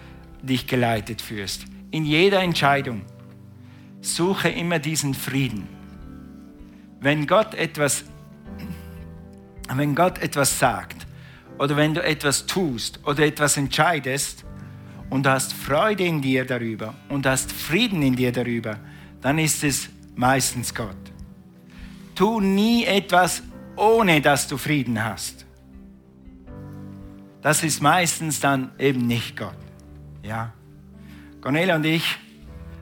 dich 0.40 0.66
geleitet 0.66 1.20
führst. 1.20 1.66
In 1.90 2.06
jeder 2.06 2.40
Entscheidung 2.40 3.02
suche 4.00 4.48
immer 4.48 4.78
diesen 4.78 5.12
Frieden 5.12 5.81
wenn 7.02 7.26
Gott 7.26 7.54
etwas, 7.54 8.04
wenn 9.74 9.94
Gott 9.94 10.18
etwas 10.18 10.58
sagt 10.58 11.06
oder 11.58 11.76
wenn 11.76 11.94
du 11.94 12.02
etwas 12.02 12.46
tust 12.46 13.00
oder 13.04 13.26
etwas 13.26 13.56
entscheidest 13.56 14.44
und 15.10 15.26
du 15.26 15.30
hast 15.30 15.52
Freude 15.52 16.04
in 16.04 16.22
dir 16.22 16.44
darüber 16.44 16.94
und 17.08 17.26
hast 17.26 17.52
Frieden 17.52 18.02
in 18.02 18.16
dir 18.16 18.32
darüber, 18.32 18.78
dann 19.20 19.38
ist 19.38 19.62
es 19.64 19.88
meistens 20.14 20.74
Gott. 20.74 20.96
Tu 22.14 22.40
nie 22.40 22.84
etwas, 22.84 23.42
ohne 23.76 24.20
dass 24.20 24.46
du 24.46 24.56
Frieden 24.56 25.02
hast. 25.02 25.44
Das 27.40 27.64
ist 27.64 27.82
meistens 27.82 28.38
dann 28.38 28.70
eben 28.78 29.06
nicht 29.06 29.36
Gott. 29.36 29.56
Ja. 30.22 30.52
Cornelia 31.40 31.74
und 31.74 31.84
ich 31.84 32.04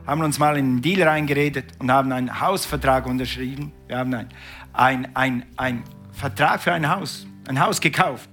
haben 0.06 0.22
uns 0.22 0.38
mal 0.38 0.56
in 0.56 0.66
einen 0.66 0.82
Deal 0.82 1.06
reingeredet 1.06 1.66
und 1.78 1.90
haben 1.90 2.12
einen 2.12 2.40
Hausvertrag 2.40 3.06
unterschrieben. 3.06 3.72
Wir 3.86 3.98
haben 3.98 4.14
einen 4.72 5.08
ein, 5.14 5.46
ein, 5.56 5.84
Vertrag 6.12 6.60
für 6.60 6.72
ein 6.72 6.88
Haus, 6.88 7.26
ein 7.48 7.60
Haus 7.60 7.80
gekauft, 7.80 8.28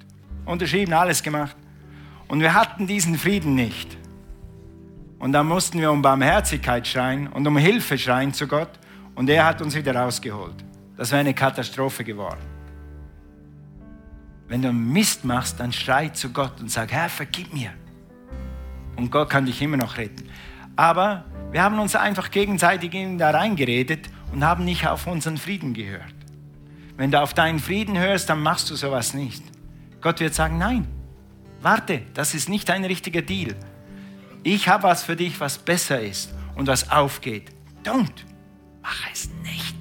unterschrieben, 0.46 0.94
alles 0.94 1.24
gemacht. 1.24 1.56
Und 2.28 2.42
wir 2.42 2.54
hatten 2.54 2.88
diesen 2.88 3.18
Frieden 3.18 3.56
nicht. 3.56 3.98
Und 5.20 5.32
dann 5.32 5.48
mussten 5.48 5.80
wir 5.80 5.92
um 5.92 6.02
Barmherzigkeit 6.02 6.86
schreien 6.86 7.28
und 7.28 7.48
um 7.48 7.58
Hilfe 7.58 7.98
schreien 7.98 8.34
zu 8.34 8.48
Gott. 8.48 8.70
Und 9.16 9.30
er 9.30 9.46
hat 9.46 9.62
uns 9.62 9.76
wieder 9.76 9.96
rausgeholt. 9.96 10.56
Das 10.98 11.12
wäre 11.12 11.22
eine 11.22 11.34
Katastrophe 11.34 12.04
geworden. 12.04 12.42
Wenn 14.48 14.62
du 14.62 14.72
Mist 14.72 15.26
machst, 15.26 15.60
dann 15.60 15.72
schrei 15.72 16.10
zu 16.10 16.32
Gott 16.32 16.60
und 16.60 16.70
sag, 16.70 16.92
Herr, 16.92 17.10
vergib 17.10 17.54
mir. 17.54 17.72
Und 18.96 19.12
Gott 19.12 19.30
kann 19.30 19.46
dich 19.46 19.62
immer 19.62 19.78
noch 19.78 19.98
retten. 19.98 20.30
Aber 20.76 21.26
wir 21.52 21.64
haben 21.64 21.80
uns 21.80 21.96
einfach 21.96 22.32
gegenseitig 22.32 22.92
da 23.18 23.32
reingeredet 23.32 24.10
und 24.34 24.44
haben 24.44 24.66
nicht 24.66 24.88
auf 24.88 25.08
unseren 25.08 25.38
Frieden 25.38 25.74
gehört. 25.74 26.14
Wenn 26.98 27.12
du 27.12 27.22
auf 27.22 27.34
deinen 27.34 27.60
Frieden 27.60 27.98
hörst, 27.98 28.30
dann 28.30 28.42
machst 28.42 28.70
du 28.70 28.76
sowas 28.76 29.14
nicht. 29.14 29.44
Gott 30.02 30.20
wird 30.20 30.34
sagen, 30.34 30.58
nein, 30.58 30.88
warte, 31.62 32.02
das 32.14 32.34
ist 32.34 32.50
nicht 32.50 32.70
ein 32.70 32.84
richtiger 32.86 33.22
Deal. 33.22 33.56
Ich 34.44 34.68
habe 34.68 34.84
was 34.84 35.04
für 35.04 35.16
dich, 35.16 35.40
was 35.40 35.58
besser 35.58 36.02
ist 36.02 36.34
und 36.56 36.68
was 36.68 36.92
aufgeht. 36.92 37.52
Don't. 37.84 38.26
Mach 38.82 39.12
es 39.12 39.30
nicht. 39.44 39.76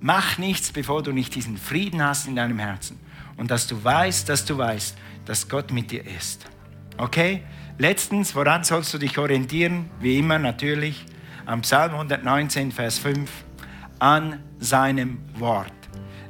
Mach 0.00 0.38
nichts, 0.38 0.72
bevor 0.72 1.02
du 1.02 1.12
nicht 1.12 1.34
diesen 1.34 1.58
Frieden 1.58 2.02
hast 2.02 2.26
in 2.26 2.36
deinem 2.36 2.58
Herzen 2.58 2.98
und 3.36 3.50
dass 3.50 3.66
du 3.66 3.82
weißt, 3.82 4.28
dass 4.28 4.44
du 4.44 4.56
weißt, 4.56 4.96
dass 5.26 5.48
Gott 5.48 5.72
mit 5.72 5.90
dir 5.90 6.06
ist. 6.06 6.46
Okay? 7.00 7.42
Letztens, 7.78 8.34
woran 8.34 8.62
sollst 8.62 8.92
du 8.92 8.98
dich 8.98 9.16
orientieren? 9.16 9.88
Wie 10.00 10.18
immer 10.18 10.38
natürlich 10.38 11.06
am 11.46 11.62
Psalm 11.62 11.92
119, 11.92 12.72
Vers 12.72 12.98
5, 12.98 13.30
an 13.98 14.40
seinem 14.58 15.18
Wort. 15.38 15.72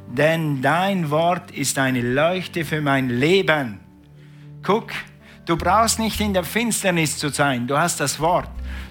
Denn 0.07 0.63
dein 0.63 1.11
Wort 1.11 1.51
ist 1.51 1.77
eine 1.77 2.01
Leuchte 2.01 2.65
für 2.65 2.81
mein 2.81 3.09
Leben. 3.09 3.81
Guck, 4.63 4.93
du 5.45 5.57
brauchst 5.57 5.99
nicht 5.99 6.21
in 6.21 6.35
der 6.35 6.45
Finsternis 6.45 7.19
zu 7.19 7.31
sein. 7.31 7.67
Du 7.67 7.77
hast 7.77 7.99
das 7.99 8.21
Wort. 8.21 8.49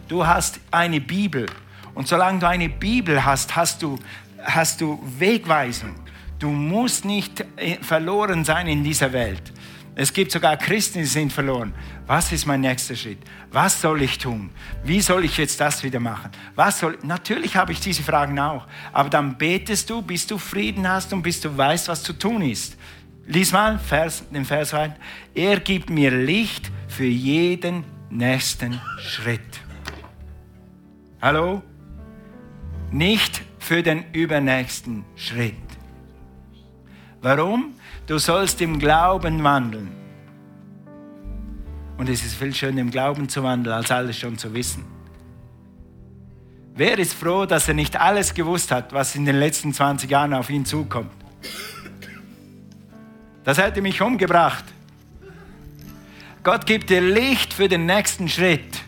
Du 0.10 0.28
hast 0.28 0.60
eine 0.72 1.00
Bibel. 1.00 1.46
Und 1.94 2.10
solange 2.10 2.40
du 2.40 2.48
eine 2.48 2.68
Bibel 2.68 3.24
hast, 3.24 3.56
hast 3.56 3.82
du, 3.82 3.98
hast 4.44 4.82
du 4.82 5.02
Wegweisung. 5.18 5.96
Du 6.40 6.50
musst 6.50 7.06
nicht 7.06 7.46
äh, 7.56 7.76
verloren 7.82 8.44
sein 8.44 8.68
in 8.68 8.84
dieser 8.84 9.14
Welt. 9.14 9.54
Es 9.96 10.14
gibt 10.14 10.32
sogar 10.32 10.56
Christen, 10.56 11.00
die 11.00 11.06
sind 11.06 11.34
verloren. 11.34 11.74
Was 12.08 12.32
ist 12.32 12.46
mein 12.46 12.62
nächster 12.62 12.96
Schritt? 12.96 13.20
Was 13.52 13.82
soll 13.82 14.02
ich 14.02 14.18
tun? 14.18 14.50
Wie 14.84 15.02
soll 15.02 15.26
ich 15.26 15.38
jetzt 15.38 15.60
das 15.60 15.84
wieder 15.84 16.00
machen? 16.00 16.32
Was 16.56 16.80
soll, 16.80 16.98
natürlich 17.04 17.56
habe 17.56 17.72
ich 17.72 17.80
diese 17.80 18.04
Fragen 18.04 18.40
auch. 18.40 18.66
Aber 18.94 19.10
dann 19.10 19.38
betest 19.38 19.90
du, 19.90 20.02
bis 20.02 20.26
du 20.26 20.38
Frieden 20.38 20.88
hast 20.88 21.12
und 21.12 21.22
bis 21.22 21.42
du 21.42 21.56
weißt, 21.56 21.90
was 21.90 22.04
zu 22.04 22.14
tun 22.14 22.42
ist. 22.42 22.78
Lies 23.26 23.52
mal 23.52 23.78
Vers, 23.78 24.24
den 24.32 24.46
Vers 24.46 24.74
weiter. 24.74 24.96
Er 25.36 25.60
gibt 25.60 25.90
mir 25.90 26.12
Licht 26.12 26.72
für 26.88 27.06
jeden 27.06 27.84
nächsten 28.10 28.80
Schritt. 28.98 29.60
Hallo? 31.22 31.62
Nicht 32.92 33.42
für 33.60 33.84
den 33.84 34.06
übernächsten 34.14 35.06
Schritt. 35.16 35.54
Warum? 37.22 37.74
Du 38.10 38.18
sollst 38.18 38.60
im 38.60 38.80
Glauben 38.80 39.44
wandeln. 39.44 39.92
Und 42.00 42.10
es 42.10 42.26
ist 42.26 42.34
viel 42.34 42.56
schöner, 42.56 42.82
im 42.82 42.90
Glauben 42.90 43.30
zu 43.30 43.44
wandeln, 43.44 43.76
als 43.76 43.92
alles 43.92 44.18
schon 44.18 44.36
zu 44.36 44.52
wissen. 44.52 44.84
Wer 46.74 46.98
ist 46.98 47.14
froh, 47.14 47.46
dass 47.46 47.68
er 47.68 47.76
nicht 47.76 48.02
alles 48.02 48.34
gewusst 48.34 48.72
hat, 48.72 48.94
was 48.94 49.14
in 49.14 49.26
den 49.26 49.36
letzten 49.36 49.76
20 49.76 50.10
Jahren 50.10 50.34
auf 50.34 50.50
ihn 50.50 50.66
zukommt? 50.66 51.12
Das 53.44 53.60
hätte 53.60 53.80
mich 53.80 54.02
umgebracht. 54.02 54.66
Gott 56.42 56.66
gibt 56.66 56.90
dir 56.90 57.02
Licht 57.02 57.54
für 57.54 57.68
den 57.68 57.86
nächsten 57.86 58.28
Schritt. 58.28 58.82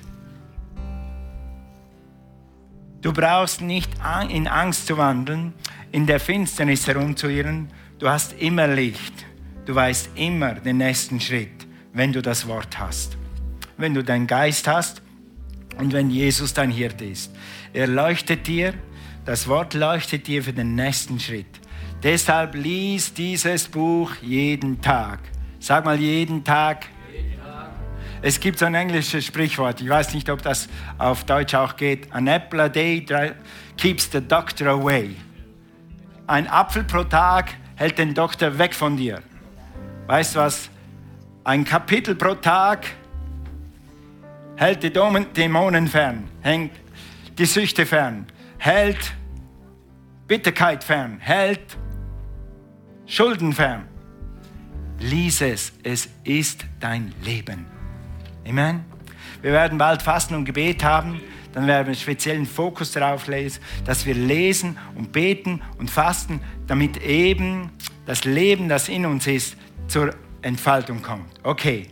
Du 3.03 3.13
brauchst 3.13 3.61
nicht 3.61 3.91
in 4.29 4.47
Angst 4.47 4.87
zu 4.87 4.97
wandeln, 4.97 5.53
in 5.91 6.07
der 6.07 6.19
Finsternis 6.19 6.87
herumzuirren. 6.87 7.69
Du 8.01 8.09
hast 8.09 8.33
immer 8.41 8.67
Licht. 8.67 9.13
Du 9.67 9.75
weißt 9.75 10.09
immer 10.15 10.55
den 10.55 10.77
nächsten 10.77 11.21
Schritt, 11.21 11.67
wenn 11.93 12.11
du 12.11 12.19
das 12.23 12.47
Wort 12.47 12.79
hast. 12.79 13.15
Wenn 13.77 13.93
du 13.93 14.03
deinen 14.03 14.25
Geist 14.25 14.67
hast 14.67 15.03
und 15.77 15.93
wenn 15.93 16.09
Jesus 16.09 16.51
dein 16.51 16.71
Hirte 16.71 17.05
ist. 17.05 17.31
Er 17.73 17.85
leuchtet 17.85 18.47
dir, 18.47 18.73
das 19.23 19.47
Wort 19.47 19.75
leuchtet 19.75 20.25
dir 20.25 20.41
für 20.41 20.51
den 20.51 20.73
nächsten 20.73 21.19
Schritt. 21.19 21.45
Deshalb 22.01 22.55
lies 22.55 23.13
dieses 23.13 23.67
Buch 23.67 24.15
jeden 24.23 24.81
Tag. 24.81 25.19
Sag 25.59 25.85
mal 25.85 25.99
jeden 25.99 26.43
Tag. 26.43 26.87
Es 28.23 28.39
gibt 28.39 28.57
so 28.57 28.65
ein 28.65 28.73
englisches 28.73 29.25
Sprichwort, 29.25 29.79
ich 29.79 29.89
weiß 29.89 30.15
nicht, 30.15 30.27
ob 30.31 30.41
das 30.41 30.69
auf 30.97 31.23
Deutsch 31.25 31.53
auch 31.53 31.75
geht. 31.75 32.11
An 32.11 32.25
apple 32.25 32.63
a 32.63 32.67
day 32.67 33.05
keeps 33.77 34.09
the 34.11 34.21
doctor 34.21 34.69
away. 34.69 35.15
Ein 36.25 36.47
Apfel 36.47 36.83
pro 36.83 37.03
Tag 37.03 37.60
hält 37.81 37.97
den 37.97 38.13
Doktor 38.13 38.59
weg 38.59 38.75
von 38.75 38.95
dir. 38.95 39.23
Weißt 40.05 40.35
du 40.35 40.39
was? 40.39 40.69
Ein 41.43 41.65
Kapitel 41.65 42.13
pro 42.13 42.35
Tag 42.35 42.85
hält 44.55 44.83
die 44.83 44.93
Dämonen 44.93 45.87
fern, 45.87 46.29
hängt 46.41 46.73
die 47.39 47.45
Süchte 47.47 47.87
fern, 47.87 48.27
hält 48.59 49.15
Bitterkeit 50.27 50.83
fern, 50.83 51.17
hält 51.19 51.75
Schulden 53.07 53.51
fern. 53.51 53.87
Lies 54.99 55.41
es, 55.41 55.73
es 55.81 56.07
ist 56.23 56.63
dein 56.79 57.15
Leben. 57.23 57.65
Amen. 58.47 58.85
Wir 59.41 59.53
werden 59.53 59.79
bald 59.79 60.03
Fasten 60.03 60.35
und 60.35 60.45
Gebet 60.45 60.83
haben. 60.83 61.19
Dann 61.53 61.67
werden 61.67 61.87
wir 61.87 61.91
einen 61.93 61.95
speziellen 61.95 62.45
Fokus 62.45 62.91
darauf 62.91 63.27
lesen, 63.27 63.59
dass 63.85 64.05
wir 64.05 64.13
lesen 64.13 64.77
und 64.95 65.11
beten 65.11 65.61
und 65.79 65.89
fasten, 65.89 66.39
damit 66.71 67.03
eben 67.03 67.69
das 68.05 68.23
Leben, 68.23 68.69
das 68.69 68.87
in 68.87 69.05
uns 69.05 69.27
ist, 69.27 69.57
zur 69.89 70.15
Entfaltung 70.41 71.01
kommt. 71.01 71.27
Okay. 71.43 71.87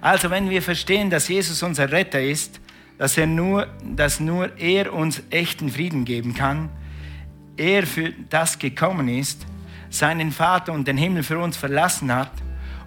Also 0.00 0.28
wenn 0.28 0.50
wir 0.50 0.60
verstehen, 0.60 1.08
dass 1.08 1.28
Jesus 1.28 1.62
unser 1.62 1.92
Retter 1.92 2.20
ist, 2.20 2.60
dass, 2.98 3.16
er 3.16 3.28
nur, 3.28 3.68
dass 3.84 4.18
nur 4.18 4.58
er 4.58 4.92
uns 4.92 5.22
echten 5.30 5.70
Frieden 5.70 6.04
geben 6.04 6.34
kann, 6.34 6.68
er 7.56 7.86
für 7.86 8.12
das 8.28 8.58
gekommen 8.58 9.06
ist, 9.06 9.46
seinen 9.88 10.32
Vater 10.32 10.72
und 10.72 10.88
den 10.88 10.96
Himmel 10.96 11.22
für 11.22 11.38
uns 11.38 11.56
verlassen 11.56 12.12
hat, 12.12 12.32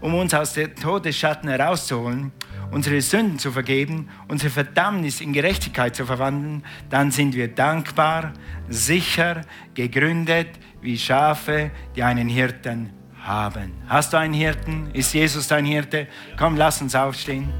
um 0.01 0.15
uns 0.15 0.33
aus 0.33 0.51
der 0.51 0.75
Todesschatten 0.75 1.47
herauszuholen, 1.47 2.33
unsere 2.71 2.99
Sünden 2.99 3.39
zu 3.39 3.53
vergeben, 3.53 4.09
unsere 4.27 4.49
Verdammnis 4.49 5.21
in 5.21 5.31
Gerechtigkeit 5.31 5.95
zu 5.95 6.05
verwandeln, 6.05 6.65
dann 6.89 7.09
sind 7.09 7.35
wir 7.35 7.47
dankbar, 7.47 8.33
sicher, 8.67 9.43
gegründet 9.75 10.49
wie 10.81 10.97
Schafe, 10.97 11.71
die 11.95 12.03
einen 12.03 12.29
Hirten 12.29 12.91
haben. 13.23 13.73
Hast 13.87 14.13
du 14.13 14.17
einen 14.17 14.33
Hirten? 14.33 14.89
Ist 14.93 15.13
Jesus 15.13 15.47
dein 15.47 15.65
Hirte? 15.65 16.07
Komm, 16.37 16.55
lass 16.55 16.81
uns 16.81 16.95
aufstehen. 16.95 17.53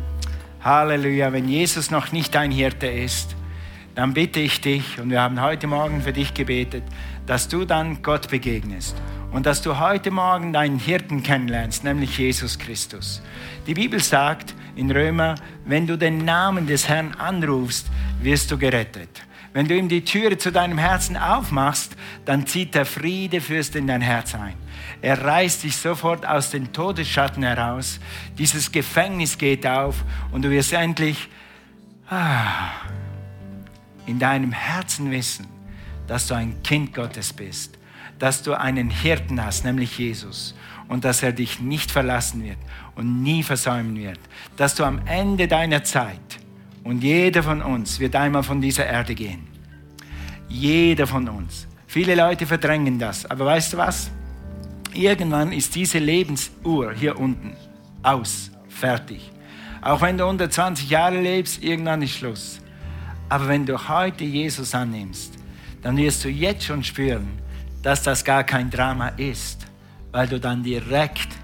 Halleluja. 0.64 1.32
Wenn 1.34 1.48
Jesus 1.48 1.92
noch 1.92 2.12
nicht 2.12 2.34
dein 2.36 2.52
Hirte 2.52 2.88
ist, 2.88 3.36
dann 3.96 4.14
bitte 4.14 4.40
ich 4.40 4.62
dich, 4.62 5.00
und 5.00 5.10
wir 5.10 5.22
haben 5.22 5.42
heute 5.42 5.66
Morgen 5.66 6.02
für 6.02 6.14
dich 6.14 6.34
gebetet, 6.34 6.84
dass 7.26 7.48
du 7.48 7.66
dann 7.66 8.02
Gott 8.04 8.30
begegnest 8.30 8.96
und 9.32 9.46
dass 9.46 9.62
du 9.62 9.80
heute 9.80 10.12
Morgen 10.12 10.54
deinen 10.54 10.80
Hirten 10.80 11.24
kennenlernst, 11.24 11.84
nämlich 11.84 12.18
Jesus 12.18 12.58
Christus. 12.58 13.22
Die 13.66 13.74
Bibel 13.74 14.00
sagt 14.00 14.54
in 14.76 14.92
Römer, 14.92 15.36
wenn 15.66 15.88
du 15.88 15.98
den 15.98 16.24
Namen 16.24 16.68
des 16.68 16.88
Herrn 16.88 17.14
anrufst, 17.16 17.88
wirst 18.22 18.52
du 18.52 18.58
gerettet. 18.58 19.27
Wenn 19.58 19.68
du 19.68 19.76
ihm 19.76 19.90
die 19.90 20.06
Türe 20.06 20.38
zu 20.38 20.52
deinem 20.52 20.78
Herzen 20.78 21.18
aufmachst, 21.18 21.98
dann 22.26 22.46
zieht 22.46 22.76
der 22.76 22.86
Friedefürst 22.86 23.76
in 23.76 23.88
dein 23.88 24.02
Herz 24.02 24.36
ein. 24.36 24.54
Er 25.02 25.20
reißt 25.20 25.64
dich 25.64 25.76
sofort 25.76 26.28
aus 26.28 26.52
den 26.52 26.72
Todesschatten 26.74 27.42
heraus. 27.42 28.00
Dieses 28.38 28.72
Gefängnis 28.72 29.36
geht 29.36 29.66
auf 29.66 30.06
und 30.32 30.44
du 30.44 30.52
wirst 30.52 30.74
endlich 30.74 31.28
ah, 32.08 32.70
in 34.06 34.20
deinem 34.20 34.52
Herzen 34.52 35.10
wissen, 35.10 35.48
dass 36.06 36.28
du 36.28 36.36
ein 36.36 36.62
Kind 36.62 36.94
Gottes 36.94 37.34
bist, 37.34 37.80
dass 38.20 38.44
du 38.44 38.54
einen 38.54 38.92
Hirten 38.92 39.44
hast, 39.44 39.66
nämlich 39.66 39.98
Jesus, 39.98 40.54
und 40.88 41.04
dass 41.04 41.24
er 41.24 41.32
dich 41.32 41.60
nicht 41.60 41.90
verlassen 41.90 42.44
wird 42.44 42.60
und 42.94 43.24
nie 43.24 43.42
versäumen 43.42 43.98
wird, 43.98 44.20
dass 44.56 44.76
du 44.76 44.84
am 44.84 45.02
Ende 45.08 45.48
deiner 45.48 45.84
Zeit, 45.84 46.47
und 46.88 47.04
jeder 47.04 47.44
von 47.44 47.62
uns 47.62 48.00
wird 48.00 48.16
einmal 48.16 48.44
von 48.44 48.62
dieser 48.62 48.86
Erde 48.86 49.14
gehen, 49.14 49.46
jeder 50.48 51.06
von 51.06 51.28
uns, 51.28 51.68
viele 51.86 52.16
Leute 52.16 52.46
verdrängen 52.46 52.98
das, 52.98 53.26
aber 53.30 53.46
weißt 53.46 53.74
du 53.74 53.78
was? 53.78 54.10
Irgendwann 54.94 55.52
ist 55.52 55.76
diese 55.76 56.00
Lebensuhr 56.00 56.94
hier 56.94 57.20
unten 57.20 57.58
aus, 58.04 58.52
fertig. 58.70 59.30
Auch 59.82 60.02
wenn 60.02 60.18
du 60.18 60.26
unter 60.26 60.50
20 60.50 60.90
Jahre 60.90 61.20
lebst, 61.20 61.62
irgendwann 61.62 62.02
ist 62.02 62.16
Schluss. 62.16 62.62
Aber 63.28 63.50
wenn 63.50 63.66
du 63.66 63.90
heute 63.90 64.24
Jesus 64.24 64.74
annimmst, 64.74 65.34
dann 65.82 65.98
wirst 65.98 66.24
du 66.24 66.30
jetzt 66.30 66.64
schon 66.64 66.86
spüren, 66.86 67.28
dass 67.84 68.02
das 68.02 68.24
gar 68.24 68.46
kein 68.46 68.70
Drama 68.70 69.10
ist, 69.10 69.68
weil 70.14 70.28
du 70.28 70.40
dann 70.40 70.64
direkt 70.64 71.36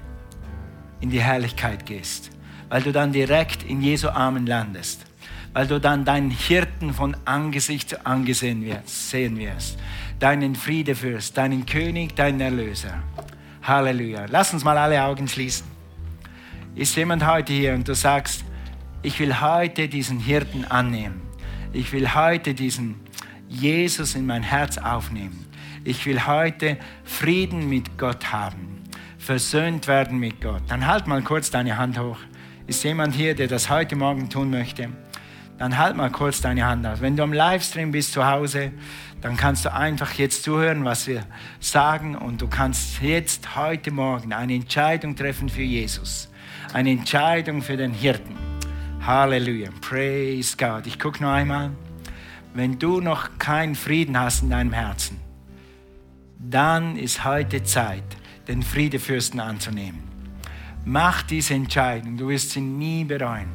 in 1.02 1.10
die 1.10 1.22
Herrlichkeit 1.22 1.86
gehst, 1.86 2.32
weil 2.70 2.82
du 2.82 2.94
dann 2.94 3.12
direkt 3.12 3.64
in 3.64 3.82
Jesu 3.82 4.08
Armen 4.08 4.48
landest, 4.48 5.06
weil 5.54 5.68
du 5.68 5.80
dann 5.80 6.04
deinen 6.04 6.32
Hirten 6.32 6.94
von 6.94 7.16
Angesicht 7.26 7.90
zu 7.90 8.06
Angesicht 8.06 8.58
sehen 8.86 9.38
wirst, 9.38 9.78
deinen 10.20 10.56
Friede 10.56 10.96
führst, 10.96 11.38
deinen 11.38 11.66
König, 11.66 12.16
deinen 12.16 12.42
Erlöser. 12.42 13.02
Halleluja. 13.62 14.26
Lass 14.30 14.54
uns 14.54 14.64
mal 14.64 14.78
alle 14.78 15.02
Augen 15.04 15.28
schließen. 15.28 15.66
Ist 16.76 16.96
jemand 16.96 17.26
heute 17.26 17.54
hier 17.54 17.74
und 17.74 17.88
du 17.88 17.96
sagst, 17.96 18.44
ich 19.04 19.20
will 19.20 19.40
heute 19.42 19.88
diesen 19.88 20.20
Hirten 20.20 20.66
annehmen. 20.66 21.22
Ich 21.72 21.92
will 21.94 22.14
heute 22.14 22.54
diesen 22.54 22.96
Jesus 23.48 24.16
in 24.16 24.26
mein 24.26 24.44
Herz 24.44 24.78
aufnehmen. 24.78 25.46
Ich 25.84 26.06
will 26.06 26.26
heute 26.26 26.78
Frieden 27.04 27.70
mit 27.70 27.98
Gott 27.98 28.32
haben, 28.32 28.82
versöhnt 29.18 29.88
werden 29.88 30.18
mit 30.20 30.42
Gott. 30.42 30.64
Dann 30.68 30.88
halt 30.88 31.08
mal 31.08 31.22
kurz 31.22 31.52
deine 31.52 31.78
Hand 31.78 32.00
hoch. 32.00 32.18
Ist 32.66 32.84
jemand 32.84 33.14
hier, 33.14 33.36
der 33.36 33.48
das 33.48 33.70
heute 33.70 33.96
Morgen 33.96 34.30
tun 34.30 34.50
möchte? 34.50 34.90
Dann 35.64 35.78
halt 35.78 35.96
mal 35.96 36.12
kurz 36.12 36.42
deine 36.42 36.66
Hand 36.66 36.86
aus. 36.86 37.00
Wenn 37.00 37.16
du 37.16 37.24
am 37.24 37.32
Livestream 37.32 37.94
bist 37.94 38.12
zu 38.12 38.28
Hause, 38.28 38.74
dann 39.22 39.38
kannst 39.38 39.64
du 39.64 39.74
einfach 39.74 40.12
jetzt 40.16 40.44
zuhören, 40.44 40.84
was 40.84 41.08
wir 41.08 41.24
sagen 41.62 42.18
und 42.18 42.42
du 42.42 42.50
kannst 42.50 43.02
jetzt 43.02 43.56
heute 43.56 43.90
Morgen 43.92 44.34
eine 44.34 44.56
Entscheidung 44.56 45.16
treffen 45.16 45.48
für 45.48 45.62
Jesus. 45.62 46.30
Eine 46.74 46.92
Entscheidung 46.92 47.62
für 47.62 47.78
den 47.78 47.94
Hirten. 47.94 48.36
Halleluja. 49.08 49.70
Praise 49.80 50.58
God. 50.58 50.86
Ich 50.86 51.00
gucke 51.00 51.24
noch 51.24 51.32
einmal. 51.32 51.72
Wenn 52.54 52.78
du 52.78 53.00
noch 53.00 53.38
keinen 53.40 53.76
Frieden 53.76 54.20
hast 54.20 54.44
in 54.44 54.50
deinem 54.50 54.74
Herzen, 54.74 55.18
dann 56.40 56.98
ist 56.98 57.24
heute 57.24 57.64
Zeit, 57.64 58.04
den 58.50 58.64
Friedefürsten 58.64 59.40
anzunehmen. 59.40 60.04
Mach 60.84 61.22
diese 61.22 61.54
Entscheidung, 61.54 62.18
du 62.18 62.28
wirst 62.28 62.52
sie 62.52 62.60
nie 62.60 63.06
bereuen. 63.06 63.48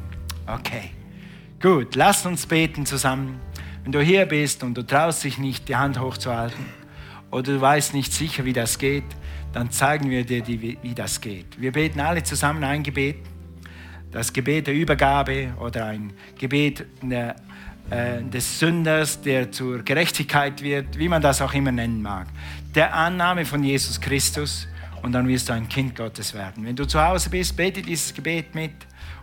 Okay, 0.47 0.89
gut, 1.59 1.95
lass 1.95 2.25
uns 2.25 2.45
beten 2.45 2.85
zusammen. 2.85 3.39
Wenn 3.83 3.91
du 3.91 4.01
hier 4.01 4.25
bist 4.25 4.63
und 4.63 4.75
du 4.75 4.83
traust 4.83 5.23
dich 5.23 5.37
nicht, 5.37 5.67
die 5.67 5.75
Hand 5.75 5.99
hochzuhalten 5.99 6.65
oder 7.31 7.53
du 7.53 7.61
weißt 7.61 7.93
nicht 7.93 8.13
sicher, 8.13 8.45
wie 8.45 8.53
das 8.53 8.77
geht, 8.77 9.05
dann 9.53 9.71
zeigen 9.71 10.09
wir 10.09 10.25
dir, 10.25 10.45
wie 10.47 10.93
das 10.93 11.21
geht. 11.21 11.59
Wir 11.59 11.71
beten 11.71 11.99
alle 11.99 12.23
zusammen 12.23 12.63
ein 12.63 12.83
Gebet 12.83 13.17
das 14.11 14.33
Gebet 14.33 14.67
der 14.67 14.73
Übergabe 14.73 15.53
oder 15.59 15.85
ein 15.85 16.13
Gebet 16.37 16.85
der, 17.01 17.35
äh, 17.89 18.21
des 18.23 18.59
Sünders, 18.59 19.21
der 19.21 19.51
zur 19.51 19.83
Gerechtigkeit 19.83 20.61
wird, 20.61 20.97
wie 20.97 21.07
man 21.07 21.21
das 21.21 21.41
auch 21.41 21.53
immer 21.53 21.71
nennen 21.71 22.01
mag. 22.01 22.27
Der 22.75 22.93
Annahme 22.93 23.45
von 23.45 23.63
Jesus 23.63 23.99
Christus 23.99 24.67
und 25.01 25.11
dann 25.11 25.27
wirst 25.27 25.49
du 25.49 25.53
ein 25.53 25.69
Kind 25.69 25.95
Gottes 25.95 26.33
werden. 26.33 26.65
Wenn 26.65 26.75
du 26.75 26.85
zu 26.85 27.01
Hause 27.01 27.29
bist, 27.29 27.55
bete 27.55 27.81
dieses 27.81 28.13
Gebet 28.13 28.53
mit 28.55 28.73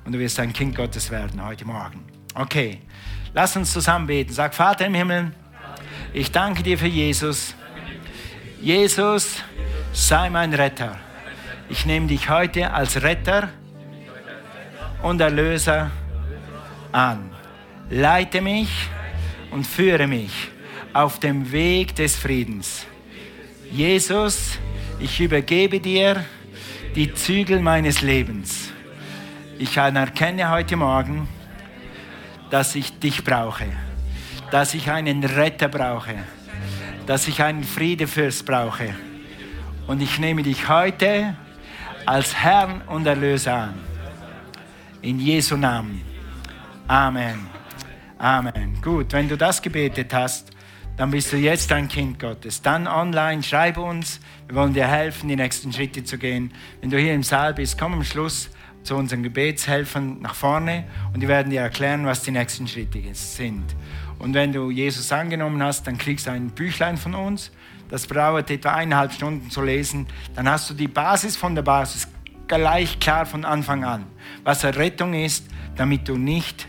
und 0.04 0.12
du 0.12 0.18
wirst 0.18 0.38
ein 0.40 0.52
Kind 0.52 0.74
Gottes 0.74 1.10
werden 1.10 1.44
heute 1.44 1.64
Morgen. 1.64 2.15
Okay, 2.38 2.80
lass 3.32 3.56
uns 3.56 3.72
zusammen 3.72 4.06
beten. 4.06 4.30
Sag, 4.30 4.54
Vater 4.54 4.84
im 4.84 4.92
Himmel, 4.92 5.32
ich 6.12 6.30
danke 6.30 6.62
dir 6.62 6.76
für 6.76 6.86
Jesus. 6.86 7.54
Jesus, 8.60 9.42
sei 9.94 10.28
mein 10.28 10.52
Retter. 10.52 10.98
Ich 11.70 11.86
nehme 11.86 12.08
dich 12.08 12.28
heute 12.28 12.70
als 12.74 13.00
Retter 13.00 13.48
und 15.02 15.18
Erlöser 15.22 15.90
an. 16.92 17.30
Leite 17.88 18.42
mich 18.42 18.70
und 19.50 19.66
führe 19.66 20.06
mich 20.06 20.50
auf 20.92 21.18
dem 21.18 21.50
Weg 21.52 21.94
des 21.94 22.16
Friedens. 22.16 22.84
Jesus, 23.72 24.58
ich 25.00 25.20
übergebe 25.22 25.80
dir 25.80 26.22
die 26.94 27.14
Zügel 27.14 27.60
meines 27.60 28.02
Lebens. 28.02 28.72
Ich 29.58 29.80
anerkenne 29.80 30.50
heute 30.50 30.76
Morgen, 30.76 31.28
dass 32.50 32.74
ich 32.74 32.98
dich 32.98 33.24
brauche, 33.24 33.66
dass 34.50 34.74
ich 34.74 34.90
einen 34.90 35.24
Retter 35.24 35.68
brauche, 35.68 36.14
dass 37.06 37.28
ich 37.28 37.42
einen 37.42 37.64
Friedefürst 37.64 38.44
brauche. 38.44 38.94
Und 39.86 40.02
ich 40.02 40.18
nehme 40.18 40.42
dich 40.42 40.68
heute 40.68 41.36
als 42.04 42.34
Herrn 42.34 42.82
und 42.82 43.06
Erlöser 43.06 43.54
an. 43.54 43.74
In 45.02 45.20
Jesu 45.20 45.56
Namen. 45.56 46.02
Amen. 46.88 47.46
Amen. 48.18 48.80
Gut, 48.82 49.12
wenn 49.12 49.28
du 49.28 49.36
das 49.36 49.60
gebetet 49.60 50.12
hast, 50.14 50.50
dann 50.96 51.10
bist 51.10 51.32
du 51.32 51.36
jetzt 51.36 51.70
ein 51.72 51.88
Kind 51.88 52.18
Gottes. 52.18 52.62
Dann 52.62 52.88
online, 52.88 53.42
schreib 53.42 53.76
uns. 53.76 54.18
Wir 54.46 54.56
wollen 54.56 54.72
dir 54.72 54.86
helfen, 54.86 55.28
die 55.28 55.36
nächsten 55.36 55.72
Schritte 55.72 56.02
zu 56.02 56.16
gehen. 56.16 56.52
Wenn 56.80 56.90
du 56.90 56.98
hier 56.98 57.14
im 57.14 57.22
Saal 57.22 57.52
bist, 57.52 57.78
komm 57.78 57.94
am 57.94 58.04
Schluss 58.04 58.48
zu 58.86 58.96
unseren 58.96 59.22
Gebetshelfern 59.22 60.20
nach 60.20 60.34
vorne 60.34 60.84
und 61.12 61.20
die 61.20 61.28
werden 61.28 61.50
dir 61.50 61.60
erklären, 61.60 62.06
was 62.06 62.22
die 62.22 62.30
nächsten 62.30 62.66
Schritte 62.68 63.02
sind. 63.12 63.64
Und 64.18 64.32
wenn 64.34 64.52
du 64.52 64.70
Jesus 64.70 65.12
angenommen 65.12 65.62
hast, 65.62 65.86
dann 65.86 65.98
kriegst 65.98 66.26
du 66.26 66.30
ein 66.30 66.50
Büchlein 66.50 66.96
von 66.96 67.14
uns. 67.14 67.50
Das 67.90 68.06
dauert 68.06 68.50
etwa 68.50 68.74
eineinhalb 68.74 69.12
Stunden 69.12 69.50
zu 69.50 69.62
lesen. 69.62 70.06
Dann 70.34 70.48
hast 70.48 70.70
du 70.70 70.74
die 70.74 70.88
Basis 70.88 71.36
von 71.36 71.54
der 71.54 71.62
Basis 71.62 72.08
gleich 72.48 72.98
klar 72.98 73.26
von 73.26 73.44
Anfang 73.44 73.84
an, 73.84 74.06
was 74.44 74.64
Errettung 74.64 75.14
ist, 75.14 75.46
damit 75.76 76.08
du 76.08 76.16
nicht 76.16 76.68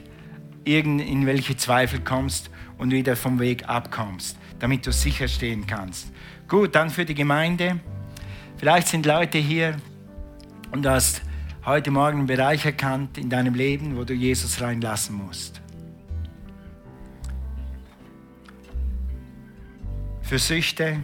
in 0.65 1.25
welche 1.25 1.55
Zweifel 1.55 2.01
kommst 2.01 2.49
und 2.77 2.91
wieder 2.91 3.15
vom 3.15 3.39
Weg 3.39 3.69
abkommst, 3.69 4.37
damit 4.59 4.85
du 4.85 4.91
sicher 4.91 5.27
stehen 5.27 5.65
kannst. 5.65 6.11
Gut, 6.47 6.75
dann 6.75 6.89
für 6.89 7.05
die 7.05 7.15
Gemeinde. 7.15 7.79
Vielleicht 8.57 8.87
sind 8.87 9.05
Leute 9.05 9.37
hier 9.37 9.77
und 10.71 10.83
du 10.83 10.89
hast 10.89 11.21
heute 11.67 11.91
Morgen 11.91 12.19
einen 12.19 12.27
Bereich 12.27 12.65
erkannt 12.65 13.19
in 13.19 13.29
deinem 13.29 13.53
Leben, 13.53 13.97
wo 13.97 14.03
du 14.03 14.13
Jesus 14.13 14.61
reinlassen 14.61 15.15
musst. 15.15 15.61
Für 20.21 20.39
Süchte 20.39 20.97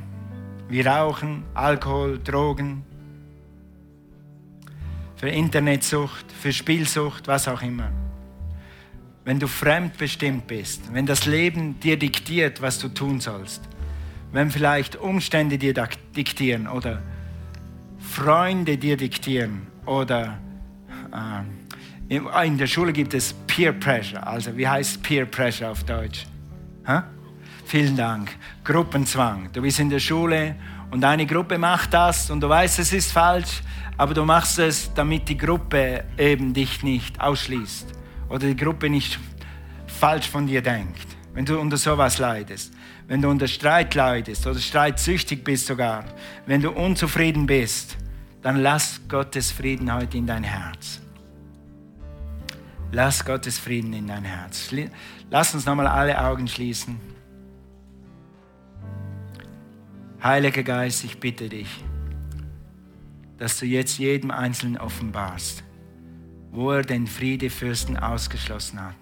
wie 0.70 0.82
Rauchen, 0.82 1.44
Alkohol, 1.54 2.18
Drogen, 2.18 2.84
für 5.18 5.30
Internetsucht, 5.30 6.32
für 6.32 6.52
Spielsucht, 6.52 7.28
was 7.28 7.48
auch 7.48 7.62
immer 7.62 7.92
wenn 9.26 9.40
du 9.40 9.48
fremdbestimmt 9.48 10.48
bist, 10.48 10.94
wenn 10.94 11.06
das 11.06 11.26
Leben 11.26 11.80
dir 11.80 11.98
diktiert, 11.98 12.62
was 12.62 12.80
du 12.80 12.90
tun 12.90 13.20
sollst, 13.20 13.62
wenn 14.32 14.52
vielleicht 14.52 14.96
Umstände 14.96 15.58
dir 15.58 15.74
diktieren 16.16 16.68
oder 16.68 17.02
Freunde 18.00 18.78
dir 18.78 18.98
diktieren 18.98 19.68
oder 19.86 20.40
in 22.10 22.58
der 22.58 22.68
Schule 22.68 22.94
gibt 22.94 23.14
es 23.14 23.34
Peer 23.48 23.74
Pressure, 23.74 24.26
also 24.26 24.56
wie 24.58 24.68
heißt 24.68 25.02
Peer 25.04 25.26
Pressure 25.26 25.70
auf 25.70 25.84
Deutsch? 25.84 26.26
Ha? 26.86 27.06
Vielen 27.66 27.96
Dank. 27.96 28.36
Gruppenzwang. 28.64 29.50
Du 29.54 29.62
bist 29.62 29.80
in 29.80 29.90
der 29.90 30.00
Schule 30.00 30.56
und 30.92 31.04
eine 31.04 31.26
Gruppe 31.26 31.58
macht 31.58 31.94
das 31.94 32.30
und 32.30 32.42
du 32.42 32.50
weißt, 32.50 32.80
es 32.80 32.94
ist 32.94 33.12
falsch, 33.12 33.62
aber 33.98 34.14
du 34.14 34.26
machst 34.26 34.60
es, 34.60 34.94
damit 34.94 35.30
die 35.30 35.38
Gruppe 35.38 36.04
eben 36.18 36.54
dich 36.54 36.84
nicht 36.84 37.20
ausschließt 37.22 37.88
oder 38.30 38.48
die 38.48 38.56
Gruppe 38.56 38.90
nicht 38.90 39.20
falsch 39.88 40.28
von 40.30 40.48
dir 40.48 40.62
denkt, 40.62 41.08
wenn 41.34 41.46
du 41.46 41.60
unter 41.60 41.78
sowas 41.78 42.18
leidest, 42.18 42.74
wenn 43.08 43.22
du 43.22 43.30
unter 43.30 43.48
Streit 43.48 43.96
leidest 43.96 44.46
oder 44.46 44.60
streitsüchtig 44.60 45.44
bist 45.44 45.68
sogar, 45.68 46.04
wenn 46.46 46.62
du 46.62 46.72
unzufrieden 46.72 47.46
bist, 47.46 47.98
dann 48.42 48.58
lass 48.58 49.00
Gottes 49.08 49.52
Frieden 49.52 49.94
heute 49.94 50.18
in 50.18 50.28
dein 50.28 50.44
Herz. 50.44 51.03
Lass 52.94 53.26
Gottes 53.26 53.60
Frieden 53.60 53.92
in 53.92 54.08
dein 54.08 54.24
Herz. 54.24 54.72
Lass 55.30 55.54
uns 55.54 55.66
nochmal 55.66 55.88
alle 55.88 56.24
Augen 56.24 56.48
schließen. 56.48 56.98
Heiliger 60.24 60.64
Geist, 60.64 61.04
ich 61.04 61.20
bitte 61.20 61.50
dich, 61.50 61.84
dass 63.38 63.60
du 63.60 63.66
jetzt 63.66 63.98
jedem 63.98 64.32
Einzelnen 64.32 64.78
offenbarst 64.78 65.64
wo 66.54 66.70
er 66.70 66.84
den 66.84 67.08
Friedefürsten 67.08 67.98
ausgeschlossen 67.98 68.80
hat. 68.80 68.96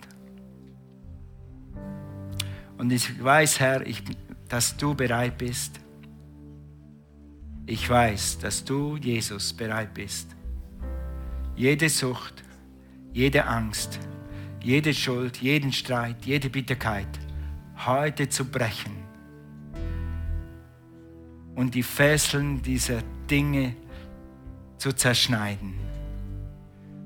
Und 2.78 2.92
ich 2.92 3.22
weiß, 3.22 3.60
Herr, 3.60 3.86
ich, 3.86 4.02
dass 4.48 4.78
du 4.78 4.96
bereit 4.96 5.38
bist. 5.38 5.82
Ich 7.66 7.88
weiß, 7.90 8.40
dass 8.40 8.64
du, 8.64 8.96
Jesus, 8.96 9.52
bereit 9.52 9.94
bist. 9.94 10.34
Jede 11.58 11.90
Sucht, 11.90 12.42
jede 13.14 13.46
Angst, 13.46 14.00
jede 14.62 14.94
Schuld, 14.94 15.38
jeden 15.38 15.72
Streit, 15.72 16.26
jede 16.26 16.50
Bitterkeit 16.50 17.08
heute 17.86 18.30
zu 18.30 18.46
brechen 18.46 18.96
und 21.56 21.74
die 21.76 21.84
Fesseln 21.84 22.62
dieser 22.62 23.02
Dinge 23.30 23.76
zu 24.78 24.94
zerschneiden 24.94 25.92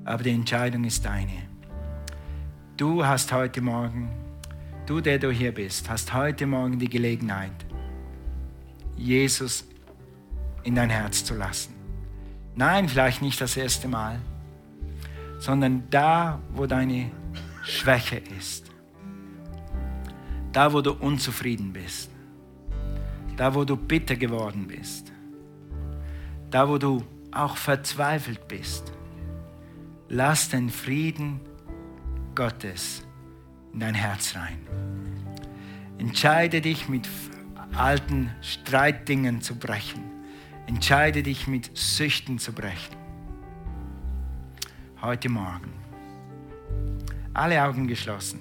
aber 0.06 0.22
die 0.22 0.30
Entscheidung 0.30 0.84
ist 0.84 1.04
deine. 1.04 1.42
Du 2.76 3.04
hast 3.04 3.32
heute 3.32 3.60
Morgen, 3.60 4.08
du, 4.86 5.00
der 5.00 5.18
du 5.18 5.30
hier 5.30 5.52
bist, 5.52 5.90
hast 5.90 6.14
heute 6.14 6.46
Morgen 6.46 6.78
die 6.78 6.88
Gelegenheit, 6.88 7.66
Jesus 8.96 9.64
in 10.62 10.76
dein 10.76 10.90
Herz 10.90 11.24
zu 11.24 11.34
lassen. 11.34 11.74
Nein, 12.54 12.88
vielleicht 12.88 13.20
nicht 13.20 13.40
das 13.40 13.56
erste 13.56 13.88
Mal, 13.88 14.20
sondern 15.38 15.84
da, 15.90 16.40
wo 16.52 16.66
deine 16.66 17.10
Schwäche 17.62 18.22
ist, 18.38 18.70
da, 20.52 20.72
wo 20.72 20.80
du 20.80 20.92
unzufrieden 20.92 21.72
bist, 21.72 22.10
da, 23.36 23.54
wo 23.54 23.64
du 23.64 23.76
bitter 23.76 24.16
geworden 24.16 24.66
bist, 24.66 25.12
da, 26.50 26.68
wo 26.68 26.78
du 26.78 27.02
auch 27.32 27.56
verzweifelt 27.56 28.48
bist 28.48 28.92
lass 30.08 30.48
den 30.48 30.70
Frieden 30.70 31.40
Gottes 32.34 33.04
in 33.72 33.80
dein 33.80 33.94
Herz 33.94 34.34
rein. 34.36 34.58
Entscheide 35.98 36.60
dich 36.60 36.88
mit 36.88 37.08
alten 37.74 38.30
Streitdingen 38.42 39.40
zu 39.40 39.56
brechen. 39.56 40.02
Entscheide 40.66 41.22
dich 41.22 41.46
mit 41.46 41.76
Süchten 41.76 42.38
zu 42.38 42.52
brechen. 42.52 42.95
Heute 45.06 45.28
Morgen. 45.28 45.72
Alle 47.32 47.62
Augen 47.62 47.86
geschlossen. 47.86 48.40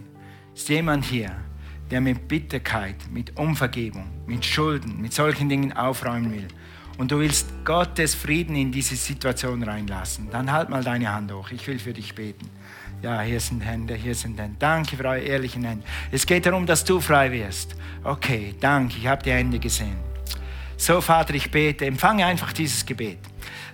Ist 0.55 0.68
jemand 0.68 1.05
hier, 1.05 1.30
der 1.91 2.01
mit 2.01 2.28
Bitterkeit, 2.28 2.95
mit 3.11 3.38
Unvergebung, 3.38 4.07
mit 4.26 4.43
Schulden, 4.43 4.99
mit 4.99 5.13
solchen 5.13 5.47
Dingen 5.47 5.74
aufräumen 5.74 6.34
will? 6.34 6.47
und 6.97 7.11
du 7.11 7.20
willst 7.20 7.49
Gottes 7.66 8.16
Frieden 8.16 8.55
in 8.55 8.72
diese 8.72 8.95
Situation 8.95 9.61
reinlassen, 9.61 10.28
dann 10.32 10.51
halt 10.51 10.70
mal 10.70 10.84
deine 10.84 11.13
Hand 11.13 11.32
hoch. 11.32 11.51
Ich 11.51 11.68
will 11.68 11.78
für 11.78 11.93
dich 11.93 12.16
beten. 12.16 12.49
Ja, 13.03 13.22
hier 13.22 13.39
sind 13.39 13.61
Hände, 13.61 13.93
hier 13.93 14.16
sind 14.16 14.39
Hände. 14.39 14.55
Danke 14.57 14.97
für 14.97 15.05
eure 15.05 15.20
ehrlichen 15.20 15.66
Hände. 15.66 15.86
Es 16.11 16.26
geht 16.26 16.47
darum, 16.47 16.66
dass 16.66 16.84
du 16.84 16.99
frei 16.99 17.32
wirst. 17.32 17.76
Okay, 18.03 18.55
danke, 18.59 18.97
ich 18.97 19.05
habe 19.05 19.22
die 19.22 19.32
Hände 19.32 19.59
gesehen. 19.59 19.97
So, 20.78 20.99
Vater, 20.99 21.36
ich 21.36 21.51
bete, 21.51 21.86
empfange 21.86 22.26
einfach 22.26 22.51
dieses 22.53 22.84
Gebet. 22.84 23.20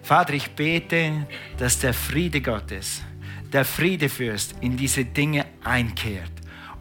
Vater, 0.04 0.34
ich 0.34 0.50
bete, 0.52 1.28
dass 1.58 1.80
der 1.80 1.94
Friede 1.94 2.42
Gottes, 2.42 3.02
der 3.52 3.66
Friedefürst 3.66 4.56
in 4.62 4.76
diese 4.76 5.06
Dinge 5.06 5.46
einkehrt. 5.64 6.32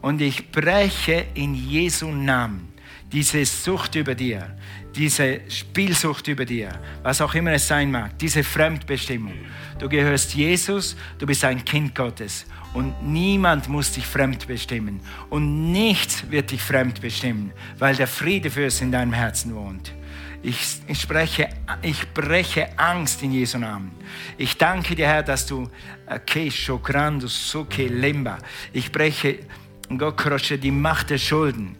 Und 0.01 0.21
ich 0.21 0.51
breche 0.51 1.25
in 1.35 1.53
Jesu 1.53 2.07
Namen 2.09 2.71
diese 3.11 3.45
Sucht 3.45 3.95
über 3.95 4.15
dir, 4.15 4.55
diese 4.95 5.41
Spielsucht 5.49 6.27
über 6.27 6.45
dir, 6.45 6.69
was 7.03 7.21
auch 7.21 7.33
immer 7.33 7.51
es 7.51 7.67
sein 7.67 7.91
mag, 7.91 8.17
diese 8.17 8.43
Fremdbestimmung. 8.43 9.33
Du 9.79 9.89
gehörst 9.89 10.33
Jesus, 10.33 10.95
du 11.19 11.25
bist 11.25 11.43
ein 11.43 11.63
Kind 11.63 11.93
Gottes 11.93 12.45
und 12.73 12.93
niemand 13.03 13.67
muss 13.67 13.91
dich 13.91 14.05
fremd 14.05 14.47
bestimmen 14.47 15.01
und 15.29 15.71
nichts 15.71 16.29
wird 16.29 16.51
dich 16.51 16.61
fremd 16.61 17.01
bestimmen, 17.01 17.51
weil 17.77 17.95
der 17.95 18.07
Friede 18.07 18.49
für 18.49 18.65
es 18.65 18.81
in 18.81 18.91
deinem 18.91 19.13
Herzen 19.13 19.55
wohnt. 19.55 19.93
Ich, 20.43 20.79
spreche, 20.99 21.49
ich 21.83 22.13
breche 22.13 22.77
Angst 22.77 23.21
in 23.21 23.31
Jesu 23.31 23.59
Namen. 23.59 23.91
Ich 24.37 24.57
danke 24.57 24.95
dir, 24.95 25.07
Herr, 25.07 25.23
dass 25.23 25.45
du 25.45 25.69
ich 28.73 28.91
breche 28.91 29.39
die 30.57 30.71
Macht 30.71 31.09
der 31.09 31.17
Schulden, 31.17 31.75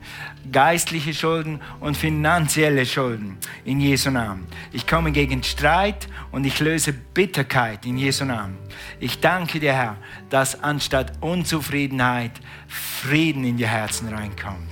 geistliche 0.52 1.14
Schulden 1.14 1.62
und 1.80 1.96
finanzielle 1.96 2.86
Schulden 2.86 3.38
in 3.64 3.80
Jesu 3.80 4.12
Namen. 4.12 4.48
Ich 4.74 4.86
komme 4.86 5.12
gegen 5.12 5.42
Streit 5.44 6.08
und 6.32 6.46
ich 6.46 6.60
löse 6.60 6.94
Bitterkeit 6.94 7.86
in 7.86 7.98
Jesu 7.98 8.26
Namen. 8.26 8.58
Ich 9.00 9.20
danke 9.20 9.60
dir, 9.60 9.74
Herr, 9.74 9.98
dass 10.30 10.62
anstatt 10.62 11.14
Unzufriedenheit 11.22 12.34
Frieden 12.68 13.44
in 13.44 13.58
die 13.58 13.68
Herzen 13.68 14.10
reinkommt. 14.10 14.71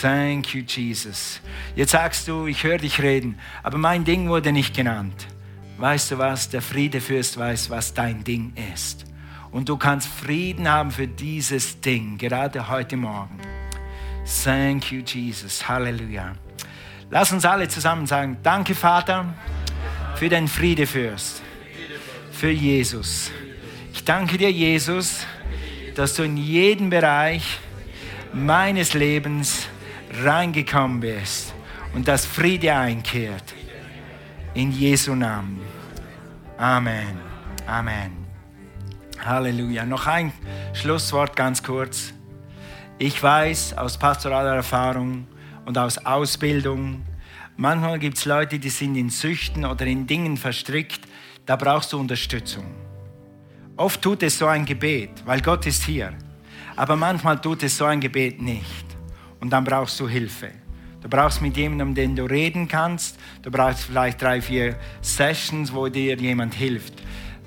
Thank 0.00 0.54
you, 0.54 0.62
Jesus. 0.66 1.40
Jetzt 1.74 1.92
sagst 1.92 2.28
du, 2.28 2.46
ich 2.46 2.62
höre 2.62 2.78
dich 2.78 3.02
reden, 3.02 3.38
aber 3.62 3.78
mein 3.78 4.04
Ding 4.04 4.28
wurde 4.28 4.52
nicht 4.52 4.74
genannt. 4.74 5.26
Weißt 5.78 6.10
du 6.10 6.18
was? 6.18 6.48
Der 6.50 6.62
Friedefürst 6.62 7.38
weiß, 7.38 7.70
was 7.70 7.94
dein 7.94 8.24
Ding 8.24 8.52
ist. 8.74 9.04
Und 9.50 9.68
du 9.68 9.76
kannst 9.76 10.08
Frieden 10.08 10.68
haben 10.68 10.90
für 10.90 11.06
dieses 11.06 11.80
Ding, 11.80 12.18
gerade 12.18 12.68
heute 12.68 12.96
Morgen. 12.96 13.38
Thank 14.44 14.92
you, 14.92 15.00
Jesus. 15.00 15.68
Halleluja. 15.68 16.34
Lass 17.10 17.32
uns 17.32 17.44
alle 17.44 17.68
zusammen 17.68 18.06
sagen, 18.06 18.36
danke 18.42 18.74
Vater 18.74 19.32
für 20.16 20.28
den 20.28 20.46
Friedefürst, 20.46 21.42
für 22.30 22.50
Jesus. 22.50 23.30
Ich 23.94 24.04
danke 24.04 24.36
dir, 24.36 24.52
Jesus, 24.52 25.26
dass 25.94 26.14
du 26.14 26.24
in 26.24 26.36
jeden 26.36 26.90
Bereich 26.90 27.58
meines 28.34 28.92
Lebens 28.92 29.66
reingekommen 30.22 31.00
bist 31.00 31.54
und 31.94 32.08
dass 32.08 32.26
Friede 32.26 32.74
einkehrt. 32.74 33.54
In 34.54 34.72
Jesu 34.72 35.14
Namen. 35.14 35.60
Amen. 36.56 37.20
Amen. 37.66 38.26
Halleluja. 39.24 39.84
Noch 39.84 40.06
ein 40.06 40.32
Schlusswort 40.72 41.36
ganz 41.36 41.62
kurz. 41.62 42.12
Ich 42.98 43.22
weiß 43.22 43.78
aus 43.78 43.98
pastoraler 43.98 44.56
Erfahrung 44.56 45.26
und 45.66 45.78
aus 45.78 45.98
Ausbildung, 45.98 47.04
manchmal 47.56 47.98
gibt 47.98 48.18
es 48.18 48.24
Leute, 48.24 48.58
die 48.58 48.70
sind 48.70 48.96
in 48.96 49.10
Süchten 49.10 49.64
oder 49.64 49.86
in 49.86 50.06
Dingen 50.06 50.36
verstrickt, 50.36 51.06
da 51.46 51.56
brauchst 51.56 51.92
du 51.92 52.00
Unterstützung. 52.00 52.64
Oft 53.76 54.02
tut 54.02 54.24
es 54.24 54.38
so 54.38 54.46
ein 54.46 54.64
Gebet, 54.64 55.10
weil 55.24 55.40
Gott 55.40 55.64
ist 55.66 55.84
hier. 55.84 56.12
Aber 56.74 56.96
manchmal 56.96 57.40
tut 57.40 57.62
es 57.62 57.76
so 57.76 57.84
ein 57.84 58.00
Gebet 58.00 58.42
nicht. 58.42 58.87
Und 59.40 59.50
dann 59.50 59.64
brauchst 59.64 59.98
du 60.00 60.08
Hilfe. 60.08 60.50
Du 61.00 61.08
brauchst 61.08 61.40
mit 61.40 61.56
jemandem, 61.56 61.94
den 61.94 62.16
du 62.16 62.24
reden 62.24 62.66
kannst. 62.66 63.18
Du 63.42 63.50
brauchst 63.50 63.84
vielleicht 63.84 64.20
drei, 64.20 64.42
vier 64.42 64.76
Sessions, 65.00 65.72
wo 65.72 65.88
dir 65.88 66.16
jemand 66.16 66.54
hilft 66.54 66.94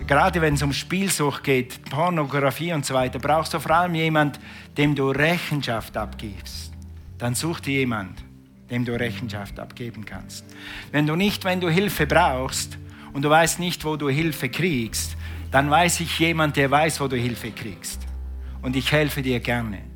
gerade 0.08 0.42
wenn 0.42 0.56
es 0.56 0.62
um 0.62 0.74
Spielsucht 0.74 1.44
geht, 1.44 1.90
Pornografie 1.90 2.74
und 2.74 2.86
so 2.86 2.94
weiter, 2.94 3.20
brauchst 3.20 3.54
du 3.54 3.60
vor 3.60 3.72
allem 3.72 3.96
jemand, 3.96 4.40
dem 4.78 4.96
du 4.96 5.10
Rechenschaft 5.10 5.96
abgibst. 5.98 6.72
Dann 7.18 7.36
such 7.36 7.60
dir 7.60 7.80
jemand, 7.80 8.24
dem 8.70 8.86
du 8.86 8.98
Rechenschaft 8.98 9.60
abgeben 9.60 10.06
kannst. 10.06 10.46
Wenn 10.92 11.08
du 11.08 11.16
nicht, 11.16 11.44
wenn 11.44 11.62
du 11.62 11.70
Hilfe 11.70 12.08
brauchst 12.08 12.78
und 13.14 13.24
du 13.24 13.30
weißt 13.30 13.60
nicht, 13.60 13.84
wo 13.86 13.96
du 13.96 14.10
Hilfe 14.10 14.50
kriegst, 14.50 15.18
dann 15.52 15.70
weiß 15.70 16.00
ich 16.00 16.18
jemand, 16.20 16.56
der 16.56 16.72
weiß, 16.72 17.02
wo 17.02 17.08
du 17.08 17.18
Hilfe 17.18 17.52
kriegst. 17.52 18.08
Und 18.62 18.76
ich 18.76 18.92
helfe 18.92 19.22
dir 19.22 19.40
gerne. 19.40 19.91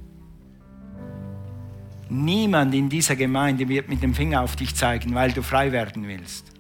Niemand 2.10 2.74
in 2.76 2.88
dieser 2.88 3.16
Gemeinde 3.16 3.68
wird 3.68 3.90
mit 3.90 4.04
dem 4.04 4.14
Finger 4.14 4.42
auf 4.42 4.56
dich 4.56 4.76
zeigen, 4.76 5.16
weil 5.16 5.32
du 5.32 5.42
frei 5.42 5.72
werden 5.72 6.08
willst. 6.08 6.52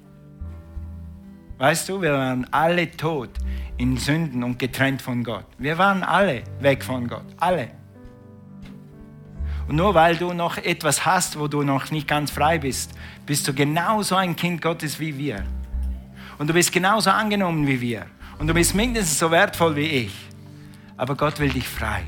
Weißt 1.58 1.88
du, 1.88 2.02
wir 2.02 2.14
waren 2.14 2.46
alle 2.52 2.89
tot 2.91 3.30
in 3.78 3.98
Sünden 3.98 4.43
und 4.43 4.60
getrennt 4.60 5.02
von 5.02 5.24
Gott. 5.24 5.46
Wir 5.58 5.78
waren 5.78 6.04
alle 6.04 6.43
weg 6.60 6.84
von 6.84 7.08
Gott. 7.08 7.26
Alle. 7.38 7.70
Und 9.68 9.78
nur 9.78 9.93
weil 9.93 10.16
du 10.18 10.34
noch 10.34 10.58
etwas 10.58 11.06
hast, 11.06 11.39
wo 11.39 11.48
du 11.48 11.64
noch 11.64 11.91
nicht 11.91 12.08
ganz 12.08 12.32
frei 12.32 12.60
bist, 12.60 12.93
bist 13.26 13.48
du 13.48 13.54
genauso 13.54 14.16
ein 14.16 14.36
Kind 14.36 14.62
Gottes 14.62 15.00
wie 15.00 15.18
wir. 15.18 15.43
Und 16.38 16.50
du 16.50 16.54
bist 16.54 16.72
genauso 16.72 17.10
angenommen 17.10 17.66
wie 17.66 17.80
wir. 17.80 18.06
Und 18.38 18.48
du 18.48 18.54
bist 18.54 18.76
mindestens 18.76 19.18
so 19.18 19.32
wertvoll 19.32 19.76
wie 19.76 19.88
ich. 19.88 20.14
Aber 20.98 21.16
Gott 21.16 21.39
will 21.39 21.50
dich 21.50 21.68
frei. 21.68 22.04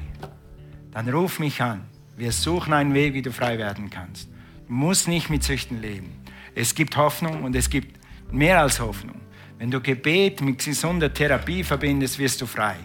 Dann 0.92 1.08
ruf 1.10 1.40
mich 1.40 1.62
an. 1.62 1.86
Wir 2.18 2.32
suchen 2.32 2.74
einen 2.74 2.96
Weg, 2.96 3.14
wie 3.14 3.22
du 3.22 3.32
frei 3.32 3.60
werden 3.60 3.92
kannst. 3.92 4.28
Du 4.68 4.74
musst 4.74 5.08
nicht 5.08 5.30
mit 5.30 5.44
Süchten 5.44 5.82
leben. 5.82 6.10
Es 6.56 6.74
gibt 6.74 6.98
Hoffnung 6.98 7.44
und 7.44 7.56
es 7.56 7.70
gibt 7.70 8.00
mehr 8.32 8.60
als 8.60 8.80
Hoffnung. 8.80 9.22
Wenn 9.60 9.70
du 9.70 9.80
Gebet 9.80 10.42
mit 10.42 10.64
gesunder 10.64 11.14
Therapie 11.14 11.64
verbindest, 11.64 12.18
wirst 12.18 12.42
du 12.42 12.48
frei. 12.48 12.78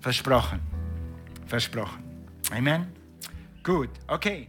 Versprochen. 0.00 0.60
Versprochen. 1.46 2.04
Amen. 2.52 2.86
Gut, 3.64 3.90
okay. 4.06 4.48